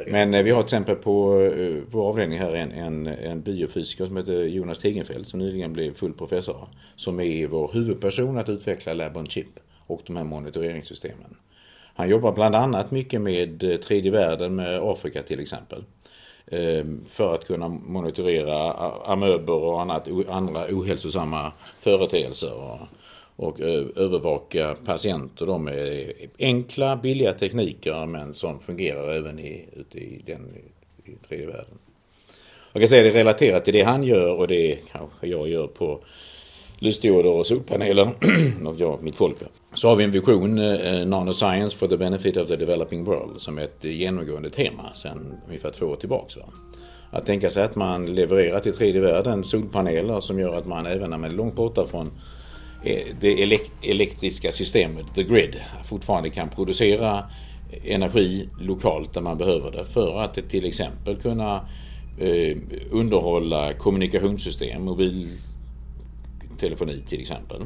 Men 0.06 0.34
eh, 0.34 0.42
vi 0.42 0.50
har 0.50 0.62
till 0.62 0.66
exempel 0.66 0.96
på, 0.96 1.40
eh, 1.40 1.92
på 1.92 2.02
avdelningen 2.02 2.44
här 2.44 2.54
en, 2.54 2.72
en, 2.72 3.06
en 3.06 3.40
biofysiker 3.40 4.06
som 4.06 4.16
heter 4.16 4.44
Jonas 4.44 4.78
Tegenfeldt 4.78 5.28
som 5.28 5.38
nyligen 5.38 5.72
blev 5.72 5.94
full 5.94 6.12
professor. 6.12 6.68
Som 6.96 7.20
är 7.20 7.46
vår 7.46 7.70
huvudperson 7.72 8.38
att 8.38 8.48
utveckla 8.48 8.92
Lab 8.92 9.16
on 9.16 9.26
Chip 9.26 9.60
och 9.86 10.00
de 10.06 10.16
här 10.16 10.24
monitoreringssystemen. 10.24 11.36
Han 11.94 12.08
jobbar 12.08 12.32
bland 12.32 12.54
annat 12.54 12.90
mycket 12.90 13.20
med 13.20 13.62
eh, 13.62 13.76
tredje 13.76 14.10
världen, 14.10 14.54
med 14.54 14.80
Afrika 14.82 15.22
till 15.22 15.40
exempel. 15.40 15.84
Ehm, 16.46 17.04
för 17.08 17.34
att 17.34 17.46
kunna 17.46 17.68
monitorera 17.68 18.72
amöber 19.12 19.54
och 19.54 19.80
annat, 19.80 20.08
andra 20.28 20.64
ohälsosamma 20.70 21.52
företeelser. 21.80 22.54
Och, 22.54 22.78
och 23.36 23.60
eh, 23.60 23.86
övervaka 23.96 24.76
patienter 24.84 25.46
då 25.46 25.58
med 25.58 26.12
enkla, 26.38 26.96
billiga 26.96 27.32
tekniker 27.32 28.06
men 28.06 28.34
som 28.34 28.60
fungerar 28.60 29.08
även 29.08 29.38
i, 29.38 29.68
ute 29.76 29.98
i 29.98 30.22
den 30.26 30.56
i 31.04 31.12
tredje 31.28 31.46
världen. 31.46 31.78
Jag 32.72 32.82
kan 32.82 32.88
säga 32.88 33.02
det 33.02 33.20
relaterat 33.20 33.64
till 33.64 33.74
det 33.74 33.82
han 33.82 34.04
gör 34.04 34.36
och 34.36 34.48
det 34.48 34.78
kanske 34.92 35.26
jag 35.26 35.48
gör 35.48 35.66
på 35.66 36.00
lysdioder 36.80 37.30
och 37.30 37.46
solpaneler 37.46 38.14
och 38.66 38.74
jag, 38.78 39.02
mitt 39.02 39.16
folk. 39.16 39.36
Så 39.74 39.88
har 39.88 39.96
vi 39.96 40.04
en 40.04 40.10
vision, 40.10 40.58
eh, 40.58 41.06
Nanoscience 41.06 41.76
for 41.76 41.86
the 41.86 41.96
benefit 41.96 42.36
of 42.36 42.48
the 42.48 42.56
developing 42.56 43.04
world, 43.04 43.40
som 43.40 43.58
är 43.58 43.62
ett 43.62 43.84
genomgående 43.84 44.50
tema 44.50 44.94
sedan 44.94 45.40
ungefär 45.46 45.70
två 45.70 45.86
år 45.86 45.96
tillbaks. 45.96 46.36
Va? 46.36 46.42
Att 47.10 47.26
tänka 47.26 47.50
sig 47.50 47.64
att 47.64 47.76
man 47.76 48.06
levererar 48.06 48.60
till 48.60 48.72
tredje 48.72 49.00
världen 49.00 49.44
solpaneler 49.44 50.20
som 50.20 50.38
gör 50.38 50.54
att 50.54 50.66
man 50.66 50.86
även 50.86 51.10
när 51.10 51.18
man 51.18 51.30
är 51.30 51.34
långt 51.34 51.54
borta 51.54 51.86
från 51.86 52.06
eh, 52.84 53.06
det 53.20 53.42
elektriska 53.82 54.52
systemet, 54.52 55.06
the 55.14 55.22
grid, 55.22 55.56
fortfarande 55.84 56.30
kan 56.30 56.48
producera 56.48 57.24
energi 57.84 58.48
lokalt 58.60 59.14
där 59.14 59.20
man 59.20 59.38
behöver 59.38 59.70
det 59.70 59.84
för 59.84 60.22
att 60.22 60.48
till 60.48 60.64
exempel 60.64 61.16
kunna 61.16 61.68
eh, 62.18 62.56
underhålla 62.90 63.72
kommunikationssystem, 63.72 64.82
mobil 64.84 65.28
telefoni 66.60 67.02
till 67.08 67.20
exempel. 67.20 67.62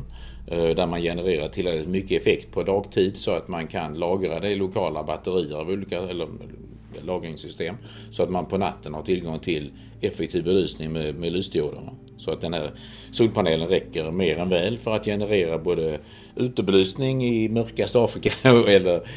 Eh, 0.46 0.68
där 0.68 0.86
man 0.86 1.02
genererar 1.02 1.48
tillräckligt 1.48 1.88
mycket 1.88 2.20
effekt 2.20 2.52
på 2.52 2.62
dagtid 2.62 3.16
så 3.16 3.30
att 3.30 3.48
man 3.48 3.66
kan 3.66 3.94
lagra 3.94 4.40
det 4.40 4.48
i 4.48 4.56
lokala 4.56 5.02
batterier 5.04 5.56
av 5.56 5.68
olika 5.68 5.98
eller 5.98 6.24
eh, 6.24 7.04
lagringssystem. 7.04 7.76
Så 8.10 8.22
att 8.22 8.30
man 8.30 8.46
på 8.46 8.58
natten 8.58 8.94
har 8.94 9.02
tillgång 9.02 9.38
till 9.38 9.72
effektiv 10.00 10.44
belysning 10.44 10.92
med, 10.92 11.14
med 11.14 11.32
lysdioder. 11.32 11.92
Så 12.16 12.30
att 12.30 12.40
den 12.40 12.54
här 12.54 12.70
solpanelen 13.10 13.68
räcker 13.68 14.10
mer 14.10 14.38
än 14.38 14.48
väl 14.48 14.78
för 14.78 14.96
att 14.96 15.04
generera 15.04 15.58
både 15.58 15.98
utebelysning 16.36 17.24
i 17.24 17.48
mörkaste 17.48 18.00
Afrika 18.00 18.30
eller 18.68 19.08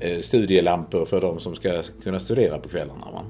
eh, 0.00 0.18
studielampor 0.20 1.04
för 1.04 1.20
de 1.20 1.40
som 1.40 1.54
ska 1.54 1.82
kunna 2.02 2.20
studera 2.20 2.58
på 2.58 2.68
kvällarna. 2.68 3.24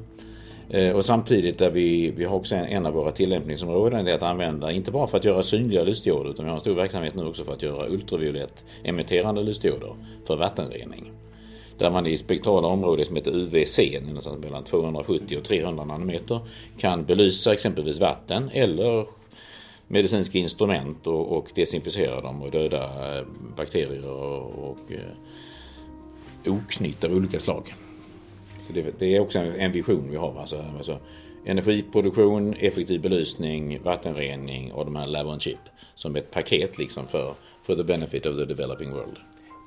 Eh, 0.71 0.91
och 0.91 1.05
samtidigt 1.05 1.59
där 1.59 1.71
vi, 1.71 2.11
vi 2.11 2.25
har 2.25 2.37
också 2.37 2.55
en, 2.55 2.65
en 2.65 2.87
av 2.87 2.93
våra 2.93 3.11
tillämpningsområden 3.11 4.05
det 4.05 4.11
är 4.11 4.15
att 4.15 4.23
använda, 4.23 4.73
inte 4.73 4.91
bara 4.91 5.07
för 5.07 5.19
att 5.19 5.25
göra 5.25 5.43
synliga 5.43 5.83
lysdioder 5.83 6.31
utan 6.31 6.45
vi 6.45 6.49
har 6.49 6.57
en 6.57 6.61
stor 6.61 6.75
verksamhet 6.75 7.15
nu 7.15 7.25
också 7.25 7.45
för 7.45 7.53
att 7.53 7.63
göra 7.63 7.89
ultraviolett 7.89 8.65
emitterande 8.85 9.43
lysdioder 9.43 9.95
för 10.27 10.37
vattenrening. 10.37 11.13
Där 11.79 11.91
man 11.91 12.07
i 12.07 12.19
spektrala 12.19 12.69
områden 12.69 13.07
som 13.07 13.17
heter 13.17 13.37
UVC, 13.37 13.81
någonstans 14.07 14.45
mellan 14.45 14.65
270 14.65 15.39
och 15.39 15.45
300 15.45 15.85
nanometer, 15.85 16.41
kan 16.79 17.05
belysa 17.05 17.53
exempelvis 17.53 18.01
vatten 18.01 18.51
eller 18.53 19.07
medicinska 19.89 20.39
instrument 20.39 21.07
och, 21.07 21.37
och 21.37 21.49
desinficera 21.55 22.21
dem 22.21 22.43
och 22.43 22.51
döda 22.51 23.19
eh, 23.19 23.25
bakterier 23.57 24.23
och, 24.23 24.71
och 24.71 24.93
eh, 24.93 26.53
oknytt 26.53 27.05
av 27.05 27.13
olika 27.13 27.39
slag. 27.39 27.75
Så 28.67 28.73
det, 28.73 28.99
det, 28.99 29.17
är 29.17 29.21
också 29.21 29.39
en 29.39 29.73
vision 29.73 30.11
vi 30.11 30.17
har. 30.17 30.41
Alltså, 30.41 30.65
alltså, 30.77 30.99
energiproduktion, 31.47 32.55
effektiv 32.55 33.01
belysning, 33.01 33.83
vattenrening 33.83 34.73
och 34.73 34.85
de 34.85 34.97
här 34.97 35.07
lab 35.07 35.27
on 35.27 35.41
chip 35.41 35.59
som 35.95 36.17
ett 36.17 36.31
paket 36.31 36.79
liksom 36.79 37.07
för, 37.07 37.35
for 37.63 37.77
the 37.77 37.85
benefit 37.85 38.27
of 38.27 38.37
the 38.37 38.45
developing 38.45 38.91
world. 38.91 39.19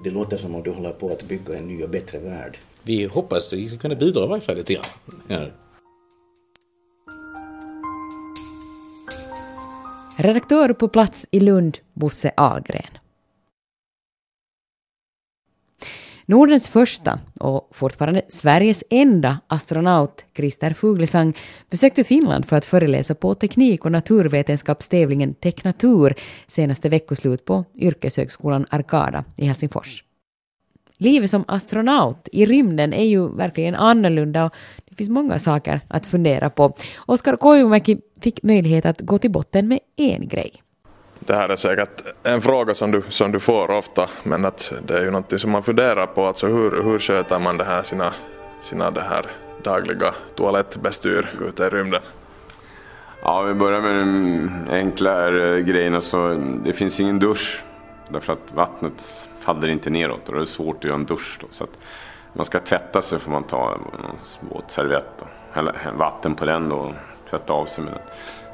Det 0.04 0.10
låter 0.10 0.38
som 0.38 0.56
om 0.56 0.64
du 0.64 0.72
håller 0.72 0.92
på 0.92 1.08
att 1.08 1.24
bygga 1.24 1.58
en 1.58 1.68
ny 1.68 1.84
och 1.84 1.90
bättre 1.90 2.20
värld. 2.20 2.58
Vi 2.84 3.06
hoppas 3.06 3.54
att 3.54 3.60
vi 3.60 3.68
ska 3.68 3.78
kunna 3.78 3.96
bidra 3.96 4.24
i 4.24 4.28
varje 4.28 4.42
fall 4.42 4.58
lite 4.58 4.74
grann. 4.74 4.86
Ja. 5.28 5.46
Redaktör 10.20 10.74
på 10.74 10.88
plats 10.88 11.28
i 11.32 11.40
Lund, 11.40 11.78
Bosse 11.94 12.32
Ahlgren. 12.38 12.98
Nordens 16.30 16.68
första 16.68 17.20
och 17.40 17.70
fortfarande 17.72 18.22
Sveriges 18.30 18.84
enda 18.90 19.40
astronaut, 19.48 20.26
Christer 20.36 20.74
Fuglesang, 20.74 21.34
besökte 21.70 22.04
Finland 22.04 22.46
för 22.46 22.56
att 22.56 22.66
föreläsa 22.66 23.16
på 23.16 23.36
teknik 23.36 23.86
och 23.86 23.92
naturvetenskapstävlingen 23.92 25.34
Teknatur 25.34 26.14
senaste 26.48 26.90
veckoslut 26.90 27.46
på 27.46 27.66
Yrkeshögskolan 27.76 28.66
Arkada 28.70 29.24
i 29.36 29.46
Helsingfors. 29.46 30.04
livet 30.98 31.30
som 31.30 31.44
astronaut 31.48 32.28
i 32.32 32.46
rymden 32.46 32.94
är 32.94 33.06
ju 33.06 33.30
verkligen 33.30 33.76
annorlunda 33.76 34.46
och 34.46 34.54
det 34.90 34.96
finns 34.96 35.10
många 35.10 35.40
saker 35.40 35.82
att 35.88 36.06
fundera 36.06 36.50
på. 36.50 36.76
Oskar 37.06 37.36
Koivumäki 37.36 37.98
fick 38.22 38.44
möjlighet 38.44 38.86
att 38.86 39.02
gå 39.02 39.18
till 39.18 39.32
botten 39.32 39.68
med 39.68 39.80
en 39.96 40.28
grej. 40.28 40.64
Det 41.28 41.36
här 41.36 41.50
är 41.50 41.56
säkert 41.56 42.02
en 42.24 42.42
fråga 42.42 42.74
som 42.74 42.92
du, 42.92 43.02
som 43.10 43.32
du 43.32 43.40
får 43.40 43.72
ofta 43.72 44.10
men 44.24 44.46
att 44.46 44.74
det 44.88 44.98
är 44.98 45.02
ju 45.02 45.12
någonting 45.12 45.40
som 45.40 45.52
man 45.52 45.64
funderar 45.64 46.06
på. 46.06 46.26
Alltså 46.26 46.48
hur, 46.48 46.84
hur 46.84 47.00
sköter 47.00 47.40
man 47.40 47.58
det 47.58 47.64
här 47.64 47.84
sina, 47.84 48.14
sina 48.62 48.92
det 48.92 49.02
här 49.02 49.26
dagliga 49.64 50.14
toalettbestyr 50.36 51.30
ute 51.48 51.64
i 51.64 51.70
rymden? 51.70 52.02
Ja, 53.22 53.42
vi 53.42 53.54
börjar 53.54 53.82
med 53.82 53.96
den 53.96 54.68
enklare 54.72 55.58
eh, 55.58 55.64
grejen. 55.64 55.96
Alltså, 55.96 56.36
det 56.66 56.74
finns 56.74 57.00
ingen 57.00 57.20
dusch 57.20 57.64
därför 58.10 58.34
att 58.34 58.54
vattnet 58.54 59.16
faller 59.40 59.70
inte 59.70 59.90
neråt 59.90 60.30
och 60.30 60.36
det 60.36 60.42
är 60.42 60.46
svårt 60.46 60.78
att 60.78 60.84
göra 60.84 60.96
en 60.96 61.06
dusch. 61.06 61.38
Då, 61.42 61.48
så 61.50 61.64
att 61.64 61.78
man 62.34 62.46
ska 62.46 62.60
tvätta 62.60 63.02
sig 63.02 63.20
får 63.20 63.32
man 63.32 63.44
ta 63.44 63.74
en 63.74 63.82
våtservett 64.50 65.22
och 65.22 65.28
hälla 65.52 65.74
vatten 65.98 66.36
på 66.36 66.46
den 66.46 66.70
då 66.70 66.76
och 66.76 66.94
tvätta 67.30 67.54
av 67.54 67.66
sig 67.66 67.84
med 67.84 67.94
den. 67.94 68.02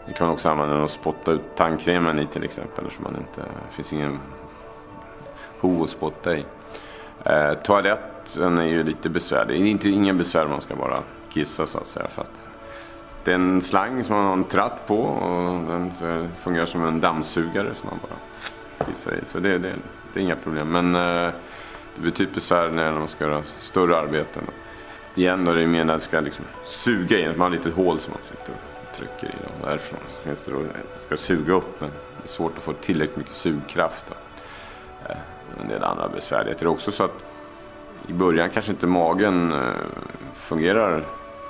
Det 0.06 0.14
kan 0.14 0.28
man 0.28 0.34
också 0.34 0.50
använda 0.50 0.74
den 0.74 0.84
och 0.84 0.90
spotta 0.90 1.32
ut 1.32 1.56
tandkrämen 1.56 2.20
i 2.20 2.28
till 2.28 2.44
exempel. 2.44 2.86
Så 2.92 3.02
man 3.02 3.16
inte, 3.16 3.42
det 3.42 3.76
finns 3.76 3.94
ingen 3.94 4.20
ho 5.60 5.84
att 5.84 5.90
spotta 5.90 6.38
i. 6.38 6.46
Eh, 7.26 7.54
toaletten 7.54 8.58
är 8.58 8.68
ju 8.68 8.84
lite 8.84 9.10
besvärlig. 9.10 9.62
Det 9.62 9.68
är 9.68 9.72
inte, 9.72 9.90
ingen 9.90 10.18
besvär 10.18 10.48
man 10.48 10.62
ska 10.62 10.76
bara 10.76 11.00
kissa 11.30 11.66
så 11.66 11.78
att 11.78 11.86
säga. 11.86 12.08
För 12.08 12.22
att 12.22 12.32
det 13.24 13.32
är 13.32 13.36
en 13.36 13.62
slang 13.62 14.04
som 14.04 14.16
man 14.16 14.26
har 14.26 14.34
en 14.34 14.44
tratt 14.44 14.88
på 14.88 15.00
och 15.00 15.68
den 15.68 15.92
fungerar 16.40 16.66
som 16.66 16.86
en 16.86 17.02
dammsugare 17.02 17.74
som 17.74 17.90
man 17.90 18.00
bara 18.02 18.86
kissar 18.86 19.12
i. 19.12 19.26
Så 19.26 19.40
det, 19.40 19.58
det, 19.58 19.74
det 20.14 20.20
är 20.20 20.24
inga 20.24 20.36
problem. 20.36 20.72
Men 20.72 20.96
eh, 20.96 21.34
det 21.96 22.02
blir 22.02 22.12
typ 22.12 22.34
besvär 22.34 22.70
när 22.70 22.92
man 22.92 23.08
ska 23.08 23.24
göra 23.24 23.44
större 23.44 23.98
arbeten. 23.98 24.44
Igen 25.16 25.46
då 25.46 25.52
är 25.52 25.56
det 25.56 25.68
mer 25.68 25.84
när 25.84 25.94
det 25.94 26.00
ska 26.00 26.20
liksom 26.20 26.46
suga 26.64 27.20
in. 27.20 27.30
Man 27.30 27.40
har 27.40 27.48
ett 27.48 27.66
litet 27.66 27.74
hål 27.74 28.00
som 28.00 28.14
man 28.14 28.22
sitter 28.22 28.54
och 28.54 28.83
trycker 28.94 29.28
i. 29.28 29.30
dem 29.30 29.52
därifrån 29.62 30.00
finns 30.24 30.42
det 30.46 30.52
då, 30.52 30.60
det 30.94 31.00
ska 31.00 31.18
suga 31.18 31.54
upp 31.54 31.82
men 31.82 31.90
det 31.90 32.24
är 32.24 32.28
svårt 32.28 32.58
att 32.58 32.64
få 32.64 32.74
tillräckligt 32.74 33.18
mycket 33.18 33.34
sugkraft. 33.34 34.06
Då. 34.10 34.16
Eh, 35.10 35.18
en 35.62 35.68
del 35.68 35.84
andra 35.84 36.10
besvärligheter. 36.10 36.66
Det 36.66 36.70
är 36.70 36.72
också 36.72 36.92
så 36.92 37.04
att 37.04 37.26
i 38.08 38.14
början 38.14 38.50
kanske 38.50 38.72
inte 38.72 38.88
magen 38.88 39.52
eh, 39.52 39.74
fungerar 40.34 41.06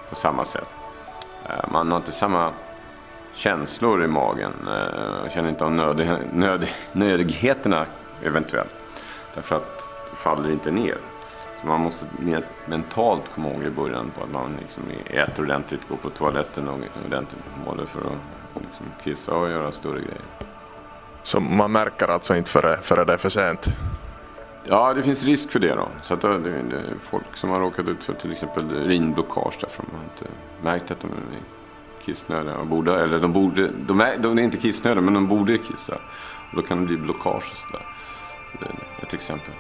på 0.10 0.16
samma 0.16 0.46
sätt. 0.46 0.70
Eh, 1.50 1.72
man 1.72 1.92
har 1.92 1.98
inte 1.98 2.12
samma 2.12 2.54
känslor 3.34 4.04
i 4.04 4.08
magen. 4.08 4.52
Man 4.66 5.30
känner 5.30 5.50
inte 5.50 5.66
av 5.66 5.72
nöd, 5.72 6.20
nöd, 6.34 6.68
nödigheterna 6.92 7.86
eventuellt. 8.24 8.76
Därför 9.36 9.56
att 9.56 9.90
det 10.10 10.16
faller 10.16 10.52
inte 10.52 10.72
ner. 10.72 10.98
Man 11.66 11.82
måste 11.82 12.06
mer 12.20 12.46
mentalt 12.66 13.32
komma 13.36 13.50
ihåg 13.50 13.64
i 13.64 13.70
början 13.70 14.12
på 14.16 14.24
att 14.24 14.32
man 14.32 14.58
liksom 14.62 14.84
äter 15.06 15.44
ordentligt, 15.46 15.88
går 15.90 15.96
på 15.96 16.10
toaletten 16.10 16.70
ordentligt. 17.06 17.44
Både 17.66 17.86
för 17.86 18.00
att 18.00 18.62
liksom 18.62 18.86
kissa 19.04 19.36
och 19.36 19.50
göra 19.50 19.72
större 19.72 20.00
grejer. 20.00 20.22
Så 21.24 21.40
man 21.40 21.72
märker 21.72 22.08
alltså 22.08 22.36
inte 22.36 22.52
före, 22.52 22.78
före 22.82 23.06
det 23.06 23.14
är 23.14 23.18
för 23.18 23.30
sent? 23.30 23.70
Ja, 24.66 24.94
det 24.94 25.04
finns 25.04 25.26
risk 25.26 25.52
för 25.52 25.60
det 25.60 25.76
då. 25.76 25.88
Så 26.02 26.14
att 26.14 26.22
det, 26.22 26.38
det 26.40 26.84
folk 27.02 27.36
som 27.36 27.50
har 27.50 27.60
råkat 27.60 27.88
ut 27.88 28.04
för 28.04 28.14
till 28.14 28.32
exempel 28.32 28.72
urinblockage 28.72 29.58
därför 29.62 29.84
de 29.84 29.98
har 29.98 30.04
inte 30.04 30.26
märkt 30.62 30.92
att 30.92 31.00
de 31.00 31.08
är 31.08 31.42
kissnödiga. 32.06 32.58
Och 32.58 32.68
borde, 32.68 33.04
eller 33.04 33.20
de, 33.20 33.34
borde, 33.34 33.68
de, 33.88 34.02
är, 34.02 34.18
de 34.18 34.40
är 34.40 34.44
inte 34.44 34.58
kissnödiga 34.58 35.02
men 35.02 35.14
de 35.14 35.28
borde 35.28 35.58
kissa. 35.58 35.96
Och 36.50 36.56
då 36.56 36.62
kan 36.62 36.80
det 36.80 36.86
bli 36.86 36.98
blockage 36.98 37.52
och 37.52 37.58
sådär. 37.58 37.86
Så 38.52 38.58
det 38.58 38.66
är 38.66 39.04
ett 39.04 39.14
exempel. 39.14 39.54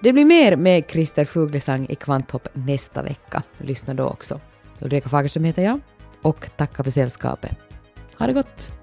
Det 0.00 0.12
blir 0.12 0.24
mer 0.24 0.56
med 0.56 0.84
Christer 0.90 1.24
Fuglesang 1.24 1.86
i 1.88 1.94
Kvanthopp 1.94 2.48
nästa 2.52 3.02
vecka. 3.02 3.42
Lyssna 3.58 3.94
då 3.94 4.08
också. 4.08 4.40
Ulrika 4.80 5.08
Fagerström 5.08 5.44
heter 5.44 5.62
jag 5.62 5.80
och 6.22 6.50
tackar 6.56 6.84
för 6.84 6.90
sällskapet. 6.90 7.56
Ha 8.18 8.26
det 8.26 8.32
gott! 8.32 8.75